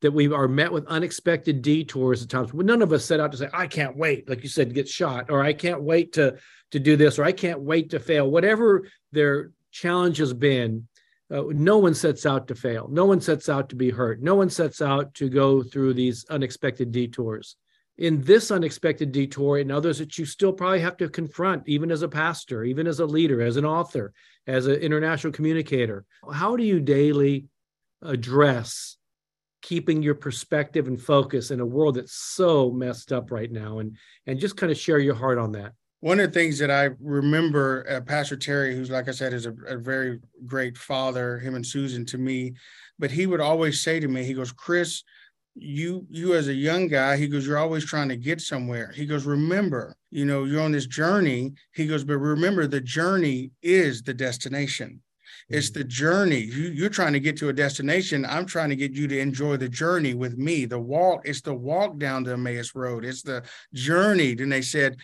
that 0.00 0.12
we 0.12 0.32
are 0.32 0.46
met 0.46 0.72
with 0.72 0.86
unexpected 0.86 1.60
detours 1.60 2.22
at 2.22 2.28
times. 2.28 2.54
None 2.54 2.82
of 2.82 2.92
us 2.92 3.04
set 3.04 3.20
out 3.20 3.32
to 3.32 3.38
say, 3.38 3.48
I 3.52 3.66
can't 3.66 3.96
wait, 3.96 4.28
like 4.28 4.42
you 4.42 4.48
said, 4.48 4.68
to 4.68 4.74
get 4.74 4.88
shot, 4.88 5.28
or 5.28 5.42
I 5.42 5.52
can't 5.52 5.82
wait 5.82 6.12
to, 6.14 6.36
to 6.70 6.78
do 6.78 6.96
this, 6.96 7.18
or 7.18 7.24
I 7.24 7.32
can't 7.32 7.60
wait 7.60 7.90
to 7.90 7.98
fail. 7.98 8.30
Whatever 8.30 8.88
their 9.10 9.50
challenge 9.72 10.18
has 10.18 10.32
been, 10.32 10.86
uh, 11.30 11.42
no 11.48 11.78
one 11.78 11.94
sets 11.94 12.26
out 12.26 12.48
to 12.48 12.54
fail. 12.54 12.88
No 12.90 13.06
one 13.06 13.20
sets 13.20 13.48
out 13.48 13.68
to 13.70 13.76
be 13.76 13.90
hurt. 13.90 14.22
No 14.22 14.34
one 14.34 14.50
sets 14.50 14.82
out 14.82 15.14
to 15.14 15.28
go 15.28 15.62
through 15.62 15.94
these 15.94 16.24
unexpected 16.28 16.92
detours. 16.92 17.56
In 17.96 18.20
this 18.22 18.50
unexpected 18.50 19.12
detour 19.12 19.58
and 19.58 19.70
others 19.70 19.98
that 19.98 20.18
you 20.18 20.26
still 20.26 20.52
probably 20.52 20.80
have 20.80 20.96
to 20.96 21.08
confront, 21.08 21.68
even 21.68 21.90
as 21.92 22.02
a 22.02 22.08
pastor, 22.08 22.64
even 22.64 22.86
as 22.86 23.00
a 23.00 23.06
leader, 23.06 23.40
as 23.40 23.56
an 23.56 23.64
author, 23.64 24.12
as 24.46 24.66
an 24.66 24.74
international 24.76 25.32
communicator, 25.32 26.04
how 26.32 26.56
do 26.56 26.64
you 26.64 26.80
daily 26.80 27.46
address 28.02 28.96
keeping 29.62 30.02
your 30.02 30.16
perspective 30.16 30.88
and 30.88 31.00
focus 31.00 31.50
in 31.50 31.60
a 31.60 31.66
world 31.66 31.94
that's 31.94 32.12
so 32.12 32.70
messed 32.70 33.12
up 33.12 33.30
right 33.30 33.50
now? 33.50 33.78
And 33.78 33.96
and 34.26 34.40
just 34.40 34.56
kind 34.56 34.72
of 34.72 34.76
share 34.76 34.98
your 34.98 35.14
heart 35.14 35.38
on 35.38 35.52
that 35.52 35.72
one 36.04 36.20
of 36.20 36.30
the 36.30 36.38
things 36.38 36.58
that 36.58 36.70
I 36.70 36.90
remember, 37.00 37.86
uh, 37.88 38.02
Pastor 38.02 38.36
Terry, 38.36 38.76
who's 38.76 38.90
like 38.90 39.08
I 39.08 39.12
said, 39.12 39.32
is 39.32 39.46
a, 39.46 39.54
a, 39.66 39.78
very 39.78 40.20
great 40.44 40.76
father, 40.76 41.38
him 41.38 41.54
and 41.54 41.66
Susan 41.66 42.04
to 42.04 42.18
me, 42.18 42.52
but 42.98 43.10
he 43.10 43.24
would 43.24 43.40
always 43.40 43.80
say 43.80 44.00
to 44.00 44.06
me, 44.06 44.22
he 44.22 44.34
goes, 44.34 44.52
Chris, 44.52 45.02
you 45.54 46.06
you 46.10 46.34
as 46.34 46.48
a 46.48 46.52
young 46.52 46.88
guy, 46.88 47.16
he 47.16 47.26
goes, 47.26 47.46
you're 47.46 47.56
always 47.56 47.86
trying 47.86 48.10
to 48.10 48.16
get 48.16 48.42
somewhere. 48.42 48.92
He 48.94 49.06
goes, 49.06 49.24
remember, 49.24 49.96
you 50.10 50.26
know, 50.26 50.44
you're 50.44 50.60
on 50.60 50.72
this 50.72 50.86
journey. 50.86 51.54
He 51.72 51.86
goes, 51.86 52.04
but 52.04 52.18
remember, 52.18 52.66
the 52.66 52.82
journey 52.82 53.52
is 53.62 54.02
the 54.02 54.12
destination. 54.12 55.00
It's 55.48 55.70
mm-hmm. 55.70 55.78
the 55.78 55.84
journey. 55.84 56.40
You, 56.40 56.68
you're 56.68 56.88
trying 56.88 57.12
to 57.14 57.20
get 57.20 57.36
to 57.38 57.48
a 57.48 57.52
destination. 57.52 58.24
I'm 58.24 58.46
trying 58.46 58.70
to 58.70 58.76
get 58.76 58.92
you 58.92 59.08
to 59.08 59.18
enjoy 59.18 59.56
the 59.56 59.68
journey 59.68 60.14
with 60.14 60.36
me. 60.36 60.64
The 60.64 60.78
walk, 60.78 61.22
it's 61.24 61.40
the 61.40 61.54
walk 61.54 61.98
down 61.98 62.24
the 62.24 62.32
Emmaus 62.32 62.74
Road. 62.74 63.04
It's 63.04 63.22
the 63.22 63.42
journey. 63.72 64.34
Then 64.34 64.48
they 64.48 64.62
said, 64.62 64.96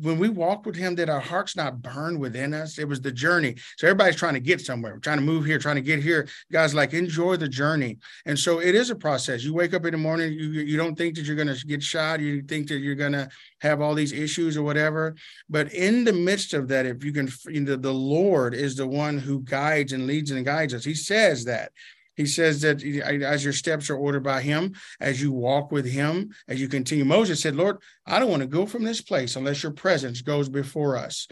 when 0.00 0.18
we 0.18 0.28
walk 0.28 0.66
with 0.66 0.76
him, 0.76 0.94
did 0.94 1.08
our 1.08 1.20
hearts 1.20 1.56
not 1.56 1.80
burn 1.80 2.18
within 2.18 2.52
us? 2.52 2.78
It 2.78 2.86
was 2.86 3.00
the 3.00 3.12
journey. 3.12 3.56
So 3.78 3.86
everybody's 3.86 4.16
trying 4.16 4.34
to 4.34 4.40
get 4.40 4.60
somewhere, 4.60 4.98
trying 4.98 5.18
to 5.18 5.24
move 5.24 5.46
here, 5.46 5.58
trying 5.58 5.76
to 5.76 5.82
get 5.82 6.02
here. 6.02 6.28
Guys, 6.50 6.74
like 6.74 6.92
enjoy 6.92 7.36
the 7.36 7.48
journey. 7.48 7.98
And 8.26 8.38
so 8.38 8.60
it 8.60 8.74
is 8.74 8.90
a 8.90 8.94
process. 8.94 9.44
You 9.44 9.54
wake 9.54 9.72
up 9.72 9.86
in 9.86 9.92
the 9.92 9.98
morning, 9.98 10.32
you, 10.32 10.48
you 10.48 10.76
don't 10.76 10.96
think 10.96 11.16
that 11.16 11.24
you're 11.24 11.36
going 11.36 11.54
to 11.54 11.66
get 11.66 11.82
shot. 11.82 12.20
You 12.20 12.42
think 12.42 12.68
that 12.68 12.78
you're 12.78 12.94
going 12.94 13.12
to 13.12 13.28
have 13.60 13.80
all 13.80 13.94
these 13.94 14.12
issues 14.12 14.56
or 14.56 14.62
whatever. 14.62 15.14
But 15.48 15.72
in 15.72 16.04
the 16.04 16.12
midst 16.12 16.52
of 16.52 16.68
that, 16.68 16.84
if 16.84 17.02
you 17.02 17.12
can, 17.12 17.30
you 17.46 17.62
know, 17.62 17.76
the 17.76 17.92
Lord 17.92 18.54
is 18.54 18.76
the 18.76 18.86
one 18.86 19.18
who 19.18 19.40
guides 19.40 19.92
and 19.92 20.06
leads 20.06 20.30
and 20.30 20.44
guides 20.44 20.74
us. 20.74 20.84
He 20.84 20.94
says 20.94 21.44
that 21.46 21.72
He 22.16 22.26
says 22.26 22.60
that 22.60 22.82
as 22.82 23.44
your 23.44 23.52
steps 23.52 23.88
are 23.90 23.96
ordered 23.96 24.22
by 24.22 24.42
him, 24.42 24.74
as 25.00 25.22
you 25.22 25.32
walk 25.32 25.72
with 25.72 25.86
him, 25.86 26.30
as 26.48 26.60
you 26.60 26.68
continue. 26.68 27.04
Moses 27.04 27.40
said, 27.40 27.56
Lord, 27.56 27.78
I 28.06 28.18
don't 28.18 28.30
want 28.30 28.42
to 28.42 28.48
go 28.48 28.66
from 28.66 28.84
this 28.84 29.00
place 29.00 29.36
unless 29.36 29.62
your 29.62 29.72
presence 29.72 30.20
goes 30.20 30.48
before 30.48 30.96
us. 30.96 31.26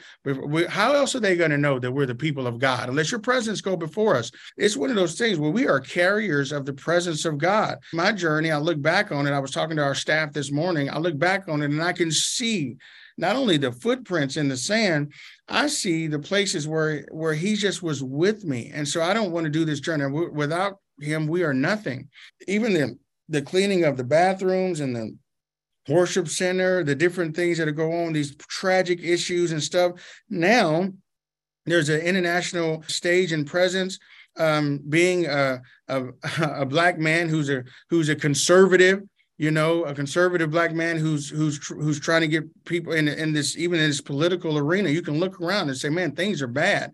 How 0.69 0.95
else 0.95 1.15
are 1.15 1.21
they 1.21 1.37
going 1.37 1.51
to 1.51 1.59
know 1.59 1.79
that 1.79 1.93
we're 1.93 2.07
the 2.07 2.15
people 2.15 2.47
of 2.47 2.59
God? 2.59 2.89
Unless 2.89 3.11
your 3.11 3.21
presence 3.21 3.61
go 3.61 3.77
before 3.77 4.17
us. 4.17 4.31
It's 4.57 4.77
one 4.77 4.91
of 4.91 4.97
those 4.97 5.19
things 5.19 5.39
where 5.39 5.51
we 5.51 5.67
are 5.67 5.81
carriers 5.81 6.53
of 6.53 6.65
the 6.65 6.73
presence 6.73 7.25
of 7.25 7.39
God. 7.39 7.79
My 7.93 8.13
journey, 8.13 8.51
I 8.51 8.59
look 8.59 8.81
back 8.81 9.13
on 9.13 9.27
it. 9.27 9.33
I 9.33 9.39
was 9.39 9.51
talking 9.51 9.77
to 9.77 9.83
our 9.83 9.95
staff 9.95 10.33
this 10.33 10.51
morning. 10.51 10.89
I 10.89 10.99
look 10.99 11.19
back 11.19 11.49
on 11.49 11.63
it 11.63 11.71
and 11.71 11.83
I 11.83 11.93
can 11.93 12.11
see 12.11 12.77
not 13.17 13.37
only 13.37 13.57
the 13.57 13.73
footprints 13.73 14.37
in 14.37 14.49
the 14.49 14.57
sand, 14.57 15.13
I 15.49 15.67
see 15.67 16.07
the 16.07 16.19
places 16.19 16.67
where 16.67 17.07
where 17.11 17.35
he 17.35 17.55
just 17.55 17.83
was 17.83 18.03
with 18.03 18.45
me. 18.45 18.71
And 18.73 18.87
so 18.87 19.03
I 19.03 19.15
don't 19.15 19.33
want 19.33 19.45
to 19.45 19.51
do 19.51 19.65
this 19.65 19.81
journey 19.81 20.07
without 20.33 20.79
him. 21.01 21.27
We 21.27 21.43
are 21.43 21.55
nothing. 21.55 22.09
Even 22.47 22.73
the 22.75 22.99
the 23.29 23.43
cleaning 23.43 23.85
of 23.85 23.97
the 23.97 24.05
bathrooms 24.05 24.81
and 24.81 24.95
the 24.95 25.17
worship 25.89 26.29
center, 26.29 26.85
the 26.85 26.95
different 26.95 27.35
things 27.35 27.59
that 27.59 27.71
going 27.73 28.07
on, 28.07 28.13
these 28.13 28.37
tragic 28.37 29.01
issues 29.03 29.53
and 29.53 29.63
stuff. 29.63 29.93
Now 30.29 30.91
there's 31.67 31.89
an 31.89 32.01
international 32.01 32.83
stage 32.87 33.33
and 33.33 33.47
presence. 33.47 33.99
Um, 34.39 34.81
being 34.89 35.27
a, 35.27 35.61
a, 35.89 36.05
a 36.41 36.67
black 36.67 36.99
man 36.99 37.29
who's 37.29 37.51
a 37.51 37.65
who's 37.89 38.09
a 38.09 38.17
conservative 38.17 39.03
you 39.41 39.51
know, 39.51 39.85
a 39.85 39.95
conservative 39.95 40.51
black 40.51 40.75
man 40.75 40.99
who's 40.99 41.31
who's 41.31 41.67
who's 41.67 41.99
trying 41.99 42.21
to 42.21 42.29
get 42.29 42.45
people 42.67 42.93
in 42.93 43.09
in 43.09 43.33
this 43.33 43.57
even 43.57 43.81
in 43.81 43.89
this 43.89 44.03
political 44.03 44.59
arena. 44.59 44.91
You 44.91 45.01
can 45.01 45.19
look 45.19 45.41
around 45.41 45.71
and 45.71 45.79
say, 45.79 45.89
man, 45.89 46.13
things 46.13 46.43
are 46.43 46.47
bad. 46.47 46.93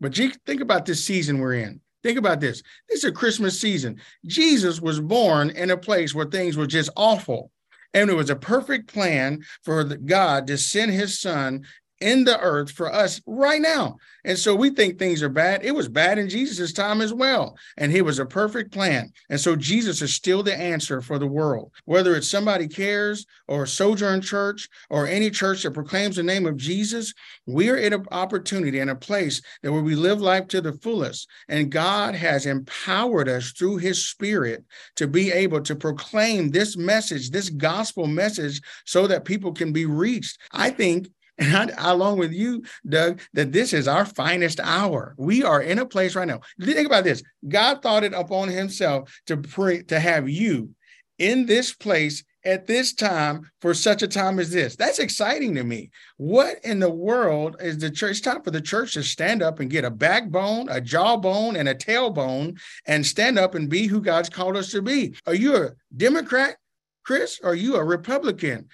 But 0.00 0.14
think 0.14 0.60
about 0.60 0.86
this 0.86 1.04
season 1.04 1.40
we're 1.40 1.54
in. 1.54 1.80
Think 2.04 2.16
about 2.16 2.38
this. 2.38 2.62
This 2.88 2.98
is 2.98 3.10
a 3.10 3.12
Christmas 3.12 3.60
season. 3.60 4.00
Jesus 4.24 4.80
was 4.80 5.00
born 5.00 5.50
in 5.50 5.72
a 5.72 5.76
place 5.76 6.14
where 6.14 6.26
things 6.26 6.56
were 6.56 6.68
just 6.68 6.88
awful. 6.96 7.50
And 7.92 8.08
it 8.08 8.14
was 8.14 8.30
a 8.30 8.36
perfect 8.36 8.92
plan 8.92 9.42
for 9.64 9.82
God 9.82 10.46
to 10.46 10.56
send 10.56 10.92
his 10.92 11.18
son 11.18 11.64
in 12.00 12.24
the 12.24 12.38
earth 12.40 12.70
for 12.70 12.92
us 12.92 13.20
right 13.26 13.60
now. 13.60 13.96
And 14.24 14.38
so 14.38 14.54
we 14.54 14.70
think 14.70 14.98
things 14.98 15.22
are 15.22 15.28
bad. 15.28 15.64
It 15.64 15.74
was 15.74 15.88
bad 15.88 16.18
in 16.18 16.28
Jesus' 16.28 16.72
time 16.72 17.00
as 17.00 17.12
well. 17.12 17.56
And 17.76 17.90
he 17.90 18.02
was 18.02 18.18
a 18.18 18.26
perfect 18.26 18.72
plan. 18.72 19.12
And 19.30 19.40
so 19.40 19.56
Jesus 19.56 20.02
is 20.02 20.14
still 20.14 20.42
the 20.42 20.54
answer 20.54 21.00
for 21.00 21.18
the 21.18 21.26
world. 21.26 21.72
Whether 21.84 22.14
it's 22.14 22.28
somebody 22.28 22.68
cares 22.68 23.26
or 23.46 23.66
Sojourn 23.66 24.20
Church 24.20 24.68
or 24.90 25.06
any 25.06 25.30
church 25.30 25.62
that 25.62 25.72
proclaims 25.72 26.16
the 26.16 26.22
name 26.22 26.46
of 26.46 26.56
Jesus, 26.56 27.14
we 27.46 27.70
are 27.70 27.76
in 27.76 27.92
an 27.92 28.04
opportunity 28.10 28.78
and 28.80 28.90
a 28.90 28.96
place 28.96 29.40
that 29.62 29.72
where 29.72 29.82
we 29.82 29.94
live 29.94 30.20
life 30.20 30.46
to 30.48 30.60
the 30.60 30.72
fullest. 30.72 31.28
And 31.48 31.70
God 31.70 32.14
has 32.14 32.46
empowered 32.46 33.28
us 33.28 33.52
through 33.52 33.78
his 33.78 34.06
spirit 34.06 34.64
to 34.96 35.06
be 35.06 35.32
able 35.32 35.62
to 35.62 35.74
proclaim 35.74 36.50
this 36.50 36.76
message, 36.76 37.30
this 37.30 37.50
gospel 37.50 38.06
message, 38.06 38.60
so 38.84 39.06
that 39.06 39.24
people 39.24 39.52
can 39.52 39.72
be 39.72 39.86
reached. 39.86 40.38
I 40.52 40.70
think 40.70 41.08
and 41.38 41.72
I, 41.72 41.90
along 41.90 42.18
with 42.18 42.32
you, 42.32 42.62
Doug, 42.88 43.20
that 43.32 43.52
this 43.52 43.72
is 43.72 43.88
our 43.88 44.04
finest 44.04 44.60
hour. 44.60 45.14
We 45.16 45.44
are 45.44 45.62
in 45.62 45.78
a 45.78 45.86
place 45.86 46.16
right 46.16 46.28
now. 46.28 46.40
Think 46.60 46.86
about 46.86 47.04
this. 47.04 47.22
God 47.46 47.82
thought 47.82 48.04
it 48.04 48.12
upon 48.12 48.48
himself 48.48 49.20
to 49.26 49.36
pray 49.36 49.82
to 49.84 50.00
have 50.00 50.28
you 50.28 50.70
in 51.18 51.46
this 51.46 51.72
place 51.74 52.24
at 52.44 52.66
this 52.66 52.94
time 52.94 53.50
for 53.60 53.74
such 53.74 54.02
a 54.02 54.08
time 54.08 54.38
as 54.38 54.50
this. 54.50 54.76
That's 54.76 55.00
exciting 55.00 55.54
to 55.56 55.64
me. 55.64 55.90
What 56.16 56.58
in 56.64 56.78
the 56.78 56.90
world 56.90 57.56
is 57.60 57.78
the 57.78 57.90
church? 57.90 58.12
It's 58.12 58.20
time 58.20 58.42
for 58.42 58.50
the 58.50 58.60
church 58.60 58.94
to 58.94 59.02
stand 59.02 59.42
up 59.42 59.60
and 59.60 59.70
get 59.70 59.84
a 59.84 59.90
backbone, 59.90 60.68
a 60.70 60.80
jawbone, 60.80 61.56
and 61.56 61.68
a 61.68 61.74
tailbone 61.74 62.58
and 62.86 63.04
stand 63.04 63.38
up 63.38 63.54
and 63.54 63.68
be 63.68 63.86
who 63.86 64.00
God's 64.00 64.30
called 64.30 64.56
us 64.56 64.70
to 64.70 64.82
be. 64.82 65.14
Are 65.26 65.34
you 65.34 65.56
a 65.56 65.70
Democrat, 65.94 66.56
Chris? 67.04 67.40
Are 67.42 67.54
you 67.54 67.76
a 67.76 67.84
Republican? 67.84 68.68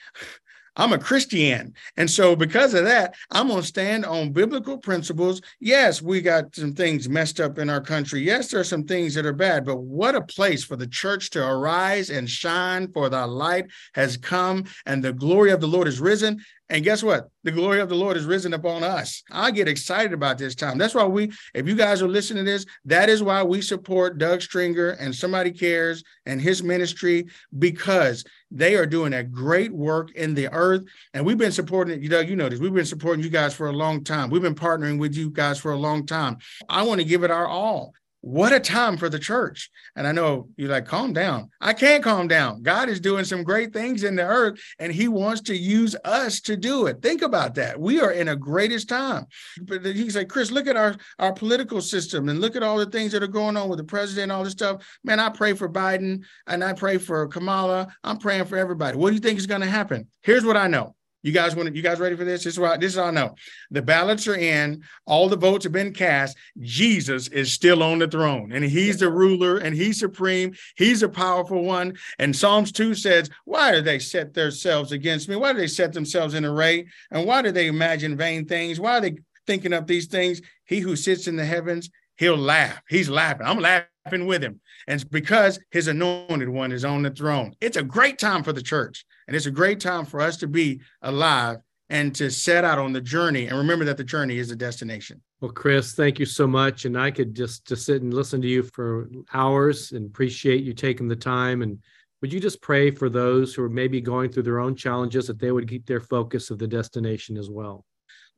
I'm 0.77 0.93
a 0.93 0.99
Christian. 0.99 1.75
And 1.97 2.11
so, 2.11 2.35
because 2.35 2.75
of 2.75 2.85
that, 2.85 3.15
I'm 3.31 3.49
going 3.49 3.61
to 3.61 3.67
stand 3.67 4.05
on 4.05 4.33
biblical 4.33 4.79
principles. 4.79 5.41
Yes, 5.61 6.03
we 6.03 6.21
got 6.21 6.55
some 6.55 6.73
things 6.73 7.09
messed 7.09 7.41
up 7.41 7.59
in 7.59 7.71
our 7.71 7.81
country. 7.81 8.21
Yes, 8.23 8.49
there 8.49 8.61
are 8.61 8.65
some 8.65 8.85
things 8.85 9.15
that 9.15 9.27
are 9.27 9.33
bad, 9.33 9.65
but 9.65 9.77
what 9.77 10.15
a 10.15 10.21
place 10.21 10.65
for 10.65 10.77
the 10.77 10.87
church 10.87 11.31
to 11.31 11.47
arise 11.47 12.11
and 12.11 12.29
shine, 12.29 12.91
for 12.93 13.09
the 13.09 13.27
light 13.27 13.67
has 13.95 14.17
come 14.17 14.65
and 14.87 15.03
the 15.03 15.13
glory 15.13 15.53
of 15.53 15.61
the 15.61 15.69
Lord 15.69 15.89
is 15.89 16.01
risen. 16.01 16.43
And 16.71 16.83
guess 16.83 17.03
what? 17.03 17.29
The 17.43 17.51
glory 17.51 17.81
of 17.81 17.91
the 17.91 17.95
Lord 17.95 18.17
is 18.17 18.25
risen 18.25 18.55
upon 18.55 18.83
us. 18.83 19.23
I 19.31 19.51
get 19.51 19.69
excited 19.69 20.15
about 20.15 20.39
this 20.39 20.55
time. 20.55 20.79
That's 20.79 20.95
why 20.95 21.05
we, 21.05 21.31
if 21.53 21.69
you 21.69 21.75
guys 21.75 22.01
are 22.01 22.09
listening 22.09 22.45
to 22.45 22.51
this, 22.51 22.65
that 22.87 23.11
is 23.11 23.23
why 23.23 23.43
we 23.43 23.61
support 23.61 24.17
Doug 24.17 24.41
Stringer 24.41 24.91
and 24.91 25.15
Somebody 25.15 25.51
Cares 25.51 26.03
and 26.25 26.41
his 26.41 26.63
ministry 26.63 27.27
because 27.59 28.25
they 28.51 28.77
are 28.77 28.87
doing 28.87 29.13
a 29.13 29.23
great 29.23 29.73
work 29.73 30.13
in 30.13 30.33
the 30.35 30.51
earth. 30.53 30.85
And 31.13 31.27
we've 31.27 31.37
been 31.37 31.53
supporting 31.53 32.03
it. 32.03 32.09
Doug, 32.09 32.29
you 32.29 32.37
know 32.37 32.49
this. 32.49 32.61
We've 32.61 32.73
been 32.73 32.87
supporting 32.87 33.23
you 33.23 33.31
guys 33.31 33.55
for 33.55 33.67
a 33.67 33.73
long 33.73 34.03
time. 34.03 34.31
We've 34.31 34.41
been 34.41 34.55
partnering 34.55 34.99
with 34.99 35.15
you 35.15 35.31
guys 35.31 35.59
for 35.59 35.73
a 35.73 35.79
long 35.79 36.07
time. 36.07 36.39
I 36.69 36.83
want 36.85 37.01
to 37.01 37.07
give 37.07 37.25
it 37.25 37.31
our 37.31 37.47
all 37.47 37.93
what 38.25 38.55
a 38.55 38.59
time 38.59 38.97
for 38.97 39.11
the 39.11 39.19
church. 39.19 39.71
And 39.97 40.07
I 40.07 40.13
know 40.13 40.49
you're 40.57 40.71
like, 40.71 40.87
calm 40.87 41.13
down. 41.13 41.51
I 41.61 41.75
can't 41.75 42.03
calm 42.03 42.27
down. 42.27 42.63
God 42.63 42.89
is 42.89 42.99
doing 42.99 43.27
some 43.27 43.43
great 43.43 43.75
things 43.75 44.03
in 44.03 44.17
the 44.17 44.25
earth 44.25 44.59
and 44.79 44.91
he 44.91 45.09
wants 45.09 45.43
to 45.43 45.55
use 45.55 45.95
us 46.07 46.41
to 46.41 46.57
do 46.57 46.87
it. 46.87 47.03
Think 47.03 47.21
about 47.21 47.55
that. 47.57 47.79
We 47.79 48.01
are 48.01 48.13
in 48.13 48.29
a 48.29 48.37
greatest 48.37 48.89
time. 48.89 49.27
But 49.61 49.85
he's 49.85 50.17
like, 50.17 50.31
Chris, 50.31 50.51
look 50.51 50.67
at 50.67 50.75
our, 50.75 50.97
our 51.19 51.35
political 51.35 51.83
system 51.83 52.31
and 52.31 52.41
look 52.41 52.57
at 52.57 52.63
all 52.63 52.79
the 52.79 52.87
things 52.87 53.13
that 53.13 53.23
are 53.23 53.27
going 53.27 53.59
on 53.59 53.69
with 53.69 53.79
the 53.79 53.85
president, 53.85 54.23
and 54.23 54.33
all 54.33 54.43
this 54.43 54.55
stuff. 54.55 54.83
Man, 55.05 55.21
I 55.21 55.29
pray 55.29 55.53
for 55.53 55.69
Biden 55.69 56.25
and 56.47 56.65
I 56.65 56.73
pray 56.73 56.97
for 56.97 57.29
Kamala. 57.29 57.95
I'm 58.03 58.17
praying 58.17 58.47
for 58.47 58.57
everybody. 58.57 58.97
What 58.97 59.11
do 59.11 59.17
you 59.17 59.21
think 59.21 59.39
is 59.39 59.47
going 59.47 59.61
to 59.61 59.67
happen? 59.67 60.07
Here's 60.23 60.47
what 60.47 60.57
I 60.57 60.67
know. 60.67 60.97
You 61.25 61.33
guys 61.33 61.57
want 61.57 61.75
you 61.75 61.81
guys 61.81 61.99
ready 61.99 62.17
for 62.17 62.25
this? 62.25 62.45
This 62.45 62.53
is 62.53 62.61
what 62.61 62.81
this 62.81 62.93
is 62.93 62.99
all 62.99 63.09
I 63.09 63.11
know. 63.11 63.35
The 63.71 63.81
ballots 63.81 64.29
are 64.29 64.37
in, 64.37 64.83
all 65.07 65.31
the 65.31 65.39
votes 65.39 65.65
have 65.65 65.73
been 65.73 65.95
cast. 65.95 66.37
Jesus 66.61 67.29
is 67.29 67.51
still 67.51 67.83
on 67.83 67.99
the 67.99 68.07
throne, 68.07 68.53
and 68.53 68.63
he's 68.63 68.99
the 68.99 69.11
ruler 69.11 69.57
and 69.57 69.75
he's 69.75 69.99
supreme. 69.99 70.55
He's 70.77 71.03
a 71.03 71.09
powerful 71.09 71.65
one. 71.65 71.97
And 72.19 72.37
Psalms 72.37 72.73
2 72.73 72.95
says, 72.95 73.31
Why 73.47 73.73
do 73.73 73.81
they 73.81 73.99
set 74.01 74.35
themselves 74.35 74.93
against 74.93 75.31
me? 75.31 75.37
Why 75.37 75.55
do 75.55 75.59
they 75.61 75.67
set 75.67 75.95
themselves 75.95 76.35
in 76.35 76.45
array? 76.45 76.87
And 77.11 77.27
why 77.27 77.41
do 77.41 77.51
they 77.51 77.69
imagine 77.69 78.19
vain 78.19 78.45
things? 78.45 78.79
Why 78.79 78.99
are 78.99 79.01
they 79.01 79.17
thinking 79.47 79.73
of 79.73 79.87
these 79.87 80.09
things? 80.09 80.43
He 80.67 80.81
who 80.81 80.95
sits 80.95 81.27
in 81.27 81.37
the 81.37 81.47
heavens, 81.47 81.89
he'll 82.19 82.37
laugh. 82.37 82.83
He's 82.87 83.09
laughing. 83.09 83.47
I'm 83.47 83.61
laughing 83.61 84.27
with 84.27 84.45
him. 84.45 84.61
And 84.87 85.01
it's 85.01 85.09
because 85.09 85.59
his 85.71 85.89
anointed 85.89 86.51
one 86.51 86.71
is 86.71 86.85
on 86.85 87.01
the 87.01 87.11
throne. 87.11 87.55
It's 87.63 87.79
a 87.79 87.83
great 87.83 88.19
time 88.19 88.43
for 88.45 88.53
the 88.53 88.63
church. 88.63 89.07
And 89.27 89.37
it's 89.37 89.47
a 89.47 89.51
great 89.51 89.81
time 89.81 90.05
for 90.05 90.21
us 90.21 90.37
to 90.39 90.47
be 90.47 90.81
alive 91.03 91.59
and 91.91 92.15
to 92.15 92.31
set 92.31 92.65
out 92.65 92.79
on 92.79 92.93
the 92.93 93.01
journey 93.01 93.47
and 93.47 93.59
remember 93.59 93.85
that 93.85 93.97
the 93.97 94.05
journey 94.05 94.39
is 94.39 94.51
a 94.51 94.57
destination. 94.57 95.21
Well, 95.41 95.53
Chris, 95.53 95.95
thank 95.95 96.19
you 96.19 96.27
so 96.27 96.47
much. 96.47 96.87
And 96.87 96.99
I 96.99 97.11
could 97.11 97.35
just 97.35 97.67
to 97.67 97.77
sit 97.77 98.03
and 98.03 98.15
listen 98.15 98.41
to 98.43 98.49
you 98.49 98.63
for 98.63 99.11
hours 99.33 99.93
and 99.93 100.07
appreciate 100.07 100.65
you 100.65 100.73
taking 100.73 101.09
the 101.09 101.17
time. 101.17 101.63
And 101.63 101.79
would 102.23 102.33
you 102.33 102.41
just 102.41 102.63
pray 102.63 102.91
for 102.91 103.11
those 103.11 103.55
who 103.55 103.63
are 103.63 103.69
maybe 103.69 104.01
going 104.01 104.31
through 104.31 104.45
their 104.45 104.61
own 104.61 104.75
challenges 104.75 105.27
that 105.27 105.39
they 105.39 105.53
would 105.53 105.69
keep 105.69 105.87
their 105.87 106.01
focus 106.01 106.51
of 106.51 106.59
the 106.59 106.67
destination 106.67 107.37
as 107.37 107.51
well? 107.51 107.85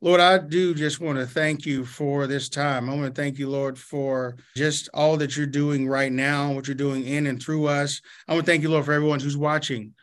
Lord, 0.01 0.19
I 0.19 0.37
do 0.37 0.75
just 0.75 0.99
want 0.99 1.17
to 1.17 1.25
thank 1.25 1.65
you 1.65 1.83
for 1.83 2.27
this 2.27 2.49
time. 2.49 2.87
I 2.87 2.93
want 2.93 3.15
to 3.15 3.21
thank 3.21 3.39
you, 3.39 3.49
Lord, 3.49 3.79
for 3.79 4.37
just 4.55 4.89
all 4.93 5.17
that 5.17 5.35
you're 5.35 5.47
doing 5.47 5.87
right 5.87 6.11
now, 6.11 6.51
what 6.51 6.67
you're 6.67 6.75
doing 6.75 7.07
in 7.07 7.25
and 7.25 7.41
through 7.41 7.65
us. 7.65 8.01
I 8.27 8.33
want 8.33 8.45
to 8.45 8.51
thank 8.51 8.61
you, 8.61 8.69
Lord, 8.69 8.85
for 8.85 8.93
everyone 8.93 9.19
who's 9.19 9.37
watching 9.37 9.93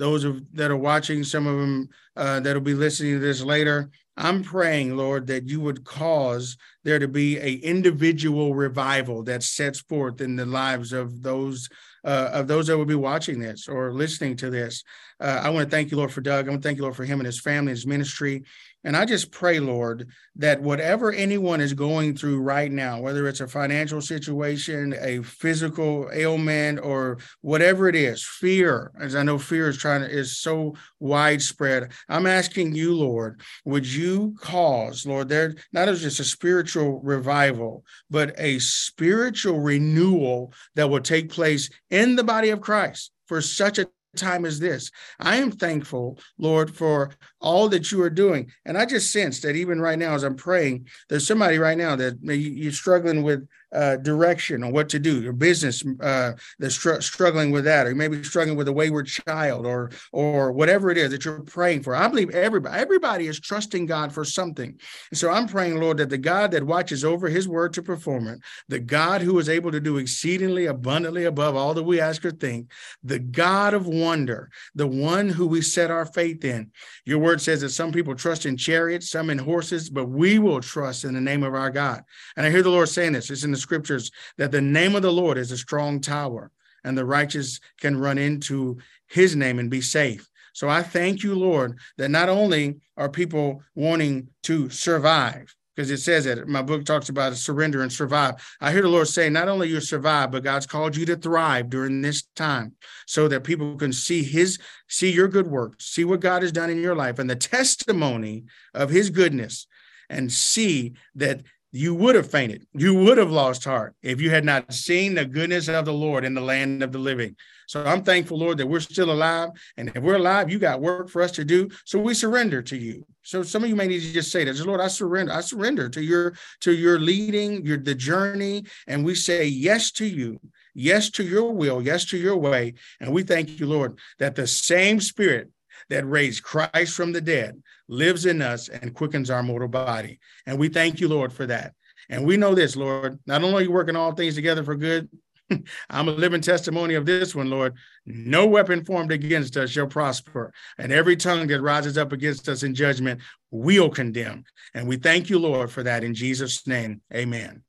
those 0.00 0.26
that 0.54 0.70
are 0.70 0.76
watching, 0.78 1.22
some 1.22 1.46
of 1.46 1.58
them 1.58 1.88
uh, 2.16 2.40
that'll 2.40 2.62
be 2.62 2.74
listening 2.74 3.12
to 3.12 3.18
this 3.18 3.42
later. 3.42 3.90
I'm 4.16 4.42
praying, 4.42 4.96
Lord, 4.96 5.26
that 5.26 5.46
you 5.46 5.60
would 5.60 5.84
cause 5.84 6.56
there 6.84 6.98
to 6.98 7.06
be 7.06 7.36
a 7.38 7.52
individual 7.56 8.54
revival 8.54 9.22
that 9.24 9.42
sets 9.42 9.80
forth 9.80 10.22
in 10.22 10.36
the 10.36 10.46
lives 10.46 10.94
of 10.94 11.22
those 11.22 11.68
uh, 12.04 12.30
of 12.32 12.46
those 12.46 12.66
that 12.66 12.76
will 12.78 12.84
be 12.84 12.94
watching 12.94 13.38
this 13.38 13.68
or 13.68 13.92
listening 13.92 14.36
to 14.36 14.50
this. 14.50 14.82
Uh, 15.20 15.40
I 15.42 15.50
want 15.50 15.68
to 15.68 15.76
thank 15.76 15.90
you, 15.90 15.96
Lord, 15.96 16.12
for 16.12 16.22
Doug. 16.22 16.46
I 16.46 16.50
want 16.50 16.62
to 16.62 16.68
thank 16.68 16.78
you, 16.78 16.82
Lord, 16.82 16.96
for 16.96 17.04
him 17.04 17.20
and 17.20 17.26
his 17.26 17.40
family, 17.40 17.70
his 17.70 17.86
ministry. 17.86 18.44
And 18.82 18.96
I 18.96 19.04
just 19.04 19.30
pray, 19.30 19.60
Lord, 19.60 20.08
that 20.36 20.62
whatever 20.62 21.12
anyone 21.12 21.60
is 21.60 21.74
going 21.74 22.16
through 22.16 22.40
right 22.40 22.72
now, 22.72 22.98
whether 22.98 23.28
it's 23.28 23.40
a 23.40 23.46
financial 23.46 24.00
situation, 24.00 24.94
a 24.98 25.22
physical 25.22 26.08
ailment, 26.14 26.80
or 26.82 27.18
whatever 27.42 27.88
it 27.88 27.94
is, 27.94 28.24
fear, 28.24 28.90
as 28.98 29.14
I 29.14 29.22
know 29.22 29.38
fear 29.38 29.68
is 29.68 29.76
trying 29.76 30.00
to 30.00 30.08
is 30.08 30.38
so 30.38 30.76
widespread. 30.98 31.92
I'm 32.08 32.26
asking 32.26 32.74
you, 32.74 32.94
Lord, 32.94 33.42
would 33.66 33.86
you 33.86 34.34
cause, 34.40 35.04
Lord, 35.04 35.28
there 35.28 35.54
not 35.72 35.88
as 35.88 36.00
just 36.00 36.20
a 36.20 36.24
spiritual 36.24 37.00
revival, 37.02 37.84
but 38.08 38.34
a 38.38 38.58
spiritual 38.60 39.60
renewal 39.60 40.54
that 40.74 40.88
will 40.88 41.00
take 41.00 41.30
place 41.30 41.68
in 41.90 42.16
the 42.16 42.24
body 42.24 42.50
of 42.50 42.60
Christ 42.60 43.12
for 43.26 43.40
such 43.40 43.78
a 43.78 43.88
time 44.16 44.44
as 44.44 44.58
this. 44.58 44.90
I 45.18 45.36
am 45.36 45.52
thankful, 45.52 46.18
Lord, 46.38 46.74
for 46.74 47.12
all 47.40 47.68
that 47.68 47.92
you 47.92 48.02
are 48.02 48.10
doing. 48.10 48.50
And 48.64 48.76
I 48.76 48.84
just 48.84 49.12
sense 49.12 49.40
that 49.40 49.56
even 49.56 49.80
right 49.80 49.98
now, 49.98 50.14
as 50.14 50.24
I'm 50.24 50.36
praying, 50.36 50.88
there's 51.08 51.26
somebody 51.26 51.58
right 51.58 51.78
now 51.78 51.96
that 51.96 52.18
you're 52.22 52.72
struggling 52.72 53.22
with 53.22 53.46
uh, 53.72 53.96
direction 53.96 54.64
on 54.64 54.72
what 54.72 54.88
to 54.90 54.98
do. 54.98 55.20
Your 55.20 55.32
business 55.32 55.84
uh, 56.00 56.32
that's 56.58 56.74
str- 56.74 57.00
struggling 57.00 57.50
with 57.50 57.64
that, 57.64 57.86
or 57.86 57.94
maybe 57.94 58.22
struggling 58.24 58.56
with 58.56 58.68
a 58.68 58.72
wayward 58.72 59.06
child, 59.06 59.66
or 59.66 59.90
or 60.12 60.52
whatever 60.52 60.90
it 60.90 60.98
is 60.98 61.10
that 61.10 61.24
you're 61.24 61.40
praying 61.40 61.82
for. 61.82 61.94
I 61.94 62.08
believe 62.08 62.30
everybody 62.30 62.80
everybody 62.80 63.26
is 63.28 63.40
trusting 63.40 63.86
God 63.86 64.12
for 64.12 64.24
something. 64.24 64.78
And 65.10 65.18
so 65.18 65.30
I'm 65.30 65.46
praying, 65.46 65.78
Lord, 65.80 65.98
that 65.98 66.10
the 66.10 66.18
God 66.18 66.50
that 66.52 66.64
watches 66.64 67.04
over 67.04 67.28
His 67.28 67.48
word 67.48 67.72
to 67.74 67.82
perform 67.82 68.28
it, 68.28 68.40
the 68.68 68.78
God 68.78 69.20
who 69.22 69.38
is 69.38 69.48
able 69.48 69.72
to 69.72 69.80
do 69.80 69.98
exceedingly 69.98 70.66
abundantly 70.66 71.24
above 71.24 71.56
all 71.56 71.74
that 71.74 71.82
we 71.82 72.00
ask 72.00 72.24
or 72.24 72.30
think, 72.30 72.70
the 73.02 73.18
God 73.18 73.74
of 73.74 73.86
wonder, 73.86 74.50
the 74.74 74.86
one 74.86 75.28
who 75.28 75.46
we 75.46 75.62
set 75.62 75.90
our 75.90 76.06
faith 76.06 76.44
in. 76.44 76.70
Your 77.04 77.18
word 77.18 77.40
says 77.40 77.60
that 77.60 77.70
some 77.70 77.92
people 77.92 78.14
trust 78.14 78.46
in 78.46 78.56
chariots, 78.56 79.10
some 79.10 79.30
in 79.30 79.38
horses, 79.38 79.90
but 79.90 80.06
we 80.06 80.38
will 80.38 80.60
trust 80.60 81.04
in 81.04 81.14
the 81.14 81.20
name 81.20 81.42
of 81.42 81.54
our 81.54 81.70
God. 81.70 82.02
And 82.36 82.46
I 82.46 82.50
hear 82.50 82.62
the 82.62 82.70
Lord 82.70 82.88
saying 82.88 83.12
this. 83.12 83.30
It's 83.30 83.44
in 83.44 83.50
the 83.50 83.56
scriptures 83.60 84.10
that 84.38 84.50
the 84.50 84.60
name 84.60 84.94
of 84.94 85.02
the 85.02 85.12
Lord 85.12 85.38
is 85.38 85.52
a 85.52 85.56
strong 85.56 86.00
tower, 86.00 86.50
and 86.84 86.96
the 86.96 87.04
righteous 87.04 87.60
can 87.80 87.98
run 87.98 88.18
into 88.18 88.78
his 89.08 89.36
name 89.36 89.58
and 89.58 89.70
be 89.70 89.80
safe. 89.80 90.28
So 90.52 90.68
I 90.68 90.82
thank 90.82 91.22
you, 91.22 91.34
Lord, 91.34 91.78
that 91.98 92.10
not 92.10 92.28
only 92.28 92.80
are 92.96 93.08
people 93.08 93.62
wanting 93.74 94.28
to 94.44 94.68
survive, 94.70 95.54
because 95.74 95.90
it 95.90 95.98
says 95.98 96.24
that 96.24 96.46
my 96.46 96.60
book 96.60 96.84
talks 96.84 97.08
about 97.08 97.34
surrender 97.36 97.80
and 97.80 97.90
survive. 97.90 98.34
I 98.60 98.70
hear 98.70 98.82
the 98.82 98.88
Lord 98.88 99.08
say, 99.08 99.30
not 99.30 99.48
only 99.48 99.68
you 99.68 99.80
survive, 99.80 100.30
but 100.30 100.42
God's 100.42 100.66
called 100.66 100.94
you 100.94 101.06
to 101.06 101.16
thrive 101.16 101.70
during 101.70 102.02
this 102.02 102.24
time 102.36 102.74
so 103.06 103.28
that 103.28 103.44
people 103.44 103.76
can 103.76 103.92
see 103.92 104.22
his, 104.22 104.58
see 104.88 105.10
your 105.10 105.28
good 105.28 105.46
work, 105.46 105.80
see 105.80 106.04
what 106.04 106.20
God 106.20 106.42
has 106.42 106.52
done 106.52 106.68
in 106.68 106.82
your 106.82 106.96
life 106.96 107.18
and 107.18 107.30
the 107.30 107.36
testimony 107.36 108.44
of 108.74 108.90
his 108.90 109.08
goodness 109.08 109.66
and 110.10 110.30
see 110.30 110.94
that 111.14 111.42
you 111.72 111.94
would 111.94 112.16
have 112.16 112.30
fainted. 112.30 112.66
You 112.74 112.94
would 112.94 113.18
have 113.18 113.30
lost 113.30 113.64
heart 113.64 113.94
if 114.02 114.20
you 114.20 114.30
had 114.30 114.44
not 114.44 114.72
seen 114.72 115.14
the 115.14 115.24
goodness 115.24 115.68
of 115.68 115.84
the 115.84 115.92
Lord 115.92 116.24
in 116.24 116.34
the 116.34 116.40
land 116.40 116.82
of 116.82 116.92
the 116.92 116.98
living. 116.98 117.36
So 117.68 117.84
I'm 117.84 118.02
thankful, 118.02 118.38
Lord, 118.38 118.58
that 118.58 118.66
we're 118.66 118.80
still 118.80 119.12
alive. 119.12 119.50
And 119.76 119.92
if 119.94 120.02
we're 120.02 120.16
alive, 120.16 120.50
you 120.50 120.58
got 120.58 120.80
work 120.80 121.08
for 121.08 121.22
us 121.22 121.30
to 121.32 121.44
do. 121.44 121.68
So 121.84 122.00
we 122.00 122.14
surrender 122.14 122.62
to 122.62 122.76
you. 122.76 123.06
So 123.22 123.44
some 123.44 123.62
of 123.62 123.70
you 123.70 123.76
may 123.76 123.86
need 123.86 124.00
to 124.00 124.12
just 124.12 124.32
say 124.32 124.44
that, 124.44 124.58
Lord, 124.66 124.80
I 124.80 124.88
surrender. 124.88 125.32
I 125.32 125.40
surrender 125.40 125.88
to 125.90 126.02
your 126.02 126.34
to 126.62 126.72
your 126.72 126.98
leading, 126.98 127.64
your 127.64 127.78
the 127.78 127.94
journey, 127.94 128.64
and 128.88 129.04
we 129.04 129.14
say 129.14 129.46
yes 129.46 129.92
to 129.92 130.04
you. 130.04 130.40
Yes 130.74 131.10
to 131.10 131.24
your 131.24 131.52
will, 131.52 131.82
yes 131.82 132.04
to 132.06 132.16
your 132.16 132.36
way. 132.36 132.74
And 133.00 133.12
we 133.12 133.22
thank 133.22 133.60
you, 133.60 133.66
Lord, 133.66 133.98
that 134.18 134.34
the 134.34 134.46
same 134.46 135.00
spirit 135.00 135.50
that 135.88 136.08
raised 136.08 136.42
Christ 136.42 136.94
from 136.94 137.12
the 137.12 137.20
dead 137.20 137.62
lives 137.88 138.26
in 138.26 138.42
us 138.42 138.68
and 138.68 138.94
quickens 138.94 139.30
our 139.30 139.42
mortal 139.42 139.68
body. 139.68 140.20
And 140.46 140.58
we 140.58 140.68
thank 140.68 141.00
you, 141.00 141.08
Lord, 141.08 141.32
for 141.32 141.46
that. 141.46 141.74
And 142.08 142.24
we 142.24 142.36
know 142.36 142.54
this, 142.54 142.76
Lord, 142.76 143.18
not 143.26 143.42
only 143.42 143.62
are 143.62 143.66
you 143.66 143.72
working 143.72 143.96
all 143.96 144.12
things 144.12 144.34
together 144.34 144.62
for 144.62 144.74
good, 144.74 145.08
I'm 145.90 146.08
a 146.08 146.12
living 146.12 146.40
testimony 146.40 146.94
of 146.94 147.06
this 147.06 147.34
one, 147.34 147.50
Lord. 147.50 147.74
No 148.06 148.46
weapon 148.46 148.84
formed 148.84 149.12
against 149.12 149.56
us 149.56 149.70
shall 149.70 149.86
prosper, 149.86 150.52
and 150.78 150.92
every 150.92 151.16
tongue 151.16 151.46
that 151.48 151.60
rises 151.60 151.98
up 151.98 152.12
against 152.12 152.48
us 152.48 152.62
in 152.62 152.74
judgment 152.74 153.20
we 153.50 153.80
will 153.80 153.90
condemn. 153.90 154.44
And 154.74 154.86
we 154.86 154.96
thank 154.96 155.28
you, 155.28 155.38
Lord, 155.38 155.70
for 155.70 155.82
that 155.82 156.04
in 156.04 156.14
Jesus' 156.14 156.66
name. 156.66 157.00
Amen. 157.12 157.62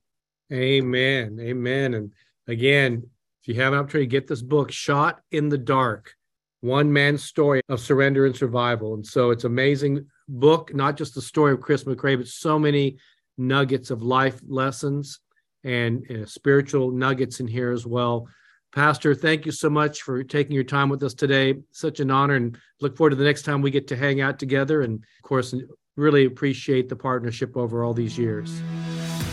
Amen. 0.54 1.40
Amen. 1.40 1.94
And 1.94 2.14
again, 2.48 3.10
if 3.42 3.48
you 3.48 3.62
have 3.62 3.74
an 3.74 3.80
opportunity, 3.80 4.08
get 4.08 4.28
this 4.28 4.42
book, 4.42 4.72
Shot 4.72 5.22
in 5.32 5.50
the 5.50 5.58
Dark 5.58 6.16
one 6.62 6.94
man's 6.94 7.24
story 7.24 7.62
of 7.70 7.80
surrender 7.80 8.26
and 8.26 8.36
survival. 8.36 8.94
And 8.94 9.06
so 9.06 9.32
it's 9.32 9.44
amazing 9.44 10.06
book, 10.28 10.74
not 10.74 10.96
just 10.96 11.16
the 11.16 11.22
story 11.22 11.54
of 11.54 11.62
Chris 11.62 11.84
McRae, 11.84 12.18
but 12.18 12.28
so 12.28 12.58
many 12.58 12.98
nuggets 13.38 13.90
of 13.90 14.02
life 14.02 14.40
lessons 14.48 15.20
and 15.64 16.10
uh, 16.10 16.26
spiritual 16.26 16.92
nuggets 16.92 17.40
in 17.40 17.48
here 17.48 17.72
as 17.72 17.86
well. 17.86 18.28
Pastor, 18.74 19.14
thank 19.14 19.46
you 19.46 19.52
so 19.52 19.70
much 19.70 20.04
for 20.04 20.24
taking 20.24 20.54
your 20.54 20.64
time 20.64 20.88
with 20.88 21.04
us 21.04 21.14
today. 21.14 21.56
Such 21.72 22.00
an 22.00 22.10
honor 22.10 22.36
and 22.36 22.58
look 22.80 22.96
forward 22.96 23.10
to 23.10 23.16
the 23.18 23.26
next 23.26 23.42
time 23.42 23.62
we 23.62 23.72
get 23.72 23.88
to 23.90 23.98
hang 23.98 24.22
out 24.22 24.40
together. 24.40 24.82
And 24.82 24.96
of 24.96 25.24
course, 25.24 25.54
really 25.98 26.26
appreciate 26.26 26.88
the 26.88 26.96
partnership 26.96 27.58
over 27.58 27.84
all 27.84 27.94
these 27.94 28.18
years. 28.18 28.62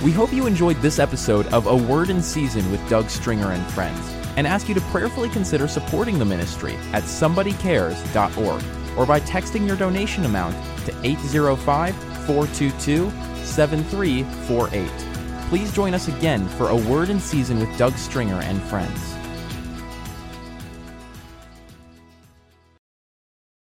We 0.02 0.12
hope 0.12 0.32
you 0.32 0.46
enjoyed 0.46 0.76
this 0.78 0.98
episode 0.98 1.46
of 1.48 1.66
A 1.66 1.76
Word 1.76 2.10
in 2.10 2.22
Season 2.22 2.68
with 2.70 2.86
Doug 2.88 3.10
Stringer 3.10 3.52
and 3.52 3.64
Friends 3.72 4.17
and 4.38 4.46
ask 4.46 4.68
you 4.68 4.74
to 4.74 4.80
prayerfully 4.92 5.28
consider 5.28 5.66
supporting 5.66 6.16
the 6.16 6.24
ministry 6.24 6.74
at 6.92 7.02
somebodycares.org 7.02 8.62
or 8.96 9.04
by 9.04 9.18
texting 9.18 9.66
your 9.66 9.76
donation 9.76 10.24
amount 10.24 10.54
to 10.86 10.94
805 11.02 11.92
422 12.24 13.10
7348. 13.44 15.48
Please 15.48 15.72
join 15.72 15.92
us 15.92 16.06
again 16.06 16.46
for 16.50 16.68
A 16.68 16.76
Word 16.76 17.08
in 17.08 17.18
Season 17.18 17.58
with 17.58 17.76
Doug 17.76 17.94
Stringer 17.94 18.40
and 18.42 18.62
Friends. 18.62 19.07